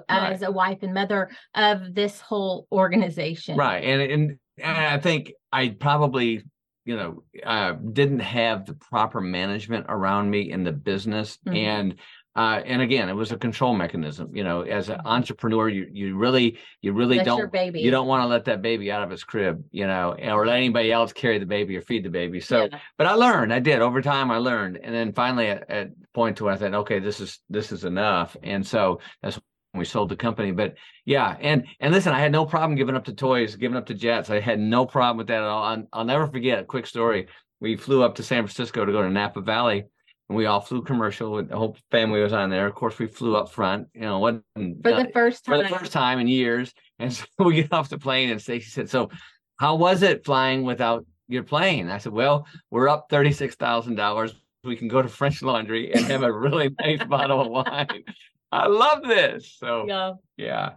as 0.09 0.43
a 0.43 0.51
wife 0.51 0.79
and 0.83 0.95
mother 0.95 1.31
of 1.55 1.95
this 1.95 2.21
whole 2.21 2.67
organization 2.73 3.57
right 3.57 3.85
and 3.85 4.01
and, 4.03 4.39
and 4.59 4.77
i 4.77 4.99
think 4.99 5.33
i 5.53 5.69
probably 5.69 6.43
you 6.87 6.97
know 6.97 7.23
uh 7.45 7.73
didn't 7.73 8.21
have 8.21 8.65
the 8.65 8.73
proper 8.75 9.21
management 9.21 9.85
around 9.89 10.31
me 10.31 10.51
in 10.51 10.65
the 10.65 10.73
business 10.73 11.39
Mhm. 11.47 11.57
and 11.57 11.95
uh 12.37 12.61
and 12.65 12.81
again 12.83 13.09
it 13.09 13.15
was 13.15 13.33
a 13.33 13.37
control 13.37 13.75
mechanism 13.75 14.31
you 14.35 14.45
know 14.45 14.61
as 14.63 14.89
an 14.89 14.99
Mhm. 14.99 15.07
entrepreneur 15.07 15.69
you 15.69 15.89
you 15.93 16.17
really 16.17 16.59
you 16.83 16.93
really 16.93 17.17
That's 17.17 17.27
don't 17.27 17.75
you 17.75 17.91
don't 17.91 18.07
want 18.07 18.23
to 18.23 18.27
let 18.29 18.45
that 18.45 18.63
baby 18.63 18.93
out 18.93 19.03
of 19.03 19.11
its 19.11 19.25
crib 19.25 19.65
you 19.73 19.87
know 19.87 20.15
or 20.23 20.47
let 20.47 20.57
anybody 20.57 20.93
else 20.93 21.13
carry 21.13 21.39
the 21.39 21.47
baby 21.47 21.77
or 21.77 21.81
feed 21.83 22.05
the 22.05 22.11
baby 22.11 22.41
so 22.41 22.69
Yeah. 22.71 22.79
but 22.99 23.07
I 23.07 23.15
learned. 23.15 23.53
I 23.53 23.59
did 23.59 23.81
over 23.81 24.01
time. 24.03 24.31
I 24.31 24.39
learned, 24.39 24.79
and 24.83 24.95
then 24.95 25.13
finally, 25.13 25.49
at, 25.49 25.69
at 25.71 25.89
point 26.15 26.37
to 26.37 26.45
where 26.45 26.55
I 26.55 26.57
thought, 26.57 26.75
okay, 26.75 26.99
this 26.99 27.21
is 27.21 27.41
this 27.49 27.73
is 27.73 27.85
enough, 27.85 28.37
and 28.43 28.67
so 28.67 29.01
that's 29.23 29.37
when 29.73 29.79
we 29.81 29.85
sold 29.85 30.09
the 30.11 30.17
company. 30.17 30.53
But 30.53 30.75
yeah, 31.05 31.37
and 31.41 31.67
and 31.81 31.93
listen, 31.93 32.13
I 32.13 32.21
had 32.21 32.33
no 32.33 32.45
problem 32.47 32.77
giving 32.77 32.97
up 32.97 33.05
the 33.05 33.13
toys, 33.15 33.57
giving 33.57 33.77
up 33.77 33.87
the 33.87 33.95
jets. 33.95 34.31
I 34.31 34.41
had 34.41 34.59
no 34.61 34.87
problem 34.87 35.17
with 35.19 35.27
that 35.29 35.43
at 35.43 35.49
all. 35.49 35.63
I'll, 35.65 35.85
I'll 35.93 36.05
never 36.05 36.27
forget 36.27 36.59
a 36.59 36.65
quick 36.65 36.87
story. 36.87 37.29
We 37.61 37.77
flew 37.77 38.03
up 38.03 38.15
to 38.17 38.23
San 38.23 38.43
Francisco 38.43 38.85
to 38.85 38.93
go 38.93 39.03
to 39.03 39.11
Napa 39.11 39.41
Valley, 39.41 39.85
and 40.29 40.37
we 40.37 40.47
all 40.47 40.61
flew 40.61 40.83
commercial. 40.83 41.39
And 41.39 41.49
the 41.49 41.57
whole 41.57 41.77
family 41.91 42.21
was 42.21 42.33
on 42.33 42.51
there. 42.51 42.67
Of 42.67 42.75
course, 42.75 42.99
we 42.99 43.07
flew 43.07 43.37
up 43.37 43.51
front. 43.51 43.89
You 43.95 44.03
know, 44.03 44.19
what 44.19 44.43
for 44.55 44.93
the 44.93 45.11
first 45.13 45.45
time 45.45 45.55
for 45.55 45.63
time 45.63 45.73
the 45.73 45.79
first 45.79 45.93
time 45.93 46.19
in 46.19 46.29
years. 46.29 46.73
And 46.99 47.13
so 47.13 47.27
we 47.41 47.57
get 47.57 47.75
off 47.75 47.91
the 47.91 47.99
plane, 47.99 48.31
and 48.31 48.41
Stacye 48.41 48.71
said, 48.71 48.89
"So, 48.89 49.11
how 49.61 49.75
was 49.75 50.03
it 50.03 50.25
flying 50.25 50.63
without 50.63 51.05
your 51.29 51.43
plane?" 51.43 51.91
I 51.91 51.99
said, 51.99 52.13
"Well, 52.13 52.47
we're 52.71 52.89
up 52.89 53.09
thirty 53.11 53.33
six 53.33 53.55
thousand 53.55 53.97
dollars. 53.97 54.35
We 54.65 54.77
can 54.77 54.89
go 54.89 55.03
to 55.03 55.09
French 55.09 55.43
Laundry 55.43 55.93
and 55.93 56.07
have 56.07 56.23
a 56.23 56.33
really 56.33 56.75
nice 56.81 57.05
bottle 57.05 57.43
of 57.43 57.49
wine. 57.49 58.05
I 58.51 58.67
love 58.67 59.03
this." 59.03 59.57
So 59.59 59.85
yeah 59.87 60.13
yeah, 60.39 60.71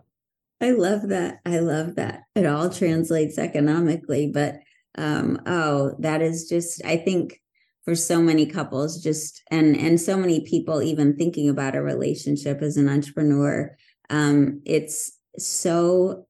I 0.60 0.72
love 0.72 1.08
that. 1.08 1.40
I 1.46 1.60
love 1.60 1.96
that. 1.96 2.24
It 2.36 2.46
all 2.46 2.70
translates 2.70 3.38
economically, 3.38 4.28
but 4.28 4.60
um 4.98 5.42
oh, 5.46 5.96
that 6.00 6.22
is 6.22 6.50
just 6.50 6.84
I 6.84 6.98
think 6.98 7.42
for 7.90 7.96
so 7.96 8.22
many 8.22 8.46
couples 8.46 9.02
just 9.02 9.42
and 9.50 9.76
and 9.76 10.00
so 10.00 10.16
many 10.16 10.42
people 10.42 10.80
even 10.80 11.16
thinking 11.16 11.50
about 11.50 11.76
a 11.76 11.82
relationship 11.82 12.62
as 12.62 12.78
an 12.78 12.88
entrepreneur, 12.88 13.76
um 14.12 14.62
it's 14.64 15.18
so 15.40 16.28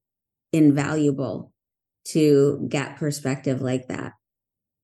invaluable 0.53 1.51
to 2.05 2.65
get 2.69 2.95
perspective 2.95 3.61
like 3.61 3.89
that. 3.89 4.13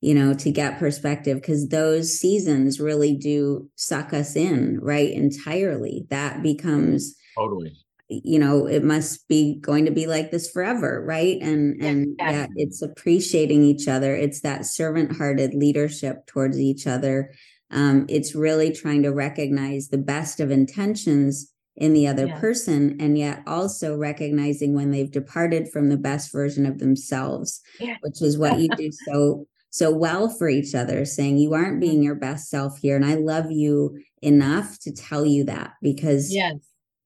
You 0.02 0.16
know, 0.16 0.34
to 0.34 0.52
get 0.52 0.78
perspective 0.78 1.38
because 1.40 1.70
those 1.70 2.20
seasons 2.20 2.82
really 2.82 3.16
do 3.16 3.70
suck 3.76 4.12
us 4.12 4.36
in, 4.36 4.80
right? 4.82 5.10
Entirely. 5.10 6.06
That 6.10 6.44
becomes 6.44 7.16
totally. 7.38 7.72
You 8.08 8.38
know 8.38 8.68
it 8.68 8.84
must 8.84 9.28
be 9.28 9.56
going 9.62 9.86
to 9.86 9.92
be 9.92 10.06
like 10.06 10.30
this 10.32 10.50
forever 10.52 11.04
right 11.06 11.40
and 11.42 11.82
and 11.82 12.16
Yes. 12.20 12.34
that 12.34 12.50
it's 12.56 12.82
appreciating 12.82 13.64
each 13.64 13.88
other 13.88 14.16
it's 14.16 14.42
that 14.42 14.66
servant 14.66 15.16
hearted 15.18 15.54
leadership 15.56 16.26
towards 16.28 16.60
each 16.60 16.86
other 16.86 17.32
um 17.72 18.06
it's 18.08 18.36
really 18.36 18.72
trying 18.72 19.02
to 19.04 19.10
recognize 19.10 19.88
the 19.88 19.98
best 19.98 20.40
of 20.40 20.52
intentions 20.52 21.52
in 21.78 21.94
the 21.94 22.08
other 22.08 22.28
Yes. 22.28 22.40
person 22.40 22.96
and 23.00 23.18
yet 23.18 23.42
also 23.48 23.98
recognizing 23.98 24.74
when 24.76 24.92
they've 24.92 25.12
departed 25.12 25.68
from 25.74 25.90
the 25.90 25.98
best 25.98 26.32
version 26.32 26.66
of 26.68 26.78
themselves 26.78 27.62
Yeah. 27.80 27.96
which 28.02 28.22
is 28.22 28.38
what 28.38 28.60
you 28.60 28.70
do 28.76 28.92
so 28.92 29.48
so 29.72 29.92
well 29.92 30.30
for 30.30 30.48
each 30.48 30.74
other 30.76 31.06
saying 31.06 31.38
you 31.38 31.54
aren't 31.56 31.82
being 31.82 32.04
your 32.04 32.16
best 32.16 32.50
self 32.52 32.78
here 32.80 32.96
and 32.96 33.04
i 33.04 33.16
love 33.16 33.50
you 33.52 33.98
enough 34.22 34.78
to 34.80 34.92
tell 34.94 35.26
you 35.26 35.44
that 35.44 35.72
because 35.82 36.32
yes 36.34 36.54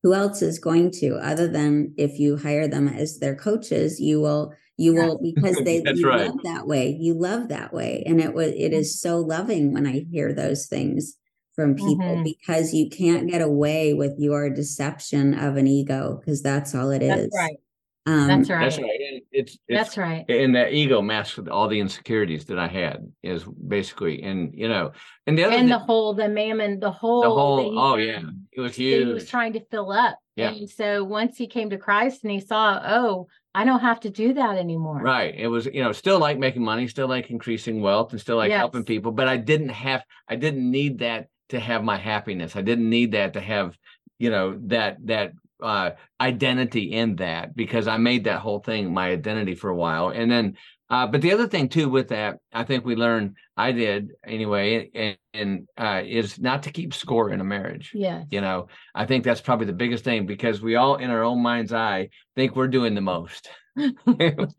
who 0.03 0.13
else 0.13 0.41
is 0.41 0.59
going 0.59 0.91
to 0.91 1.15
other 1.17 1.47
than 1.47 1.93
if 1.97 2.19
you 2.19 2.37
hire 2.37 2.67
them 2.67 2.87
as 2.87 3.19
their 3.19 3.35
coaches 3.35 3.99
you 3.99 4.19
will 4.21 4.53
you 4.77 4.93
will 4.95 5.19
because 5.21 5.57
they 5.65 5.83
you 5.95 6.07
right. 6.07 6.27
love 6.27 6.35
that 6.43 6.67
way 6.67 6.89
you 6.99 7.13
love 7.13 7.49
that 7.49 7.73
way 7.73 8.03
and 8.05 8.21
it 8.21 8.33
was 8.33 8.47
it 8.55 8.73
is 8.73 8.99
so 9.01 9.17
loving 9.19 9.73
when 9.73 9.85
i 9.87 10.05
hear 10.11 10.33
those 10.33 10.67
things 10.67 11.15
from 11.55 11.75
people 11.75 12.15
Mhm. 12.15 12.23
because 12.23 12.73
you 12.73 12.89
can't 12.89 13.29
get 13.29 13.41
away 13.41 13.93
with 13.93 14.13
your 14.17 14.49
deception 14.49 15.33
of 15.33 15.57
an 15.57 15.67
ego 15.67 16.17
because 16.19 16.41
that's 16.41 16.73
all 16.73 16.89
it 16.91 17.01
is 17.01 17.15
that's 17.15 17.35
right 17.35 17.57
Um, 18.05 18.27
That's 18.27 18.49
right. 18.49 18.61
That's 18.61 18.77
right. 18.79 18.99
And 19.11 19.21
it's, 19.31 19.57
it's 19.67 19.77
That's 19.77 19.97
right. 19.97 20.25
and 20.29 20.55
that 20.55 20.73
ego 20.73 21.01
masked 21.01 21.47
all 21.47 21.67
the 21.67 21.79
insecurities 21.79 22.45
that 22.45 22.57
I 22.57 22.67
had 22.67 23.11
is 23.21 23.43
basically 23.43 24.23
and 24.23 24.51
you 24.55 24.67
know 24.67 24.91
and 25.27 25.37
the 25.37 25.43
other 25.43 25.53
And 25.53 25.61
thing- 25.63 25.69
the 25.69 25.79
whole, 25.79 26.13
the 26.13 26.29
mammon, 26.29 26.79
the 26.79 26.91
whole, 26.91 27.21
the 27.21 27.29
whole 27.29 27.71
he 27.71 27.77
oh 27.77 27.95
yeah 27.97 28.21
it 28.51 28.61
was 28.61 28.75
that 28.75 28.81
he 28.81 29.03
was 29.05 29.27
trying 29.29 29.53
to 29.53 29.61
fill 29.69 29.91
up. 29.91 30.17
Yeah. 30.35 30.51
And 30.51 30.69
so 30.69 31.03
once 31.03 31.37
he 31.37 31.47
came 31.47 31.69
to 31.71 31.77
Christ 31.77 32.23
and 32.23 32.31
he 32.31 32.39
saw, 32.39 32.79
oh, 32.83 33.27
I 33.53 33.65
don't 33.65 33.81
have 33.81 33.99
to 34.01 34.09
do 34.09 34.33
that 34.35 34.57
anymore. 34.57 35.01
right 35.01 35.35
it 35.35 35.47
was 35.47 35.65
you 35.65 35.83
know 35.83 35.91
still 35.91 36.19
like 36.19 36.37
making 36.39 36.63
money 36.63 36.87
still 36.87 37.07
like 37.07 37.29
increasing 37.29 37.81
wealth 37.81 38.11
and 38.11 38.21
still 38.21 38.37
like 38.37 38.51
helping 38.51 38.85
people 38.85 39.11
but 39.11 39.27
I 39.27 39.37
didn't 39.37 39.69
have 39.69 40.03
I 40.27 40.35
didn't 40.35 40.69
need 40.71 40.99
that 40.99 41.27
to 41.49 41.59
have 41.59 41.83
my 41.83 41.97
happiness 41.97 42.55
I 42.55 42.61
didn't 42.61 42.89
need 42.89 43.11
that 43.13 43.33
to 43.33 43.41
have 43.41 43.75
you 44.19 44.29
know 44.29 44.57
that 44.67 44.97
that 45.05 45.33
uh 45.61 45.91
identity 46.21 46.91
in 46.93 47.15
that 47.17 47.55
because 47.55 47.87
I 47.87 47.97
made 47.97 48.23
that 48.25 48.39
whole 48.39 48.59
thing 48.59 48.93
my 48.93 49.09
identity 49.09 49.55
for 49.55 49.69
a 49.69 49.75
while 49.75 50.09
and 50.09 50.31
then 50.31 50.57
uh 50.89 51.07
but 51.07 51.21
the 51.21 51.33
other 51.33 51.47
thing 51.47 51.69
too 51.69 51.89
with 51.89 52.09
that 52.09 52.37
I 52.53 52.63
think 52.63 52.85
we 52.85 52.95
learned 52.95 53.35
I 53.57 53.71
did 53.71 54.11
anyway 54.25 54.89
and, 54.95 55.17
and 55.33 55.67
uh 55.77 56.01
is 56.05 56.39
not 56.39 56.63
to 56.63 56.71
keep 56.71 56.93
score 56.93 57.29
in 57.31 57.41
a 57.41 57.43
marriage 57.43 57.91
Yeah. 57.93 58.23
you 58.31 58.41
know? 58.41 58.67
I 58.95 59.05
think 59.05 59.23
that's 59.23 59.41
probably 59.41 59.65
the 59.67 59.73
biggest 59.73 60.03
thing 60.03 60.25
because 60.25 60.61
we 60.61 60.75
all 60.75 60.95
in 60.95 61.09
our 61.09 61.23
own 61.23 61.41
mind's 61.41 61.73
eye 61.73 62.09
think 62.35 62.55
we're 62.55 62.67
doing 62.67 62.95
the 62.95 63.01
most. 63.01 63.49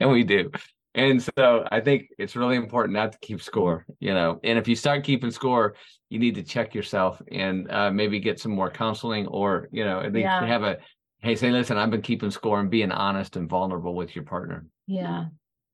And 0.00 0.10
we 0.10 0.24
do 0.24 0.50
and 0.94 1.22
so 1.22 1.66
i 1.70 1.80
think 1.80 2.08
it's 2.18 2.34
really 2.34 2.56
important 2.56 2.92
not 2.94 3.12
to 3.12 3.18
keep 3.20 3.40
score 3.42 3.86
you 4.00 4.12
know 4.12 4.40
and 4.42 4.58
if 4.58 4.66
you 4.66 4.74
start 4.74 5.04
keeping 5.04 5.30
score 5.30 5.74
you 6.08 6.18
need 6.18 6.34
to 6.34 6.42
check 6.42 6.74
yourself 6.74 7.22
and 7.30 7.70
uh, 7.70 7.90
maybe 7.90 8.18
get 8.18 8.40
some 8.40 8.52
more 8.52 8.70
counseling 8.70 9.26
or 9.28 9.68
you 9.70 9.84
know 9.84 10.00
at 10.00 10.12
least 10.12 10.24
Yeah. 10.24 10.44
have 10.44 10.62
a 10.64 10.78
hey 11.20 11.36
say 11.36 11.50
listen 11.50 11.76
i've 11.76 11.90
been 11.90 12.02
keeping 12.02 12.30
score 12.30 12.58
and 12.60 12.70
being 12.70 12.90
honest 12.90 13.36
and 13.36 13.48
vulnerable 13.48 13.94
with 13.94 14.14
your 14.16 14.24
partner 14.24 14.66
Yeah. 14.86 15.26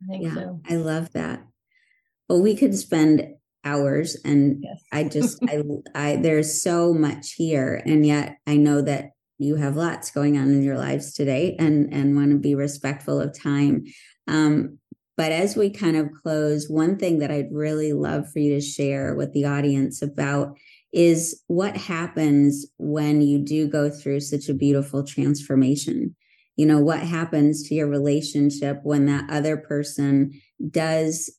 I 0.02 0.06
think 0.12 0.24
yeah, 0.24 0.34
so. 0.34 0.60
I 0.68 0.74
love 0.76 1.10
that. 1.12 1.42
Well, 2.28 2.42
we 2.42 2.54
could 2.54 2.76
spend 2.76 3.26
hours 3.64 4.14
and 4.26 4.62
Yes. 4.62 4.84
I 4.92 5.04
just 5.04 5.42
I 5.48 5.62
I 5.94 6.16
there's 6.16 6.62
so 6.62 6.92
much 6.92 7.32
here 7.32 7.82
and 7.86 8.04
yet 8.04 8.36
I 8.46 8.56
know 8.58 8.82
that 8.82 9.12
you 9.38 9.56
have 9.56 9.74
lots 9.76 10.10
going 10.10 10.36
on 10.36 10.48
in 10.50 10.62
your 10.62 10.76
lives 10.76 11.14
today 11.14 11.56
and 11.58 11.92
and 11.94 12.14
want 12.14 12.30
to 12.32 12.36
be 12.38 12.54
respectful 12.54 13.18
of 13.20 13.32
time. 13.38 13.84
Um 14.28 14.78
but 15.16 15.32
as 15.32 15.56
we 15.56 15.70
kind 15.70 15.96
of 15.96 16.10
close, 16.22 16.68
one 16.68 16.98
thing 16.98 17.18
that 17.18 17.30
I'd 17.30 17.52
really 17.52 17.92
love 17.92 18.30
for 18.30 18.38
you 18.38 18.54
to 18.54 18.60
share 18.60 19.14
with 19.14 19.32
the 19.32 19.46
audience 19.46 20.02
about 20.02 20.56
is 20.92 21.42
what 21.46 21.76
happens 21.76 22.66
when 22.78 23.20
you 23.20 23.38
do 23.38 23.66
go 23.68 23.90
through 23.90 24.20
such 24.20 24.48
a 24.48 24.54
beautiful 24.54 25.04
transformation. 25.04 26.14
You 26.56 26.66
know, 26.66 26.80
what 26.80 27.00
happens 27.00 27.68
to 27.68 27.74
your 27.74 27.88
relationship 27.88 28.80
when 28.82 29.06
that 29.06 29.28
other 29.30 29.56
person 29.56 30.40
does 30.70 31.30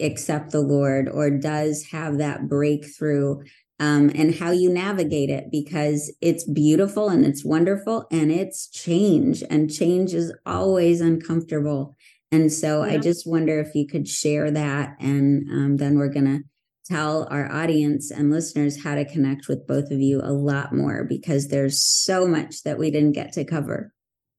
accept 0.00 0.50
the 0.52 0.60
Lord 0.60 1.08
or 1.08 1.30
does 1.30 1.86
have 1.90 2.18
that 2.18 2.48
breakthrough 2.48 3.42
um, 3.80 4.10
and 4.14 4.34
how 4.34 4.50
you 4.50 4.70
navigate 4.70 5.30
it 5.30 5.50
because 5.50 6.12
it's 6.20 6.44
beautiful 6.44 7.08
and 7.08 7.24
it's 7.24 7.44
wonderful 7.44 8.06
and 8.10 8.30
it's 8.32 8.68
change 8.68 9.42
and 9.48 9.72
change 9.72 10.14
is 10.14 10.32
always 10.44 11.00
uncomfortable. 11.00 11.96
And 12.30 12.52
so 12.52 12.82
I 12.82 12.98
just 12.98 13.26
wonder 13.26 13.58
if 13.58 13.74
you 13.74 13.86
could 13.86 14.06
share 14.06 14.50
that. 14.50 14.96
And 15.00 15.48
um, 15.50 15.76
then 15.78 15.98
we're 15.98 16.12
going 16.12 16.26
to 16.26 16.40
tell 16.84 17.26
our 17.30 17.50
audience 17.50 18.10
and 18.10 18.30
listeners 18.30 18.82
how 18.82 18.94
to 18.94 19.04
connect 19.04 19.48
with 19.48 19.66
both 19.66 19.90
of 19.90 20.00
you 20.00 20.20
a 20.22 20.32
lot 20.32 20.74
more 20.74 21.04
because 21.04 21.48
there's 21.48 21.82
so 21.82 22.26
much 22.26 22.62
that 22.64 22.78
we 22.78 22.90
didn't 22.90 23.12
get 23.12 23.32
to 23.32 23.44
cover. 23.44 23.92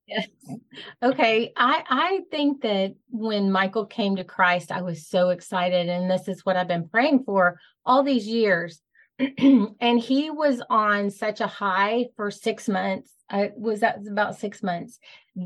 Yes. 0.07 0.27
Okay. 1.03 1.51
I 1.55 1.83
I 1.87 2.19
think 2.31 2.61
that 2.61 2.95
when 3.09 3.51
Michael 3.51 3.85
came 3.85 4.15
to 4.15 4.23
Christ, 4.23 4.71
I 4.71 4.81
was 4.81 5.07
so 5.07 5.29
excited, 5.29 5.87
and 5.87 6.09
this 6.09 6.27
is 6.27 6.43
what 6.43 6.55
I've 6.55 6.67
been 6.67 6.89
praying 6.89 7.25
for 7.25 7.59
all 7.85 8.01
these 8.01 8.25
years. 8.25 8.81
and 9.19 9.99
he 9.99 10.31
was 10.31 10.63
on 10.69 11.11
such 11.11 11.41
a 11.41 11.47
high 11.47 12.05
for 12.15 12.31
six 12.31 12.67
months. 12.67 13.13
I 13.29 13.51
was 13.55 13.81
that 13.81 13.99
was 13.99 14.07
about 14.07 14.39
six 14.39 14.63
months 14.63 14.97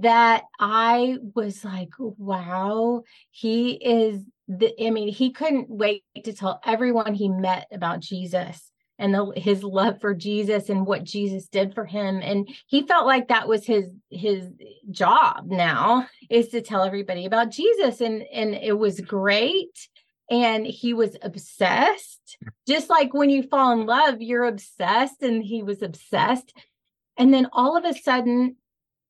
that 0.01 0.43
I 0.59 1.17
was 1.35 1.63
like, 1.63 1.91
wow, 1.99 3.03
he 3.31 3.73
is 3.73 4.21
the 4.47 4.73
I 4.83 4.89
mean, 4.89 5.09
he 5.09 5.31
couldn't 5.31 5.69
wait 5.69 6.03
to 6.23 6.33
tell 6.33 6.59
everyone 6.65 7.13
he 7.13 7.29
met 7.29 7.67
about 7.71 7.99
Jesus 7.99 8.71
and 8.99 9.13
the, 9.13 9.33
his 9.35 9.63
love 9.63 10.01
for 10.01 10.13
Jesus 10.13 10.69
and 10.69 10.85
what 10.85 11.03
Jesus 11.03 11.47
did 11.47 11.73
for 11.73 11.85
him 11.85 12.21
and 12.21 12.47
he 12.67 12.85
felt 12.85 13.05
like 13.05 13.27
that 13.27 13.47
was 13.47 13.65
his 13.65 13.89
his 14.09 14.49
job 14.91 15.45
now 15.47 16.07
is 16.29 16.49
to 16.49 16.61
tell 16.61 16.83
everybody 16.83 17.25
about 17.25 17.51
Jesus 17.51 18.01
and 18.01 18.23
and 18.33 18.55
it 18.55 18.77
was 18.77 18.99
great 18.99 19.89
and 20.29 20.65
he 20.65 20.93
was 20.93 21.17
obsessed. 21.21 22.37
Just 22.67 22.89
like 22.89 23.13
when 23.13 23.29
you 23.29 23.43
fall 23.43 23.71
in 23.73 23.85
love 23.85 24.21
you're 24.21 24.45
obsessed 24.45 25.21
and 25.21 25.43
he 25.43 25.63
was 25.63 25.81
obsessed 25.81 26.53
and 27.17 27.33
then 27.33 27.47
all 27.53 27.77
of 27.77 27.85
a 27.85 27.93
sudden 27.93 28.55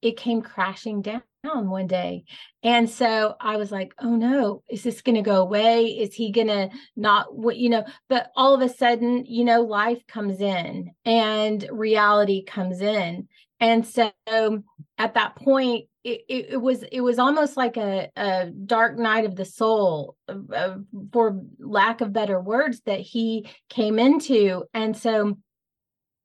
it 0.03 0.17
came 0.17 0.41
crashing 0.41 1.01
down 1.01 1.23
one 1.43 1.87
day. 1.87 2.23
And 2.61 2.89
so 2.89 3.35
i 3.41 3.57
was 3.57 3.71
like 3.71 3.93
oh 3.99 4.15
no 4.15 4.63
is 4.69 4.83
this 4.83 5.01
going 5.01 5.15
to 5.15 5.21
go 5.21 5.41
away? 5.41 5.85
Is 5.85 6.13
he 6.13 6.31
going 6.31 6.47
to 6.47 6.69
not 6.95 7.35
what 7.35 7.57
you 7.57 7.69
know 7.69 7.85
but 8.09 8.31
all 8.35 8.53
of 8.53 8.61
a 8.61 8.73
sudden 8.73 9.25
you 9.25 9.43
know 9.43 9.61
life 9.61 10.05
comes 10.07 10.41
in 10.41 10.91
and 11.05 11.67
reality 11.71 12.43
comes 12.43 12.81
in. 12.81 13.27
And 13.59 13.87
so 13.87 14.11
at 14.97 15.13
that 15.13 15.35
point 15.37 15.85
it, 16.03 16.21
it, 16.27 16.45
it 16.51 16.57
was 16.57 16.83
it 16.83 16.99
was 17.01 17.17
almost 17.17 17.55
like 17.55 17.77
a, 17.77 18.09
a 18.17 18.51
dark 18.51 18.97
night 18.97 19.25
of 19.25 19.37
the 19.37 19.45
soul 19.45 20.17
uh, 20.27 20.75
for 21.13 21.41
lack 21.59 22.01
of 22.01 22.11
better 22.11 22.41
words 22.41 22.81
that 22.85 22.99
he 22.99 23.49
came 23.69 23.99
into. 23.99 24.65
And 24.73 24.97
so 24.97 25.37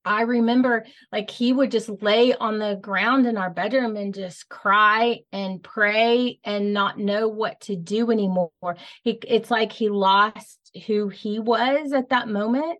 I 0.04 0.22
remember 0.22 0.86
like 1.12 1.30
he 1.30 1.52
would 1.52 1.70
just 1.70 1.88
lay 2.02 2.34
on 2.34 2.58
the 2.58 2.76
ground 2.80 3.26
in 3.26 3.36
our 3.36 3.50
bedroom 3.50 3.96
and 3.96 4.14
just 4.14 4.48
cry 4.48 5.20
and 5.32 5.62
pray 5.62 6.38
and 6.44 6.72
not 6.72 6.98
know 6.98 7.28
what 7.28 7.60
to 7.62 7.76
do 7.76 8.10
anymore. 8.10 8.50
He, 9.02 9.18
it's 9.26 9.50
like 9.50 9.72
he 9.72 9.88
lost 9.88 10.58
who 10.86 11.08
he 11.08 11.38
was 11.38 11.92
at 11.92 12.10
that 12.10 12.28
moment. 12.28 12.78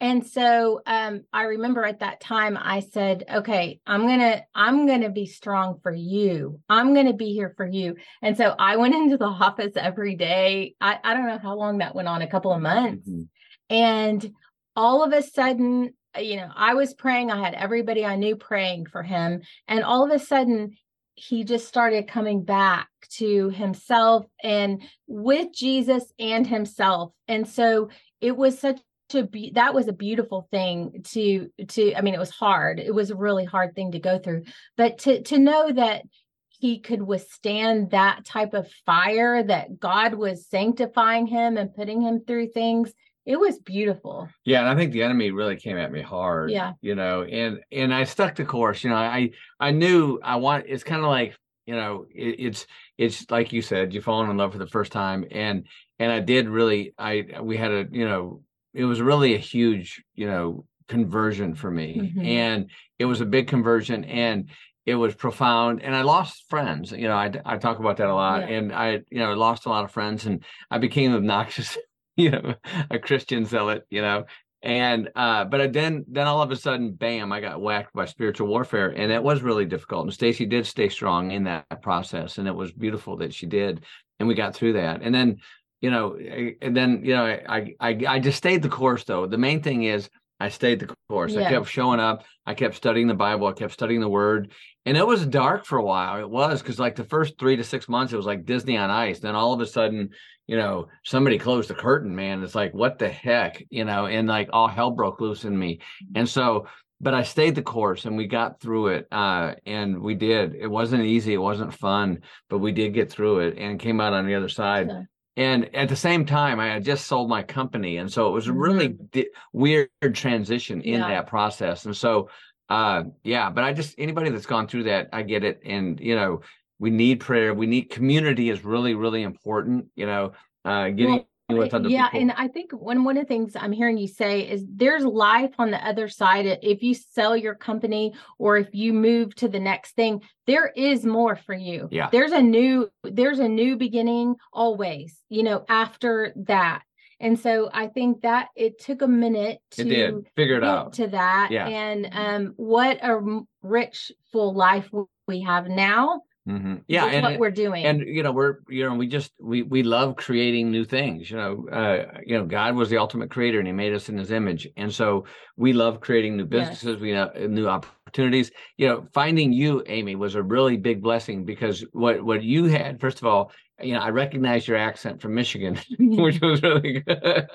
And 0.00 0.24
so 0.24 0.80
um, 0.86 1.22
I 1.32 1.42
remember 1.44 1.84
at 1.84 2.00
that 2.00 2.20
time 2.20 2.56
I 2.60 2.80
said, 2.80 3.24
"Okay, 3.32 3.80
I'm 3.84 4.02
gonna 4.06 4.42
I'm 4.54 4.86
gonna 4.86 5.10
be 5.10 5.26
strong 5.26 5.80
for 5.82 5.92
you. 5.92 6.60
I'm 6.68 6.94
gonna 6.94 7.14
be 7.14 7.32
here 7.32 7.52
for 7.56 7.66
you." 7.66 7.96
And 8.22 8.36
so 8.36 8.54
I 8.56 8.76
went 8.76 8.94
into 8.96 9.16
the 9.16 9.24
office 9.26 9.72
every 9.74 10.14
day. 10.14 10.74
I, 10.80 10.98
I 11.02 11.14
don't 11.14 11.26
know 11.26 11.38
how 11.38 11.56
long 11.56 11.78
that 11.78 11.96
went 11.96 12.06
on, 12.06 12.22
a 12.22 12.30
couple 12.30 12.52
of 12.52 12.62
months, 12.62 13.08
Mhm. 13.08 13.26
and 13.70 14.30
all 14.76 15.02
of 15.02 15.12
a 15.12 15.20
sudden 15.22 15.92
Uh, 16.16 16.20
you 16.20 16.36
know, 16.36 16.50
I 16.54 16.74
was 16.74 16.94
praying. 16.94 17.30
I 17.30 17.42
had 17.42 17.54
everybody 17.54 18.04
I 18.04 18.16
knew 18.16 18.36
praying 18.36 18.86
for 18.86 19.02
him. 19.02 19.42
And 19.66 19.84
all 19.84 20.04
of 20.04 20.10
a 20.10 20.24
sudden, 20.24 20.76
he 21.14 21.42
just 21.44 21.66
started 21.66 22.06
coming 22.06 22.44
back 22.44 22.88
to 23.10 23.50
himself 23.50 24.26
and 24.42 24.82
with 25.06 25.52
Jesus 25.52 26.12
and 26.18 26.46
himself. 26.46 27.12
And 27.26 27.46
so 27.48 27.90
it 28.20 28.36
was 28.36 28.58
such 28.58 28.80
a 29.14 29.24
be- 29.24 29.52
that 29.54 29.74
was 29.74 29.88
a 29.88 29.92
beautiful 29.92 30.46
thing 30.50 31.02
to 31.12 31.48
to 31.66 31.94
I 31.94 32.02
mean 32.02 32.14
it 32.14 32.20
was 32.20 32.30
hard. 32.30 32.78
It 32.78 32.94
was 32.94 33.10
a 33.10 33.16
really 33.16 33.44
hard 33.44 33.74
thing 33.74 33.92
to 33.92 33.98
go 33.98 34.18
through. 34.18 34.44
But 34.76 34.98
to 34.98 35.22
to 35.22 35.38
know 35.38 35.72
that 35.72 36.02
he 36.48 36.80
could 36.80 37.02
withstand 37.02 37.90
that 37.90 38.24
type 38.24 38.52
of 38.52 38.70
fire 38.84 39.42
that 39.42 39.78
God 39.78 40.14
was 40.14 40.46
sanctifying 40.48 41.26
him 41.26 41.56
and 41.56 41.74
putting 41.74 42.02
him 42.02 42.22
through 42.26 42.48
things 42.48 42.92
it 43.28 43.38
was 43.38 43.58
beautiful 43.60 44.28
Yeah, 44.44 44.60
and 44.60 44.68
I 44.70 44.74
think 44.74 44.92
the 44.92 45.02
enemy 45.02 45.30
really 45.30 45.56
came 45.56 45.76
at 45.76 45.92
me 45.92 46.00
hard. 46.02 46.50
Yeah. 46.50 46.72
You 46.80 46.94
know, 46.94 47.22
and 47.22 47.60
and 47.70 47.92
I 47.92 48.04
stuck 48.04 48.34
the 48.34 48.44
course. 48.44 48.82
You 48.82 48.90
know, 48.90 48.96
I 48.96 49.30
I 49.60 49.70
knew 49.70 50.18
I 50.22 50.36
want. 50.36 50.64
It's 50.66 50.82
kind 50.84 51.02
of 51.04 51.08
like 51.18 51.36
you 51.66 51.76
know, 51.76 52.06
it, 52.26 52.36
it's 52.46 52.66
it's 52.96 53.30
like 53.30 53.52
you 53.52 53.60
said, 53.62 53.92
you 53.94 54.00
fallen 54.00 54.30
in 54.30 54.36
love 54.38 54.52
for 54.52 54.58
the 54.58 54.66
first 54.76 54.90
time, 54.92 55.24
and 55.30 55.66
and 55.98 56.10
I 56.10 56.20
did 56.20 56.48
really. 56.48 56.94
I 56.98 57.12
we 57.42 57.56
had 57.58 57.70
a 57.70 57.86
you 57.90 58.08
know, 58.08 58.42
it 58.72 58.84
was 58.86 59.00
really 59.02 59.34
a 59.34 59.38
huge 59.54 60.02
you 60.14 60.26
know 60.26 60.64
conversion 60.88 61.54
for 61.54 61.70
me, 61.70 61.90
Mhm. 62.16 62.24
and 62.26 62.70
it 62.98 63.04
was 63.04 63.20
a 63.20 63.26
big 63.26 63.46
conversion, 63.48 64.04
and 64.04 64.48
it 64.86 64.94
was 64.94 65.14
profound 65.14 65.82
and 65.82 65.94
i 65.94 66.00
lost 66.00 66.44
friends 66.48 66.92
you 66.92 67.06
know 67.08 67.14
i, 67.24 67.30
I 67.44 67.58
talk 67.58 67.78
about 67.78 67.98
that 67.98 68.08
a 68.08 68.14
lot 68.14 68.40
Yeah. 68.40 68.56
and 68.56 68.72
i 68.72 68.88
you 69.10 69.18
know 69.22 69.34
lost 69.34 69.66
a 69.66 69.68
lot 69.68 69.84
of 69.84 69.90
friends 69.90 70.24
and 70.24 70.42
i 70.70 70.78
became 70.78 71.12
obnoxious 71.14 71.76
you 72.18 72.30
know 72.30 72.54
a 72.90 72.98
christian 72.98 73.44
zealot 73.44 73.84
you 73.90 74.02
know 74.02 74.24
and 74.62 75.08
uh 75.14 75.44
but 75.44 75.72
then 75.72 76.04
then 76.08 76.26
all 76.26 76.42
of 76.42 76.50
a 76.50 76.56
sudden 76.56 76.92
bam 76.92 77.32
i 77.32 77.40
got 77.40 77.60
whacked 77.60 77.94
by 77.94 78.04
spiritual 78.04 78.48
warfare 78.48 78.88
and 78.88 79.12
it 79.12 79.22
was 79.22 79.40
really 79.40 79.64
difficult 79.64 80.04
and 80.04 80.12
stacye 80.12 80.48
did 80.48 80.66
stay 80.66 80.88
strong 80.88 81.30
in 81.30 81.44
that 81.44 81.64
process 81.80 82.38
and 82.38 82.48
it 82.48 82.54
was 82.54 82.72
beautiful 82.72 83.16
that 83.16 83.32
she 83.32 83.46
did 83.46 83.84
and 84.18 84.28
we 84.28 84.34
got 84.34 84.54
through 84.54 84.72
that 84.72 85.00
and 85.00 85.14
then 85.14 85.38
you 85.80 85.90
know 85.90 86.14
eh, 86.14 86.52
and 86.60 86.76
then 86.76 87.04
you 87.04 87.14
know 87.14 87.24
i 87.24 87.74
i 87.80 87.98
i 88.08 88.18
just 88.18 88.38
stayed 88.38 88.62
the 88.62 88.68
course 88.68 89.04
though. 89.04 89.26
The 89.26 89.38
main 89.38 89.62
thing 89.62 89.84
is 89.84 90.08
i 90.40 90.48
stayed 90.48 90.80
the 90.80 90.94
course. 91.08 91.36
I 91.36 91.48
kept 91.48 91.68
showing 91.68 92.00
up. 92.00 92.24
I 92.46 92.54
kept 92.54 92.74
studying 92.74 93.06
the 93.06 93.14
bible. 93.14 93.46
I 93.46 93.52
kept 93.52 93.72
studying 93.72 94.00
the 94.00 94.08
word 94.08 94.52
and 94.88 94.96
it 94.96 95.06
was 95.06 95.26
dark 95.26 95.66
for 95.66 95.76
a 95.76 95.84
while. 95.84 96.18
It 96.18 96.30
was 96.30 96.62
because 96.62 96.78
like 96.78 96.96
the 96.96 97.04
first 97.04 97.38
three 97.38 97.56
to 97.56 97.62
six 97.62 97.90
months, 97.90 98.14
it 98.14 98.16
was 98.16 98.24
like 98.24 98.46
Disney 98.46 98.78
on 98.78 98.88
ice. 98.88 99.18
Then 99.18 99.34
all 99.34 99.52
of 99.52 99.60
a 99.60 99.66
sudden, 99.66 100.08
you 100.46 100.56
know, 100.56 100.88
somebody 101.04 101.38
closed 101.38 101.68
the 101.68 101.74
curtain, 101.74 102.16
man. 102.16 102.42
It's 102.42 102.54
like, 102.54 102.72
what 102.72 102.98
the 102.98 103.10
heck, 103.10 103.62
you 103.68 103.84
know, 103.84 104.06
and 104.06 104.26
like 104.26 104.48
all 104.50 104.66
hell 104.66 104.90
broke 104.90 105.20
loose 105.20 105.44
in 105.44 105.58
me. 105.58 105.80
And 106.14 106.26
so, 106.26 106.68
but 107.02 107.12
I 107.12 107.22
stayed 107.22 107.54
the 107.54 107.60
course 107.60 108.06
and 108.06 108.16
we 108.16 108.26
got 108.28 108.62
through 108.62 108.86
it. 108.88 109.08
Uh, 109.12 109.56
and 109.66 110.00
we 110.00 110.14
did. 110.14 110.54
It 110.54 110.68
wasn't 110.68 111.04
easy. 111.04 111.34
It 111.34 111.36
wasn't 111.36 111.74
fun, 111.74 112.22
but 112.48 112.60
we 112.60 112.72
did 112.72 112.94
get 112.94 113.10
through 113.10 113.40
it 113.40 113.58
and 113.58 113.78
came 113.78 114.00
out 114.00 114.14
on 114.14 114.26
the 114.26 114.36
other 114.36 114.48
side. 114.48 114.88
And 115.36 115.72
at 115.76 115.90
the 115.90 115.96
same 115.96 116.24
time, 116.24 116.58
I 116.60 116.68
had 116.68 116.84
just 116.84 117.06
sold 117.06 117.28
my 117.28 117.42
company. 117.42 117.98
And 117.98 118.10
so 118.10 118.26
it 118.26 118.32
was 118.32 118.48
a 118.48 118.54
really 118.54 118.88
mm-hmm. 118.88 119.04
di- 119.12 119.30
weird 119.52 119.90
transition 120.14 120.80
in 120.80 121.00
yeah. 121.00 121.08
that 121.08 121.26
process. 121.26 121.84
And 121.84 121.96
so, 121.96 122.30
uh, 122.68 123.04
yeah, 123.24 123.50
but 123.50 123.64
I 123.64 123.72
just, 123.72 123.94
anybody 123.98 124.30
that's 124.30 124.46
gone 124.46 124.68
through 124.68 124.84
that, 124.84 125.08
I 125.12 125.22
get 125.22 125.44
it. 125.44 125.60
And, 125.64 125.98
you 126.00 126.14
know, 126.14 126.40
we 126.78 126.90
need 126.90 127.20
prayer. 127.20 127.54
We 127.54 127.66
need 127.66 127.90
community 127.90 128.50
is 128.50 128.64
really, 128.64 128.94
really 128.94 129.22
important. 129.22 129.86
You 129.96 130.06
know, 130.06 130.32
uh, 130.64 130.90
getting 130.90 131.24
well, 131.48 131.58
with 131.58 131.74
other 131.74 131.88
yeah, 131.88 132.08
people. 132.08 132.20
and 132.20 132.32
I 132.36 132.46
think 132.46 132.72
one 132.72 133.02
one 133.02 133.16
of 133.16 133.24
the 133.24 133.26
things 133.26 133.56
I'm 133.56 133.72
hearing 133.72 133.98
you 133.98 134.06
say 134.06 134.42
is 134.42 134.64
there's 134.68 135.04
life 135.04 135.54
on 135.58 135.70
the 135.70 135.84
other 135.84 136.06
side. 136.06 136.46
If 136.62 136.82
you 136.82 136.94
sell 136.94 137.36
your 137.36 137.54
company 137.54 138.14
or 138.38 138.58
if 138.58 138.68
you 138.72 138.92
move 138.92 139.34
to 139.36 139.48
the 139.48 139.58
next 139.58 139.96
thing, 139.96 140.22
there 140.46 140.68
is 140.76 141.04
more 141.04 141.34
for 141.34 141.54
you. 141.54 141.88
Yeah, 141.90 142.10
there's 142.12 142.32
a 142.32 142.42
new 142.42 142.90
there's 143.02 143.40
a 143.40 143.48
new 143.48 143.76
beginning 143.76 144.36
always. 144.52 145.18
You 145.28 145.42
know, 145.42 145.64
after 145.68 146.32
that. 146.46 146.82
And 147.20 147.38
so 147.38 147.68
I 147.72 147.88
think 147.88 148.22
that 148.22 148.48
it 148.54 148.78
took 148.78 149.02
a 149.02 149.08
minute 149.08 149.58
to 149.72 149.82
it 149.82 149.84
did. 149.84 150.14
figure 150.36 150.56
it 150.56 150.64
out 150.64 150.92
to 150.94 151.08
that. 151.08 151.48
Yeah. 151.50 151.66
And 151.66 152.08
um, 152.12 152.52
what 152.56 152.98
a 153.02 153.20
rich, 153.62 154.12
full 154.30 154.54
life 154.54 154.88
we 155.26 155.40
have 155.42 155.66
now 155.66 156.22
Mm-hmm. 156.48 156.76
Yeah, 156.86 157.04
and 157.06 157.24
what 157.24 157.38
we're 157.38 157.50
doing, 157.50 157.84
and 157.84 158.00
you 158.00 158.22
know, 158.22 158.32
we're 158.32 158.56
you 158.70 158.88
know, 158.88 158.94
we 158.94 159.06
just 159.06 159.32
we 159.38 159.62
we 159.62 159.82
love 159.82 160.16
creating 160.16 160.70
new 160.70 160.84
things. 160.84 161.30
You 161.30 161.36
know, 161.36 161.68
uh, 161.70 162.20
you 162.24 162.38
know, 162.38 162.46
God 162.46 162.74
was 162.74 162.88
the 162.88 162.96
ultimate 162.96 163.30
creator, 163.30 163.58
and 163.58 163.66
He 163.66 163.72
made 163.72 163.92
us 163.92 164.08
in 164.08 164.16
His 164.16 164.30
image, 164.30 164.66
and 164.76 164.92
so 164.92 165.26
we 165.58 165.74
love 165.74 166.00
creating 166.00 166.38
new 166.38 166.46
businesses, 166.46 166.94
yes. 166.94 167.00
we 167.00 167.12
know 167.12 167.30
new 167.46 167.68
opportunities. 167.68 167.97
You 168.16 168.88
know, 168.88 169.06
finding 169.12 169.52
you, 169.52 169.82
Amy, 169.86 170.16
was 170.16 170.34
a 170.34 170.42
really 170.42 170.76
big 170.76 171.02
blessing 171.02 171.44
because 171.44 171.84
what 171.92 172.22
what 172.22 172.42
you 172.42 172.64
had, 172.64 173.00
first 173.00 173.18
of 173.18 173.26
all, 173.26 173.52
you 173.80 173.94
know, 173.94 174.00
I 174.00 174.10
recognize 174.10 174.66
your 174.66 174.76
accent 174.76 175.20
from 175.20 175.34
Michigan, 175.34 175.78
which 175.98 176.40
was 176.42 176.62
really 176.62 177.00
good. 177.00 177.46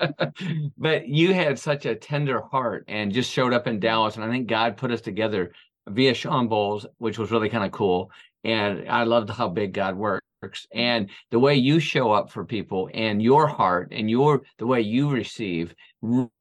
but 0.78 1.08
you 1.08 1.34
had 1.34 1.58
such 1.58 1.86
a 1.86 1.94
tender 1.94 2.40
heart 2.40 2.84
and 2.88 3.12
just 3.12 3.30
showed 3.30 3.52
up 3.52 3.66
in 3.66 3.80
Dallas, 3.80 4.16
and 4.16 4.24
I 4.24 4.30
think 4.30 4.48
God 4.48 4.76
put 4.76 4.90
us 4.90 5.00
together 5.00 5.52
via 5.88 6.14
Shawn 6.14 6.48
Bolz, 6.48 6.86
which 6.98 7.18
was 7.18 7.30
really 7.30 7.48
kind 7.50 7.64
of 7.64 7.72
cool 7.72 8.10
and 8.44 8.88
I 8.88 9.04
loved 9.04 9.30
how 9.30 9.48
big 9.48 9.72
God 9.72 9.96
works 9.96 10.66
and 10.74 11.08
the 11.30 11.38
way 11.38 11.54
you 11.54 11.80
show 11.80 12.12
up 12.12 12.30
for 12.30 12.44
people 12.44 12.90
and 12.92 13.22
your 13.22 13.46
heart 13.46 13.88
and 13.92 14.10
your 14.10 14.42
the 14.58 14.66
way 14.66 14.82
you 14.82 15.08
receive 15.08 15.74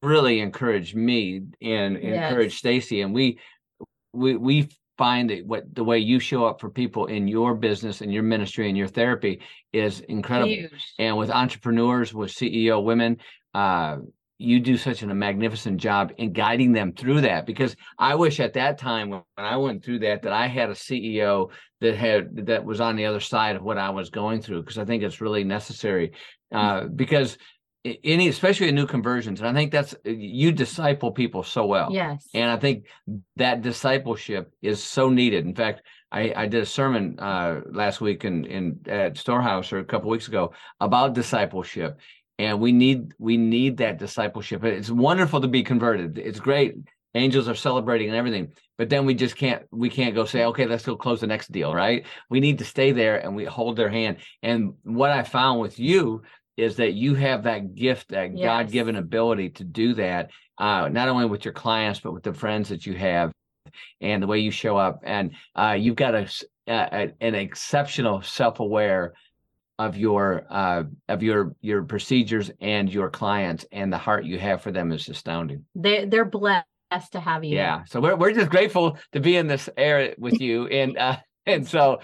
really 0.01 0.41
encouraged 0.41 0.93
me 0.93 1.43
and 1.61 1.97
yes. 2.01 2.29
encouraged 2.29 2.61
Stacye 2.61 3.03
and 3.03 3.13
we 3.13 3.39
we 4.13 4.35
we 4.35 4.69
find 4.97 5.29
that 5.31 5.45
what 5.45 5.73
the 5.73 5.83
way 5.83 5.97
you 5.97 6.19
show 6.19 6.45
up 6.45 6.61
for 6.61 6.69
people 6.69 7.07
in 7.07 7.27
your 7.27 7.55
business 7.55 8.01
and 8.01 8.13
your 8.13 8.23
ministry 8.23 8.69
and 8.69 8.77
your 8.77 8.87
therapy 8.87 9.41
is 9.71 10.01
incredible. 10.01 10.53
Huge. 10.53 10.93
and 10.99 11.17
with 11.17 11.31
entrepreneurs 11.31 12.13
with 12.13 12.31
CEO 12.31 12.83
women 12.83 13.17
uh 13.53 13.97
you 14.39 14.59
do 14.59 14.75
such 14.77 15.03
a 15.03 15.07
magnificent 15.07 15.77
job 15.77 16.11
in 16.17 16.33
guiding 16.33 16.73
them 16.73 16.91
through 16.93 17.21
that. 17.21 17.45
Because 17.45 17.75
i 17.97 18.13
wish 18.15 18.39
at 18.39 18.53
that 18.53 18.77
time 18.77 19.09
when 19.09 19.23
i 19.37 19.57
went 19.57 19.83
through 19.83 19.99
that 19.99 20.21
that 20.21 20.33
i 20.33 20.47
had 20.47 20.69
a 20.69 20.73
ceo 20.73 21.49
that 21.81 21.95
had 21.95 22.45
that 22.45 22.63
was 22.63 22.79
on 22.79 22.95
the 22.95 23.05
other 23.05 23.19
side 23.19 23.55
of 23.55 23.63
what 23.63 23.77
i 23.77 23.89
was 23.89 24.09
going 24.09 24.41
through. 24.41 24.61
Because 24.61 24.77
i 24.77 24.85
think 24.85 25.01
it's 25.01 25.21
really 25.21 25.43
necessary 25.43 26.11
uh, 26.53 26.83
because 26.83 27.37
any 28.03 28.29
especially 28.29 28.69
in 28.69 28.75
new 28.75 28.87
conversions 28.87 29.41
and 29.41 29.49
i 29.49 29.53
think 29.53 29.71
that's 29.71 29.93
you 30.05 30.51
disciple 30.51 31.11
people 31.11 31.43
so 31.43 31.65
well. 31.65 31.89
Yes. 31.91 32.27
And 32.33 32.49
i 32.49 32.57
think 32.57 32.85
that 33.35 33.61
discipleship 33.61 34.53
is 34.61 34.81
so 34.81 35.09
needed. 35.09 35.45
In 35.45 35.55
fact 35.55 35.81
I, 36.13 36.31
I 36.35 36.47
did 36.47 36.61
a 36.61 36.65
sermon 36.65 37.19
uh, 37.19 37.61
last 37.71 37.99
week 37.99 38.23
in, 38.23 38.45
in 38.45 38.79
at 38.87 39.17
Storehouse 39.17 39.73
or 39.73 39.79
a 39.79 39.83
couple 39.83 40.11
weeks 40.11 40.27
ago 40.27 40.53
about 40.79 41.15
discipleship. 41.15 41.99
And 42.37 42.59
we 42.59 42.71
need 42.71 43.13
we 43.17 43.35
need 43.35 43.77
that 43.77 43.97
discipleship. 43.97 44.63
It's 44.63 44.91
wonderful 44.91 45.41
to 45.41 45.47
be 45.47 45.63
converted. 45.63 46.19
It's 46.19 46.39
great. 46.39 46.75
Angels 47.15 47.47
are 47.47 47.55
celebrating 47.55 48.09
and 48.09 48.17
everything. 48.17 48.53
But 48.77 48.89
then 48.89 49.05
we 49.05 49.15
just 49.15 49.35
can't 49.35 49.63
we 49.71 49.89
can't 49.89 50.15
go 50.15 50.25
say 50.25 50.45
okay 50.45 50.65
let's 50.65 50.85
go 50.85 50.95
close 50.95 51.19
the 51.21 51.27
next 51.27 51.51
deal 51.51 51.73
right? 51.73 52.05
We 52.29 52.39
need 52.39 52.59
to 52.59 52.65
stay 52.65 52.91
there 52.91 53.17
and 53.17 53.35
we 53.35 53.45
hold 53.45 53.75
their 53.75 53.89
hand. 53.89 54.17
And 54.43 54.73
what 54.83 55.09
i 55.09 55.23
found 55.23 55.61
with 55.61 55.79
you 55.79 56.21
is 56.57 56.75
that 56.77 56.93
you 56.93 57.15
have 57.15 57.43
that 57.43 57.75
gift 57.75 58.09
that 58.09 58.35
yes. 58.35 58.45
god-given 58.45 58.95
ability 58.95 59.49
to 59.49 59.63
do 59.63 59.93
that 59.93 60.29
uh, 60.59 60.87
not 60.89 61.09
only 61.09 61.25
with 61.25 61.45
your 61.45 61.53
clients 61.53 61.99
but 61.99 62.13
with 62.13 62.23
the 62.23 62.33
friends 62.33 62.69
that 62.69 62.85
you 62.85 62.93
have 62.93 63.31
and 64.01 64.21
the 64.21 64.27
way 64.27 64.39
you 64.39 64.51
show 64.51 64.77
up 64.77 65.01
and 65.03 65.31
uh, 65.55 65.75
you've 65.77 65.95
got 65.95 66.13
a, 66.13 66.29
a 66.67 67.11
an 67.21 67.35
exceptional 67.35 68.21
self-aware 68.21 69.13
of 69.79 69.97
your 69.97 70.45
uh, 70.49 70.83
of 71.09 71.23
your 71.23 71.55
your 71.61 71.83
procedures 71.83 72.51
and 72.61 72.91
your 72.93 73.09
clients 73.09 73.65
and 73.71 73.91
the 73.91 73.97
heart 73.97 74.25
you 74.25 74.37
have 74.37 74.61
for 74.61 74.71
them 74.71 74.91
is 74.91 75.09
astounding. 75.09 75.65
They 75.75 76.05
they're 76.05 76.25
blessed 76.25 76.65
to 77.11 77.19
have 77.19 77.43
you. 77.43 77.55
Yeah. 77.55 77.83
So 77.85 77.99
we're 77.99 78.15
we're 78.15 78.33
just 78.33 78.51
grateful 78.51 78.97
to 79.13 79.19
be 79.19 79.35
in 79.35 79.47
this 79.47 79.69
area 79.75 80.13
with 80.17 80.39
you 80.39 80.67
and 80.67 80.97
uh 80.97 81.17
and 81.45 81.67
so 81.67 81.99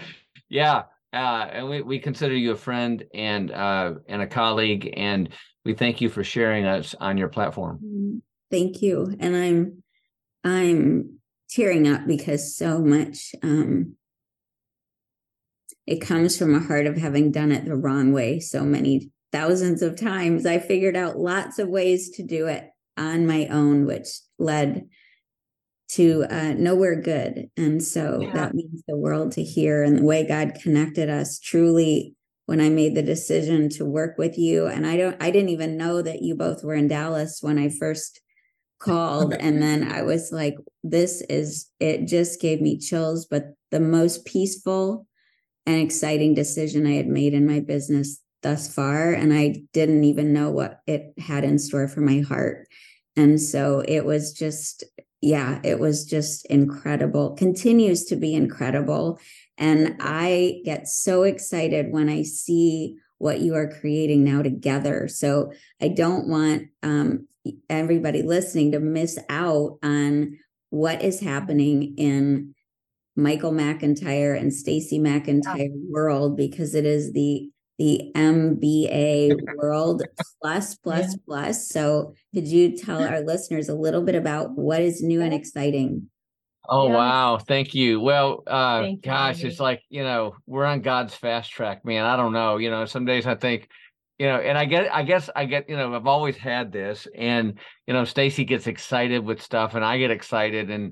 yeah, 0.50 0.84
uh 1.14 1.48
and 1.52 1.70
we 1.70 1.82
we 1.82 2.00
consider 2.00 2.36
you 2.36 2.52
a 2.52 2.56
friend 2.56 3.04
and 3.14 3.52
uh 3.52 3.94
and 4.08 4.22
a 4.22 4.28
colleague 4.28 4.94
and 4.96 5.30
we 5.66 5.74
thank 5.74 6.02
you 6.02 6.10
for 6.10 6.24
sharing 6.24 6.66
us 6.66 6.96
on 7.00 7.18
your 7.18 7.28
platform. 7.28 7.80
Mm, 7.84 8.22
thank 8.50 8.82
you. 8.82 9.16
And 9.20 9.36
I'm 9.36 9.84
I'm 10.44 11.20
tearing 11.50 11.88
up 11.88 12.08
because 12.08 12.56
so 12.56 12.80
much 12.80 13.34
um 13.44 13.96
it 15.86 16.02
comes 16.02 16.38
from 16.38 16.54
a 16.54 16.60
heart 16.60 16.86
of 16.86 16.98
having 16.98 17.32
done 17.32 17.52
it 17.52 17.66
the 17.66 17.76
wrong 17.76 18.12
way 18.14 18.40
so 18.40 18.64
many 18.64 19.10
thousands 19.32 19.82
of 19.82 20.00
times. 20.00 20.46
I 20.46 20.60
figured 20.60 20.96
out 20.96 21.18
lots 21.18 21.60
of 21.60 21.68
ways 21.68 22.12
to 22.12 22.24
do 22.24 22.48
it 22.48 22.70
on 22.98 23.26
my 23.26 23.48
own, 23.48 23.86
which 23.86 24.08
led 24.38 24.88
to 25.90 26.26
uh, 26.30 26.54
nowhere 26.54 26.96
good. 26.96 27.50
And 27.58 27.84
so 27.84 28.22
yeah. 28.22 28.32
that 28.34 28.54
means 28.54 28.84
the 28.88 28.98
world 28.98 29.32
to 29.34 29.44
hear 29.44 29.84
and 29.84 29.98
the 29.98 30.04
way 30.04 30.26
God 30.26 30.58
connected 30.62 31.10
us 31.10 31.40
truly 31.40 32.16
when 32.46 32.62
I 32.62 32.70
made 32.70 32.96
the 32.96 33.02
decision 33.02 33.70
to 33.70 33.86
work 33.86 34.18
with 34.18 34.38
you. 34.38 34.68
And 34.68 34.86
I 34.86 34.98
don't, 34.98 35.22
I 35.22 35.32
didn't 35.32 35.50
even 35.50 35.78
know 35.78 36.02
that 36.02 36.22
you 36.22 36.36
both 36.36 36.64
were 36.64 36.76
in 36.76 36.88
Dallas 36.88 37.40
when 37.42 37.58
I 37.58 37.70
first 37.70 38.22
called. 38.80 39.34
and 39.34 39.62
then 39.62 39.92
I 39.92 40.04
was 40.04 40.32
like, 40.32 40.56
this 40.84 41.22
is, 41.30 41.70
it 41.80 42.08
just 42.08 42.40
gave 42.40 42.62
me 42.62 42.78
chills, 42.78 43.26
but 43.26 43.54
the 43.72 43.80
most 43.80 44.26
peaceful 44.26 45.08
and 45.66 45.82
exciting 45.82 46.34
decision 46.36 46.86
I 46.86 46.94
had 46.94 47.08
made 47.08 47.34
in 47.34 47.48
my 47.48 47.60
business 47.60 48.20
thus 48.42 48.72
far. 48.74 49.12
And 49.12 49.34
I 49.34 49.64
didn't 49.74 50.04
even 50.04 50.34
know 50.34 50.52
what 50.52 50.82
it 50.88 51.14
had 51.20 51.44
in 51.44 51.60
store 51.60 51.88
for 51.88 52.02
my 52.02 52.22
heart. 52.22 52.68
And 53.16 53.42
so 53.42 53.84
it 53.88 54.06
was 54.06 54.34
just, 54.34 54.84
yeah, 55.22 55.60
it 55.64 55.80
was 55.80 56.06
just 56.06 56.46
incredible, 56.46 57.32
continues 57.36 58.06
to 58.06 58.16
be 58.16 58.34
incredible. 58.34 59.20
And 59.58 59.98
I 60.00 60.62
get 60.64 60.88
so 60.88 61.24
excited 61.24 61.92
when 61.92 62.08
I 62.08 62.24
see 62.24 62.98
what 63.18 63.42
you 63.42 63.56
are 63.56 63.68
creating 63.68 64.24
now 64.24 64.42
together. 64.42 65.10
So 65.10 65.52
I 65.82 65.90
don't 65.90 66.30
want 66.30 66.68
um, 66.84 67.28
everybody 67.70 68.22
listening 68.22 68.72
to 68.72 68.80
miss 68.80 69.20
out 69.30 69.78
on 69.84 70.38
what 70.70 71.04
is 71.04 71.20
happening 71.20 71.96
in 71.98 72.56
Michael 73.16 73.52
McIntyre 73.52 74.40
and 74.40 74.52
Stacye 74.52 75.02
McIntyre 75.02 75.70
world 75.90 76.38
because 76.38 76.74
it 76.74 76.86
is 76.86 77.12
the 77.12 77.50
the 77.80 78.12
MBA 78.14 79.56
world 79.56 80.04
plus 80.42 80.76
plus 80.76 81.14
yeah. 81.14 81.18
plus. 81.26 81.70
So 81.70 82.14
could 82.36 82.48
you 82.48 82.78
tell 82.78 83.04
our 83.04 83.22
listeners 83.22 83.70
a 83.70 83.74
little 83.74 84.04
bit 84.04 84.16
about 84.16 84.52
what 84.52 84.82
is 84.82 85.02
new 85.02 85.22
and 85.22 85.34
exciting? 85.34 86.10
Oh 86.68 86.88
yeah. 86.88 86.96
wow, 86.96 87.38
thank 87.40 87.74
you. 87.74 88.00
Well, 88.00 88.44
uh 88.46 88.82
thank 88.82 89.02
gosh, 89.02 89.42
you. 89.42 89.48
it's 89.48 89.60
like, 89.60 89.82
you 89.90 90.04
know, 90.04 90.36
we're 90.46 90.66
on 90.66 90.82
God's 90.82 91.16
fast 91.16 91.50
track, 91.50 91.84
man. 91.84 92.06
I 92.06 92.16
don't 92.16 92.34
know, 92.34 92.58
you 92.58 92.70
know, 92.70 92.86
some 92.86 93.06
days 93.06 93.26
I 93.26 93.34
think 93.34 93.70
you 94.20 94.28
know, 94.28 94.36
and 94.36 94.58
I 94.58 94.66
get, 94.66 94.94
I 94.94 95.04
guess 95.04 95.30
I 95.34 95.46
get, 95.46 95.70
you 95.70 95.78
know, 95.78 95.96
I've 95.96 96.06
always 96.06 96.36
had 96.36 96.74
this, 96.74 97.08
and 97.16 97.58
you 97.88 97.94
know, 97.94 98.02
Stacye 98.02 98.46
gets 98.46 98.68
excited 98.68 99.24
with 99.24 99.42
stuff, 99.42 99.76
and 99.76 99.86
I 99.86 99.98
get 99.98 100.12
excited, 100.12 100.70
and 100.70 100.92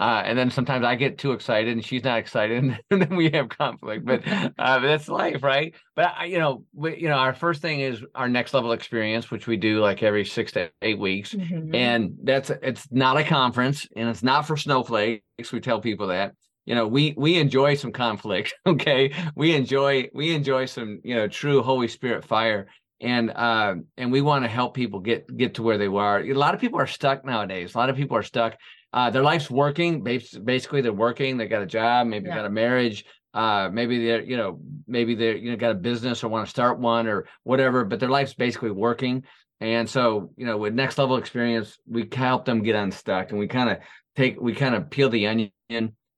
uh, 0.00 0.22
and 0.24 0.36
then 0.36 0.50
sometimes 0.50 0.84
I 0.84 0.96
get 0.96 1.18
too 1.18 1.32
excited 1.32 1.72
and 1.72 1.84
she's 1.84 2.02
not 2.02 2.18
excited, 2.18 2.58
and 2.90 3.02
then 3.02 3.16
we 3.16 3.30
have 3.30 3.48
conflict. 3.48 4.04
But 4.04 4.22
uh, 4.58 4.80
that's 4.80 5.08
life, 5.08 5.42
right? 5.42 5.74
But 5.94 6.12
I, 6.18 6.24
you 6.24 6.38
know, 6.38 6.64
we, 6.74 6.96
you 6.96 7.08
know, 7.08 7.16
our 7.16 7.34
first 7.34 7.62
thing 7.62 7.80
is 7.80 8.02
our 8.14 8.28
next 8.28 8.54
level 8.54 8.72
experience, 8.72 9.30
which 9.30 9.46
we 9.46 9.56
do 9.56 9.80
like 9.80 10.02
every 10.02 10.24
six 10.24 10.52
to 10.52 10.70
eight 10.82 10.98
weeks, 10.98 11.32
mm-hmm. 11.32 11.74
and 11.74 12.16
that's 12.22 12.50
it's 12.50 12.86
not 12.90 13.16
a 13.16 13.24
conference 13.24 13.86
and 13.96 14.08
it's 14.08 14.22
not 14.22 14.46
for 14.46 14.56
snowflakes. 14.56 15.52
We 15.52 15.60
tell 15.60 15.80
people 15.80 16.08
that 16.08 16.34
you 16.66 16.74
know 16.74 16.86
we 16.86 17.14
we 17.16 17.38
enjoy 17.38 17.74
some 17.74 17.92
conflict 17.92 18.54
okay 18.66 19.12
we 19.34 19.54
enjoy 19.54 20.08
we 20.14 20.34
enjoy 20.34 20.64
some 20.64 21.00
you 21.04 21.14
know 21.14 21.28
true 21.28 21.62
holy 21.62 21.88
spirit 21.88 22.24
fire 22.24 22.66
and 23.00 23.30
uh 23.30 23.74
and 23.96 24.10
we 24.10 24.20
want 24.20 24.44
to 24.44 24.48
help 24.48 24.74
people 24.74 25.00
get 25.00 25.24
get 25.36 25.54
to 25.54 25.62
where 25.62 25.78
they 25.78 25.86
are 25.86 26.20
a 26.20 26.32
lot 26.32 26.54
of 26.54 26.60
people 26.60 26.80
are 26.80 26.86
stuck 26.86 27.24
nowadays 27.24 27.74
a 27.74 27.78
lot 27.78 27.90
of 27.90 27.96
people 27.96 28.16
are 28.16 28.22
stuck 28.22 28.56
uh 28.94 29.10
their 29.10 29.22
life's 29.22 29.50
working 29.50 30.02
basically 30.02 30.80
they're 30.80 30.92
working 30.92 31.36
they 31.36 31.46
got 31.46 31.60
a 31.60 31.66
job 31.66 32.06
maybe 32.06 32.28
yeah. 32.28 32.36
got 32.36 32.46
a 32.46 32.50
marriage 32.50 33.04
uh 33.34 33.68
maybe 33.70 34.06
they're 34.06 34.22
you 34.22 34.36
know 34.36 34.60
maybe 34.86 35.14
they're 35.14 35.36
you 35.36 35.50
know 35.50 35.56
got 35.56 35.72
a 35.72 35.74
business 35.74 36.22
or 36.22 36.28
want 36.28 36.46
to 36.46 36.50
start 36.50 36.78
one 36.78 37.06
or 37.06 37.26
whatever 37.42 37.84
but 37.84 38.00
their 38.00 38.08
life's 38.08 38.34
basically 38.34 38.70
working. 38.70 39.24
And 39.60 39.88
so 39.88 40.30
you 40.36 40.46
know 40.46 40.56
with 40.58 40.74
next 40.74 40.98
level 40.98 41.16
experience 41.16 41.78
we 41.88 42.08
help 42.12 42.44
them 42.44 42.62
get 42.62 42.74
unstuck 42.74 43.30
and 43.30 43.38
we 43.38 43.46
kind 43.46 43.70
of 43.70 43.78
take 44.16 44.40
we 44.40 44.54
kind 44.54 44.74
of 44.74 44.90
peel 44.90 45.08
the 45.08 45.26
onion 45.26 45.50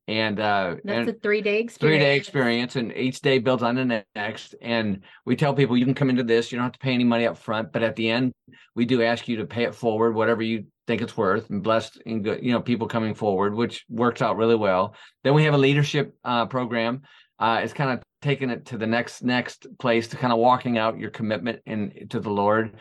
and 0.09 0.41
uh 0.41 0.77
that's 0.85 0.99
and 0.99 1.09
a 1.09 1.13
three 1.15 1.43
day 1.43 1.61
experience. 1.61 1.79
three 1.79 1.99
day 1.99 2.17
experience 2.17 2.77
and 2.77 2.93
each 2.97 3.21
day 3.21 3.39
builds 3.39 3.63
on 3.63 3.77
the 3.77 4.05
next. 4.15 4.55
And 4.61 5.03
we 5.25 5.37
tell 5.37 5.55
people 5.55 5.77
you 5.77 5.85
can 5.85 5.95
come 5.95 6.11
into 6.11 6.25
this 6.25 6.51
you 6.51 6.57
don't 6.57 6.65
have 6.65 6.73
to 6.73 6.79
pay 6.79 6.93
any 6.93 7.05
money 7.05 7.27
up 7.27 7.39
front 7.39 7.73
but 7.73 7.83
at 7.83 7.95
the 7.95 8.11
end 8.11 8.33
we 8.75 8.85
do 8.85 9.03
ask 9.03 9.29
you 9.29 9.37
to 9.37 9.47
pay 9.47 9.65
it 9.65 9.75
forward 9.75 10.15
whatever 10.15 10.43
you 10.43 10.65
think 10.87 11.03
it's 11.03 11.17
worth 11.17 11.51
and 11.51 11.63
blessed 11.63 12.01
and 12.07 12.25
good 12.25 12.43
you 12.43 12.53
know 12.53 12.61
people 12.61 12.87
coming 12.87 13.15
forward 13.15 13.55
which 13.55 13.85
works 13.89 14.23
out 14.23 14.37
really 14.37 14.57
well. 14.57 14.95
Then 15.25 15.35
we 15.35 15.45
have 15.45 15.55
a 15.55 15.59
leadership 15.59 16.15
uh, 16.25 16.47
program 16.47 17.03
uh, 17.39 17.61
it's 17.63 17.73
kind 17.73 17.91
of 17.91 18.03
taking 18.23 18.51
it 18.51 18.67
to 18.67 18.79
the 18.79 18.87
next 18.87 19.23
next 19.23 19.67
place 19.79 20.09
to 20.09 20.17
kind 20.17 20.33
of 20.33 20.39
walking 20.39 20.79
out 20.79 20.99
your 20.99 21.11
commitment 21.11 21.61
in 21.67 22.09
to 22.09 22.21
the 22.21 22.31
lord 22.31 22.77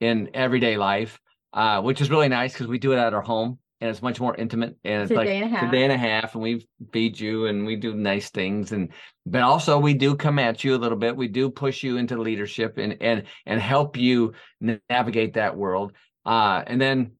in 0.00 0.30
everyday 0.34 0.76
life 0.76 1.18
uh, 1.54 1.80
which 1.80 2.00
is 2.00 2.10
really 2.10 2.28
nice 2.28 2.52
because 2.52 2.66
we 2.66 2.78
do 2.78 2.92
it 2.92 2.98
at 2.98 3.14
our 3.14 3.22
home 3.22 3.58
and 3.80 3.90
it's 3.90 4.02
much 4.02 4.20
more 4.20 4.34
intimate 4.36 4.76
and 4.84 5.02
it's, 5.02 5.10
it's 5.10 5.16
like 5.16 5.28
a 5.28 5.40
day, 5.40 5.66
a 5.66 5.70
day 5.70 5.82
and 5.84 5.92
a 5.92 5.96
half. 5.96 6.34
and 6.34 6.42
we 6.42 6.66
feed 6.92 7.18
you 7.18 7.46
and 7.46 7.66
we 7.66 7.76
do 7.76 7.94
nice 7.94 8.30
things 8.30 8.72
and 8.72 8.90
but 9.24 9.42
also 9.42 9.78
we 9.78 9.94
do 9.94 10.14
come 10.14 10.38
at 10.38 10.62
you 10.62 10.74
a 10.74 10.78
little 10.78 10.98
bit 10.98 11.16
we 11.16 11.28
do 11.28 11.50
push 11.50 11.82
you 11.82 11.96
into 11.96 12.20
leadership 12.20 12.76
and 12.78 12.96
and 13.00 13.24
and 13.46 13.60
help 13.60 13.96
you 13.96 14.32
navigate 14.90 15.34
that 15.34 15.56
world 15.56 15.92
uh 16.26 16.62
and 16.66 16.80
then 16.80 17.12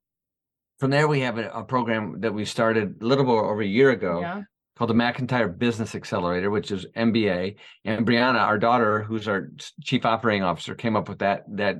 from 0.79 0.91
there 0.91 1.09
we 1.09 1.21
have 1.21 1.39
a, 1.39 1.49
a 1.51 1.65
program 1.65 2.21
that 2.21 2.35
we 2.35 2.45
started 2.45 2.97
a 3.01 3.05
little 3.05 3.25
bit 3.25 3.33
over 3.33 3.63
a 3.63 3.67
year 3.67 3.91
ago 3.91 4.21
yeah. 4.21 4.43
called 4.77 4.91
the 4.91 4.95
McIntyre 4.95 5.57
Business 5.57 5.95
Accelerator, 5.95 6.51
which 6.51 6.71
is 6.71 6.87
MBA. 6.97 7.57
And 7.85 8.07
Brianna, 8.07 8.41
our 8.41 8.59
daughter, 8.59 9.03
who's 9.03 9.29
our 9.29 9.51
chief 9.83 10.05
operating 10.05 10.43
officer, 10.43 10.75
came 10.75 10.97
up 10.97 11.09
with 11.09 11.21
that 11.21 11.45
that 11.53 11.79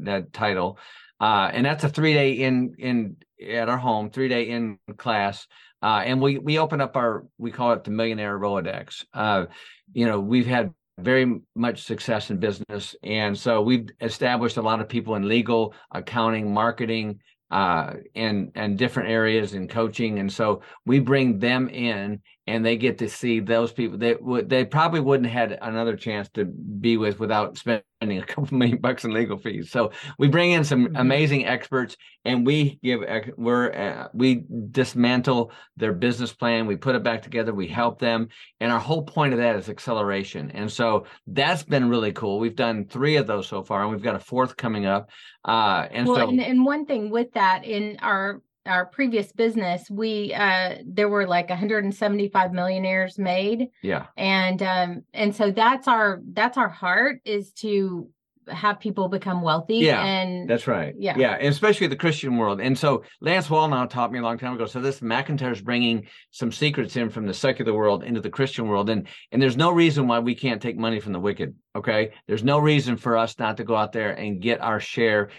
that 0.00 0.32
title. 0.32 0.78
Uh, 1.20 1.50
and 1.52 1.66
that's 1.66 1.84
a 1.84 1.88
three 1.88 2.14
day 2.14 2.32
in 2.32 2.74
in 2.78 3.16
at 3.46 3.68
our 3.68 3.78
home, 3.78 4.10
three 4.10 4.28
day 4.28 4.48
in 4.48 4.78
class. 4.96 5.46
Uh, 5.82 6.02
and 6.04 6.20
we 6.20 6.38
we 6.38 6.58
open 6.58 6.80
up 6.80 6.96
our 6.96 7.26
we 7.38 7.50
call 7.50 7.72
it 7.72 7.84
the 7.84 7.90
millionaire 7.90 8.38
Rolodex. 8.38 9.04
Uh, 9.12 9.46
you 9.92 10.06
know, 10.06 10.20
we've 10.20 10.46
had 10.46 10.72
very 10.98 11.40
much 11.54 11.84
success 11.84 12.30
in 12.30 12.38
business, 12.38 12.96
and 13.02 13.38
so 13.38 13.62
we've 13.62 13.88
established 14.00 14.56
a 14.56 14.62
lot 14.62 14.80
of 14.80 14.88
people 14.88 15.14
in 15.14 15.28
legal, 15.28 15.74
accounting, 15.92 16.52
marketing, 16.52 17.20
uh, 17.50 17.94
and 18.14 18.52
and 18.54 18.78
different 18.78 19.10
areas 19.10 19.54
in 19.54 19.68
coaching, 19.68 20.18
and 20.18 20.32
so 20.32 20.62
we 20.84 21.00
bring 21.00 21.38
them 21.38 21.68
in, 21.68 22.20
and 22.48 22.64
they 22.64 22.76
get 22.76 22.96
to 22.98 23.10
see 23.10 23.40
those 23.40 23.72
people. 23.72 23.98
They 23.98 24.14
would 24.14 24.48
they 24.48 24.64
probably 24.64 25.00
wouldn't 25.00 25.28
have 25.28 25.50
had 25.50 25.58
another 25.60 25.96
chance 25.96 26.30
to 26.30 26.46
be 26.46 26.96
with 26.96 27.20
without 27.20 27.58
spending 27.58 27.82
a 28.00 28.22
couple 28.22 28.48
million 28.56 28.78
bucks 28.78 29.04
in 29.04 29.12
legal 29.12 29.36
fees. 29.36 29.70
So 29.70 29.92
we 30.18 30.28
bring 30.28 30.52
in 30.52 30.64
some 30.64 30.86
mm-hmm. 30.86 30.96
amazing 30.96 31.44
experts, 31.44 31.98
and 32.24 32.46
we 32.46 32.78
give 32.82 33.00
we're 33.36 33.70
uh, 33.72 34.08
we 34.14 34.44
dismantle 34.70 35.52
their 35.76 35.92
business 35.92 36.32
plan. 36.32 36.66
We 36.66 36.76
put 36.76 36.96
it 36.96 37.02
back 37.02 37.22
together. 37.22 37.52
We 37.52 37.68
help 37.68 37.98
them, 37.98 38.28
and 38.60 38.72
our 38.72 38.80
whole 38.80 39.02
point 39.02 39.34
of 39.34 39.40
that 39.40 39.56
is 39.56 39.68
acceleration. 39.68 40.50
And 40.52 40.72
so 40.72 41.04
that's 41.26 41.64
been 41.64 41.90
really 41.90 42.12
cool. 42.12 42.38
We've 42.38 42.56
done 42.56 42.86
three 42.86 43.16
of 43.16 43.26
those 43.26 43.46
so 43.46 43.62
far, 43.62 43.82
and 43.82 43.90
we've 43.90 44.02
got 44.02 44.16
a 44.16 44.20
fourth 44.20 44.56
coming 44.56 44.86
up. 44.86 45.10
Uh, 45.44 45.86
and 45.90 46.06
well, 46.06 46.16
so 46.16 46.28
and, 46.30 46.40
and 46.40 46.64
one 46.64 46.86
thing 46.86 47.10
with 47.10 47.30
that 47.34 47.66
in 47.66 47.98
our 48.00 48.40
our 48.68 48.86
previous 48.86 49.32
business 49.32 49.90
we 49.90 50.32
uh 50.34 50.76
there 50.84 51.08
were 51.08 51.26
like 51.26 51.48
175 51.48 52.52
millionaires 52.52 53.18
made. 53.18 53.68
Yeah. 53.82 54.06
And 54.16 54.62
um 54.62 55.02
and 55.12 55.34
so 55.34 55.50
that's 55.50 55.88
our 55.88 56.20
that's 56.32 56.56
our 56.56 56.68
heart 56.68 57.20
is 57.24 57.52
to 57.52 58.08
have 58.48 58.80
people 58.80 59.08
become 59.08 59.42
wealthy 59.42 59.76
yeah 59.76 60.02
and 60.02 60.48
that's 60.48 60.66
right. 60.66 60.94
Yeah. 60.98 61.16
Yeah 61.18 61.32
and 61.34 61.48
especially 61.48 61.86
the 61.86 61.96
christian 61.96 62.36
world. 62.36 62.60
And 62.60 62.78
so 62.78 63.04
lance 63.20 63.48
wallnau 63.48 63.88
taught 63.88 64.12
me 64.12 64.18
a 64.18 64.22
long 64.22 64.38
time 64.38 64.54
ago 64.54 64.66
so 64.66 64.80
this 64.80 65.00
McIntyre's 65.00 65.60
bringing 65.60 66.06
some 66.30 66.52
secrets 66.52 66.96
in 66.96 67.10
from 67.10 67.26
the 67.26 67.34
secular 67.34 67.74
world 67.74 68.04
into 68.04 68.20
the 68.20 68.30
christian 68.30 68.68
world 68.68 68.90
and 68.90 69.08
and 69.32 69.40
there's 69.42 69.56
no 69.56 69.70
reason 69.70 70.06
why 70.06 70.18
we 70.18 70.34
can't 70.34 70.62
take 70.62 70.78
money 70.78 71.00
from 71.00 71.12
the 71.12 71.20
wicked 71.20 71.54
okay? 71.78 72.10
There's 72.26 72.44
no 72.44 72.58
reason 72.58 72.96
for 72.96 73.16
us 73.16 73.38
not 73.38 73.56
to 73.58 73.64
go 73.64 73.76
out 73.76 73.92
there 73.92 74.10
and 74.12 74.42
get 74.42 74.60
our 74.60 74.80
share 74.80 75.30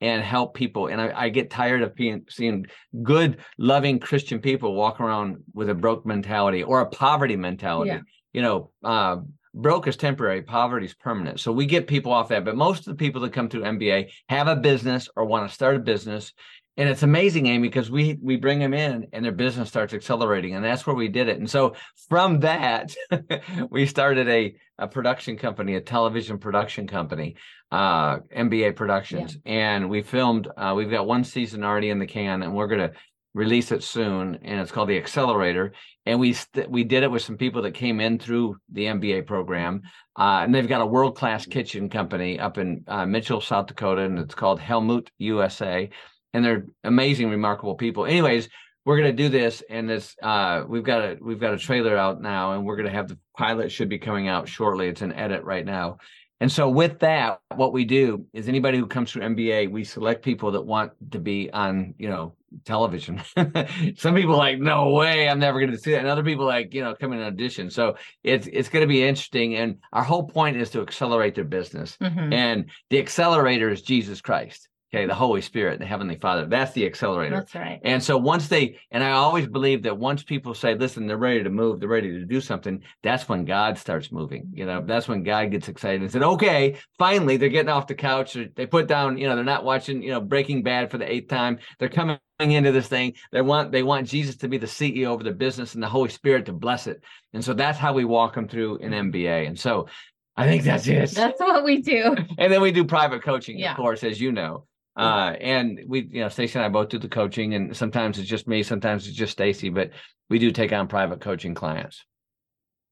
and 0.00 0.22
help 0.22 0.54
people. 0.54 0.88
And 0.88 1.00
I, 1.00 1.12
I 1.14 1.28
get 1.28 1.50
tired 1.50 1.82
of 1.82 1.94
being, 1.94 2.24
seeing 2.28 2.66
good, 3.02 3.38
loving 3.58 3.98
Christian 3.98 4.40
people 4.40 4.74
walk 4.74 5.00
around 5.00 5.42
with 5.52 5.70
a 5.70 5.74
broke 5.74 6.04
mentality 6.04 6.62
or 6.62 6.80
a 6.80 6.86
poverty 6.86 7.36
mentality. 7.36 7.90
Yeah. 7.90 8.00
You 8.32 8.42
know, 8.42 8.70
uh, 8.82 9.16
broke 9.54 9.86
is 9.86 9.96
temporary, 9.96 10.42
poverty 10.42 10.86
is 10.86 10.94
permanent. 10.94 11.40
So 11.40 11.52
we 11.52 11.66
get 11.66 11.86
people 11.86 12.12
off 12.12 12.28
that. 12.28 12.44
But 12.44 12.56
most 12.56 12.80
of 12.80 12.84
the 12.86 12.96
people 12.96 13.20
that 13.22 13.32
come 13.32 13.48
through 13.48 13.62
MBA 13.62 14.10
have 14.28 14.48
a 14.48 14.56
business 14.56 15.08
or 15.16 15.24
want 15.24 15.48
to 15.48 15.54
start 15.54 15.76
a 15.76 15.80
business. 15.80 16.32
And 16.76 16.88
it's 16.88 17.04
amazing, 17.04 17.46
Amy, 17.46 17.68
because 17.68 17.90
we 17.90 18.18
we 18.20 18.36
bring 18.36 18.58
them 18.58 18.74
in 18.74 19.06
and 19.12 19.24
their 19.24 19.32
business 19.32 19.68
starts 19.68 19.94
accelerating, 19.94 20.54
and 20.54 20.64
that's 20.64 20.86
where 20.86 20.96
we 20.96 21.08
did 21.08 21.28
it. 21.28 21.38
And 21.38 21.48
so 21.48 21.74
from 22.08 22.40
that, 22.40 22.94
we 23.70 23.86
started 23.86 24.28
a 24.28 24.56
a 24.78 24.88
production 24.88 25.36
company, 25.36 25.76
a 25.76 25.80
television 25.80 26.38
production 26.38 26.88
company, 26.88 27.36
uh, 27.70 28.18
MBA 28.36 28.74
Productions, 28.74 29.38
yeah. 29.44 29.52
and 29.52 29.88
we 29.88 30.02
filmed. 30.02 30.48
Uh, 30.56 30.74
we've 30.76 30.90
got 30.90 31.06
one 31.06 31.22
season 31.22 31.62
already 31.62 31.90
in 31.90 32.00
the 32.00 32.06
can, 32.06 32.42
and 32.42 32.54
we're 32.54 32.66
gonna 32.66 32.90
release 33.34 33.72
it 33.72 33.82
soon. 33.82 34.38
And 34.42 34.60
it's 34.60 34.72
called 34.72 34.88
the 34.88 34.96
Accelerator. 34.96 35.72
And 36.06 36.20
we 36.20 36.32
st- 36.32 36.70
we 36.70 36.84
did 36.84 37.02
it 37.02 37.10
with 37.10 37.22
some 37.22 37.36
people 37.36 37.62
that 37.62 37.72
came 37.72 38.00
in 38.00 38.18
through 38.18 38.56
the 38.72 38.86
MBA 38.86 39.26
program, 39.26 39.82
uh, 40.18 40.40
and 40.42 40.54
they've 40.54 40.68
got 40.68 40.82
a 40.82 40.86
world 40.86 41.16
class 41.16 41.46
kitchen 41.46 41.88
company 41.88 42.38
up 42.38 42.58
in 42.58 42.84
uh, 42.88 43.06
Mitchell, 43.06 43.40
South 43.40 43.66
Dakota, 43.66 44.02
and 44.02 44.18
it's 44.18 44.34
called 44.34 44.60
Helmut 44.60 45.10
USA. 45.18 45.88
And 46.34 46.44
they're 46.44 46.66
amazing, 46.82 47.30
remarkable 47.30 47.76
people. 47.76 48.04
Anyways, 48.04 48.50
we're 48.84 48.98
gonna 48.98 49.12
do 49.12 49.30
this, 49.30 49.62
and 49.70 49.88
this 49.88 50.14
uh, 50.22 50.64
we've 50.68 50.84
got 50.84 51.00
a 51.00 51.16
we've 51.20 51.40
got 51.40 51.54
a 51.54 51.58
trailer 51.58 51.96
out 51.96 52.20
now, 52.20 52.52
and 52.52 52.66
we're 52.66 52.76
gonna 52.76 52.90
have 52.90 53.08
the 53.08 53.18
pilot 53.36 53.72
should 53.72 53.88
be 53.88 53.98
coming 53.98 54.28
out 54.28 54.46
shortly. 54.46 54.88
It's 54.88 55.00
an 55.00 55.14
edit 55.14 55.42
right 55.44 55.64
now. 55.64 55.98
And 56.40 56.50
so 56.50 56.68
with 56.68 56.98
that, 56.98 57.40
what 57.54 57.72
we 57.72 57.84
do 57.84 58.26
is 58.32 58.48
anybody 58.48 58.76
who 58.76 58.86
comes 58.86 59.10
through 59.10 59.22
MBA, 59.22 59.70
we 59.70 59.84
select 59.84 60.22
people 60.22 60.50
that 60.50 60.60
want 60.60 60.92
to 61.12 61.18
be 61.18 61.50
on, 61.50 61.94
you 61.96 62.08
know, 62.08 62.34
television. 62.64 63.22
Some 63.96 64.14
people 64.14 64.36
like, 64.36 64.58
no 64.58 64.90
way, 64.90 65.28
I'm 65.28 65.38
never 65.38 65.60
going 65.60 65.70
to 65.70 65.78
see 65.78 65.92
that. 65.92 66.00
And 66.00 66.08
other 66.08 66.24
people 66.24 66.44
like, 66.44 66.74
you 66.74 66.82
know, 66.82 66.94
come 66.94 67.12
in 67.12 67.20
audition. 67.20 67.70
So 67.70 67.96
it's 68.22 68.48
it's 68.52 68.68
going 68.68 68.82
to 68.82 68.88
be 68.88 69.02
interesting. 69.02 69.54
And 69.54 69.78
our 69.92 70.02
whole 70.02 70.24
point 70.24 70.56
is 70.56 70.70
to 70.70 70.82
accelerate 70.82 71.34
their 71.34 71.44
business. 71.44 71.96
Mm-hmm. 72.00 72.32
And 72.32 72.70
the 72.90 72.98
accelerator 72.98 73.70
is 73.70 73.82
Jesus 73.82 74.20
Christ. 74.20 74.68
Okay, 74.94 75.06
the 75.06 75.14
Holy 75.14 75.40
Spirit, 75.40 75.80
the 75.80 75.86
Heavenly 75.86 76.14
Father. 76.14 76.46
That's 76.46 76.70
the 76.70 76.86
accelerator. 76.86 77.34
That's 77.34 77.54
right. 77.56 77.80
And 77.82 78.00
so 78.00 78.16
once 78.16 78.46
they, 78.46 78.78
and 78.92 79.02
I 79.02 79.10
always 79.10 79.48
believe 79.48 79.82
that 79.82 79.98
once 79.98 80.22
people 80.22 80.54
say, 80.54 80.76
listen, 80.76 81.08
they're 81.08 81.16
ready 81.16 81.42
to 81.42 81.50
move, 81.50 81.80
they're 81.80 81.88
ready 81.88 82.12
to 82.12 82.24
do 82.24 82.40
something, 82.40 82.80
that's 83.02 83.28
when 83.28 83.44
God 83.44 83.76
starts 83.76 84.12
moving. 84.12 84.50
You 84.52 84.66
know, 84.66 84.84
that's 84.86 85.08
when 85.08 85.24
God 85.24 85.50
gets 85.50 85.68
excited 85.68 86.00
and 86.02 86.12
said, 86.12 86.22
okay, 86.22 86.76
finally 86.96 87.36
they're 87.36 87.48
getting 87.48 87.70
off 87.70 87.88
the 87.88 87.94
couch. 87.96 88.36
They 88.54 88.66
put 88.66 88.86
down, 88.86 89.18
you 89.18 89.26
know, 89.26 89.34
they're 89.34 89.44
not 89.44 89.64
watching, 89.64 90.00
you 90.00 90.12
know, 90.12 90.20
Breaking 90.20 90.62
Bad 90.62 90.92
for 90.92 90.98
the 90.98 91.10
eighth 91.10 91.28
time. 91.28 91.58
They're 91.80 91.88
coming 91.88 92.18
into 92.38 92.70
this 92.70 92.86
thing. 92.86 93.14
They 93.32 93.42
want 93.42 93.72
they 93.72 93.82
want 93.82 94.06
Jesus 94.06 94.36
to 94.36 94.48
be 94.48 94.58
the 94.58 94.66
CEO 94.66 95.12
of 95.12 95.24
their 95.24 95.34
business 95.34 95.74
and 95.74 95.82
the 95.82 95.88
Holy 95.88 96.10
Spirit 96.10 96.46
to 96.46 96.52
bless 96.52 96.86
it. 96.86 97.02
And 97.32 97.44
so 97.44 97.52
that's 97.52 97.78
how 97.78 97.94
we 97.94 98.04
walk 98.04 98.36
them 98.36 98.46
through 98.46 98.78
an 98.78 98.92
MBA. 98.92 99.48
And 99.48 99.58
so 99.58 99.88
I 100.36 100.46
think 100.46 100.62
that's 100.62 100.86
it. 100.86 101.10
That's 101.10 101.40
what 101.40 101.64
we 101.64 101.82
do. 101.82 102.14
and 102.38 102.52
then 102.52 102.60
we 102.60 102.70
do 102.70 102.84
private 102.84 103.22
coaching, 103.22 103.58
yeah. 103.58 103.72
of 103.72 103.76
course, 103.76 104.04
as 104.04 104.20
you 104.20 104.30
know. 104.30 104.66
Uh, 104.96 105.34
and 105.40 105.80
we, 105.88 106.08
you 106.10 106.20
know, 106.20 106.28
Stacye 106.28 106.54
and 106.56 106.64
I 106.64 106.68
both 106.68 106.88
do 106.88 106.98
the 106.98 107.08
coaching, 107.08 107.54
and 107.54 107.76
sometimes 107.76 108.18
it's 108.18 108.28
just 108.28 108.46
me, 108.46 108.62
sometimes 108.62 109.06
it's 109.06 109.16
just 109.16 109.36
Stacye, 109.36 109.74
but 109.74 109.90
we 110.30 110.38
do 110.38 110.52
take 110.52 110.72
on 110.72 110.86
private 110.86 111.20
coaching 111.20 111.54
clients. 111.54 112.04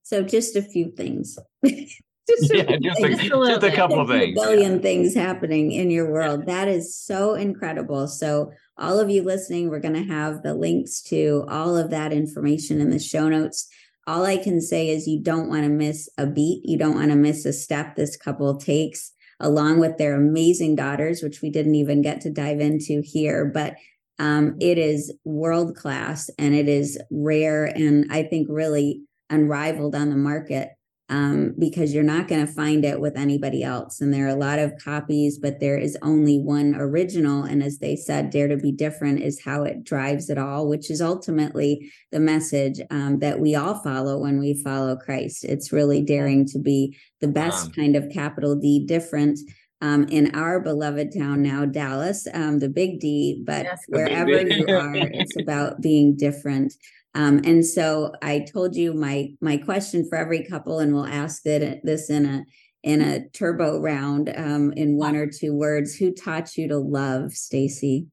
So, 0.02 0.22
just 0.22 0.56
a 0.56 0.62
few 0.62 0.92
things. 0.96 1.38
just, 1.64 2.54
yeah, 2.54 2.76
just, 2.80 3.00
a, 3.00 3.16
just, 3.16 3.62
a, 3.64 3.72
couple 3.72 4.06
things. 4.06 4.38
A 4.38 4.42
billion 4.42 4.74
yeah. 4.74 4.78
things 4.78 5.14
happening 5.14 5.72
in 5.72 5.90
your 5.90 6.10
world. 6.10 6.46
That 6.46 6.68
is 6.68 6.96
so 6.96 7.34
incredible. 7.34 8.08
So, 8.08 8.52
all 8.76 8.98
of 8.98 9.10
you 9.10 9.22
listening, 9.22 9.68
we're 9.68 9.80
going 9.80 9.94
to 9.94 10.12
have 10.12 10.42
the 10.42 10.54
links 10.54 11.02
to 11.02 11.44
all 11.48 11.76
of 11.76 11.90
that 11.90 12.12
information 12.12 12.80
in 12.80 12.90
the 12.90 12.98
show 12.98 13.28
notes. 13.28 13.68
All 14.06 14.24
I 14.24 14.36
can 14.38 14.60
say 14.60 14.88
is 14.88 15.06
you 15.06 15.20
don't 15.20 15.48
want 15.48 15.62
to 15.62 15.68
miss 15.68 16.08
a 16.18 16.26
beat. 16.26 16.62
You 16.64 16.78
don't 16.78 16.96
want 16.96 17.10
to 17.10 17.16
miss 17.16 17.44
a 17.44 17.52
step 17.52 17.94
this 17.94 18.16
couple 18.16 18.56
takes 18.56 19.12
along 19.42 19.80
with 19.80 19.98
their 19.98 20.14
amazing 20.14 20.76
daughters, 20.76 21.22
which 21.22 21.42
we 21.42 21.50
didn't 21.50 21.74
even 21.74 22.00
get 22.00 22.22
to 22.22 22.30
dive 22.30 22.60
into 22.60 23.02
here. 23.04 23.44
But 23.44 23.74
Um, 24.18 24.56
it 24.60 24.78
is 24.78 25.12
world 25.24 25.74
class 25.74 26.30
and 26.38 26.54
it 26.54 26.68
is 26.68 26.98
rare 27.10 27.64
and 27.64 28.06
I 28.10 28.22
think 28.22 28.46
really 28.48 29.02
unrivaled 29.30 29.96
on 29.96 30.10
the 30.10 30.16
market 30.16 30.68
um, 31.12 31.54
because 31.58 31.92
you're 31.92 32.02
not 32.02 32.26
going 32.26 32.44
to 32.44 32.50
find 32.50 32.86
it 32.86 32.98
with 32.98 33.18
anybody 33.18 33.62
else. 33.62 34.00
And 34.00 34.14
there 34.14 34.24
are 34.24 34.30
a 34.30 34.34
lot 34.34 34.58
of 34.58 34.82
copies, 34.82 35.38
but 35.38 35.60
there 35.60 35.76
is 35.76 35.96
only 36.00 36.38
one 36.38 36.74
original. 36.74 37.44
And 37.44 37.62
as 37.62 37.78
they 37.78 37.96
said, 37.96 38.30
Dare 38.30 38.48
to 38.48 38.56
be 38.56 38.72
different 38.72 39.20
is 39.20 39.44
how 39.44 39.64
it 39.64 39.84
drives 39.84 40.30
it 40.30 40.38
all, 40.38 40.66
which 40.66 40.90
is 40.90 41.02
ultimately 41.02 41.92
the 42.12 42.18
message 42.18 42.80
um, 42.90 43.18
that 43.18 43.40
we 43.40 43.54
all 43.54 43.74
follow 43.74 44.20
when 44.20 44.40
we 44.40 44.54
follow 44.54 44.96
Christ. 44.96 45.44
It's 45.44 45.70
really 45.70 46.00
daring 46.00 46.46
to 46.46 46.58
be 46.58 46.96
the 47.20 47.28
best 47.28 47.76
kind 47.76 47.94
of 47.94 48.08
capital 48.10 48.56
D 48.56 48.86
different. 48.86 49.38
Um, 49.82 50.04
in 50.04 50.34
our 50.34 50.60
beloved 50.60 51.12
town 51.12 51.42
now, 51.42 51.64
Dallas, 51.66 52.28
um, 52.32 52.60
the 52.60 52.68
big 52.68 53.00
D, 53.00 53.42
but 53.44 53.64
yes, 53.64 53.80
wherever 53.88 54.40
you 54.40 54.64
are, 54.68 54.94
it's 54.96 55.36
about 55.36 55.80
being 55.82 56.16
different. 56.16 56.72
Um, 57.14 57.40
and 57.44 57.64
so 57.64 58.12
I 58.22 58.40
told 58.40 58.74
you 58.74 58.94
my 58.94 59.30
my 59.40 59.56
question 59.58 60.08
for 60.08 60.16
every 60.16 60.44
couple, 60.44 60.78
and 60.78 60.94
we'll 60.94 61.06
ask 61.06 61.42
that 61.42 61.80
this 61.84 62.08
in 62.08 62.24
a 62.26 62.44
in 62.82 63.00
a 63.00 63.28
turbo 63.28 63.78
round 63.78 64.32
um, 64.34 64.72
in 64.72 64.96
one 64.96 65.14
or 65.16 65.26
two 65.26 65.54
words. 65.54 65.94
Who 65.94 66.12
taught 66.12 66.56
you 66.56 66.68
to 66.68 66.78
love, 66.78 67.32
Stacye? 67.32 68.06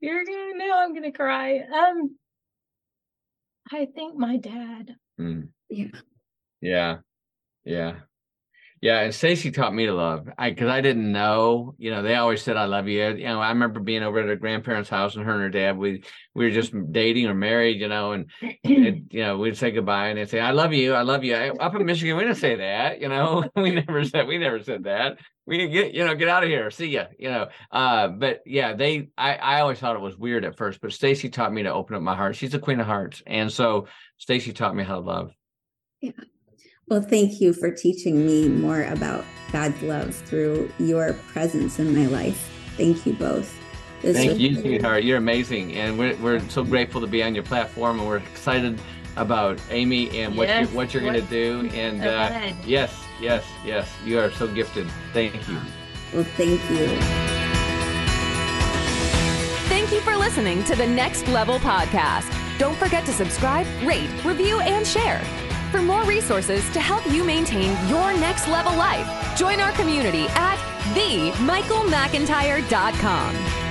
You're 0.00 0.24
gonna 0.24 0.54
know 0.54 0.78
I'm 0.78 0.94
gonna 0.94 1.12
cry. 1.12 1.58
Um, 1.58 2.16
I 3.72 3.86
think 3.86 4.16
my 4.16 4.36
dad. 4.36 4.94
Mm. 5.20 5.48
Yeah. 5.68 5.86
Yeah. 6.60 6.96
Yeah. 7.64 7.94
Yeah, 8.82 9.02
and 9.02 9.12
Stacye 9.12 9.54
taught 9.54 9.72
me 9.72 9.86
to 9.86 9.94
love. 9.94 10.28
I 10.36 10.50
because 10.50 10.68
I 10.68 10.80
didn't 10.80 11.12
know. 11.12 11.76
You 11.78 11.92
know, 11.92 12.02
they 12.02 12.16
always 12.16 12.42
said 12.42 12.56
I 12.56 12.64
love 12.64 12.88
you. 12.88 13.00
You 13.14 13.26
know, 13.26 13.40
I 13.40 13.50
remember 13.50 13.78
being 13.78 14.02
over 14.02 14.18
at 14.18 14.26
her 14.26 14.34
grandparents' 14.34 14.90
house 14.90 15.14
and 15.14 15.24
her 15.24 15.34
and 15.34 15.42
her 15.42 15.50
dad. 15.50 15.78
We 15.78 16.02
we 16.34 16.46
were 16.46 16.50
just 16.50 16.74
dating 16.90 17.26
or 17.26 17.34
married. 17.34 17.80
You 17.80 17.86
know, 17.86 18.10
and, 18.10 18.28
and 18.42 19.06
you 19.12 19.22
know 19.22 19.38
we'd 19.38 19.56
say 19.56 19.70
goodbye 19.70 20.08
and 20.08 20.18
they'd 20.18 20.28
say 20.28 20.40
I 20.40 20.50
love 20.50 20.72
you, 20.72 20.94
I 20.94 21.02
love 21.02 21.22
you. 21.22 21.36
I, 21.36 21.50
up 21.50 21.76
in 21.76 21.86
Michigan, 21.86 22.16
we 22.16 22.24
didn't 22.24 22.38
say 22.38 22.56
that. 22.56 23.00
You 23.00 23.08
know, 23.08 23.44
we 23.56 23.70
never 23.70 24.04
said 24.04 24.26
we 24.26 24.36
never 24.36 24.60
said 24.60 24.82
that. 24.82 25.18
We 25.46 25.68
get 25.68 25.94
you 25.94 26.04
know 26.04 26.16
get 26.16 26.26
out 26.26 26.42
of 26.42 26.48
here. 26.48 26.68
See 26.72 26.88
ya. 26.88 27.04
You 27.16 27.30
know. 27.30 27.48
Uh, 27.70 28.08
but 28.08 28.40
yeah, 28.44 28.74
they. 28.74 29.10
I 29.16 29.36
I 29.36 29.60
always 29.60 29.78
thought 29.78 29.94
it 29.94 30.02
was 30.02 30.18
weird 30.18 30.44
at 30.44 30.56
first, 30.56 30.80
but 30.80 30.90
Stacye 30.90 31.32
taught 31.32 31.52
me 31.52 31.62
to 31.62 31.72
open 31.72 31.94
up 31.94 32.02
my 32.02 32.16
heart. 32.16 32.34
She's 32.34 32.50
the 32.50 32.58
queen 32.58 32.80
of 32.80 32.86
hearts, 32.86 33.22
and 33.28 33.52
so 33.52 33.86
Stacye 34.18 34.52
taught 34.52 34.74
me 34.74 34.82
how 34.82 34.96
to 34.96 35.00
love. 35.00 35.30
Yeah. 36.00 36.10
Well, 36.88 37.02
thank 37.02 37.40
you 37.40 37.52
for 37.52 37.70
teaching 37.70 38.26
me 38.26 38.48
more 38.48 38.84
about 38.84 39.24
God's 39.52 39.80
love 39.82 40.14
through 40.14 40.70
your 40.78 41.14
presence 41.28 41.78
in 41.78 41.94
my 41.94 42.06
life. 42.06 42.50
Thank 42.76 43.06
you 43.06 43.12
both. 43.14 43.54
This 44.02 44.16
thank 44.16 44.38
you, 44.38 44.60
sweetheart. 44.60 45.04
You're 45.04 45.18
amazing. 45.18 45.74
And 45.74 45.98
we're, 45.98 46.16
we're 46.16 46.40
so 46.48 46.64
grateful 46.64 47.00
to 47.00 47.06
be 47.06 47.22
on 47.22 47.34
your 47.34 47.44
platform 47.44 48.00
and 48.00 48.08
we're 48.08 48.16
excited 48.16 48.80
about 49.16 49.60
Amy 49.70 50.10
and 50.20 50.36
what 50.36 50.48
yes, 50.48 50.66
you're, 50.66 50.76
what 50.76 50.92
you're 50.92 51.02
going 51.02 51.14
to 51.14 51.20
do. 51.22 51.70
And 51.72 52.02
uh, 52.02 52.52
yes, 52.66 52.92
yes, 53.20 53.44
yes, 53.64 53.88
you 54.04 54.18
are 54.18 54.30
so 54.32 54.48
gifted. 54.48 54.88
Thank 55.12 55.34
you. 55.48 55.58
Well, 56.12 56.24
thank 56.24 56.60
you. 56.70 56.88
Thank 59.68 59.92
you 59.92 60.00
for 60.00 60.16
listening 60.16 60.64
to 60.64 60.74
the 60.74 60.86
Next 60.86 61.26
Level 61.28 61.58
Podcast. 61.60 62.30
Don't 62.58 62.76
forget 62.76 63.06
to 63.06 63.12
subscribe, 63.12 63.66
rate, 63.84 64.10
review, 64.24 64.60
and 64.60 64.86
share. 64.86 65.22
For 65.72 65.80
more 65.80 66.04
resources 66.04 66.68
to 66.72 66.80
help 66.80 67.10
you 67.10 67.24
maintain 67.24 67.70
your 67.88 68.12
next 68.12 68.46
level 68.46 68.76
life, 68.76 69.08
join 69.38 69.58
our 69.58 69.72
community 69.72 70.26
at 70.28 70.58
themichaelmcintyre.com. 70.94 73.61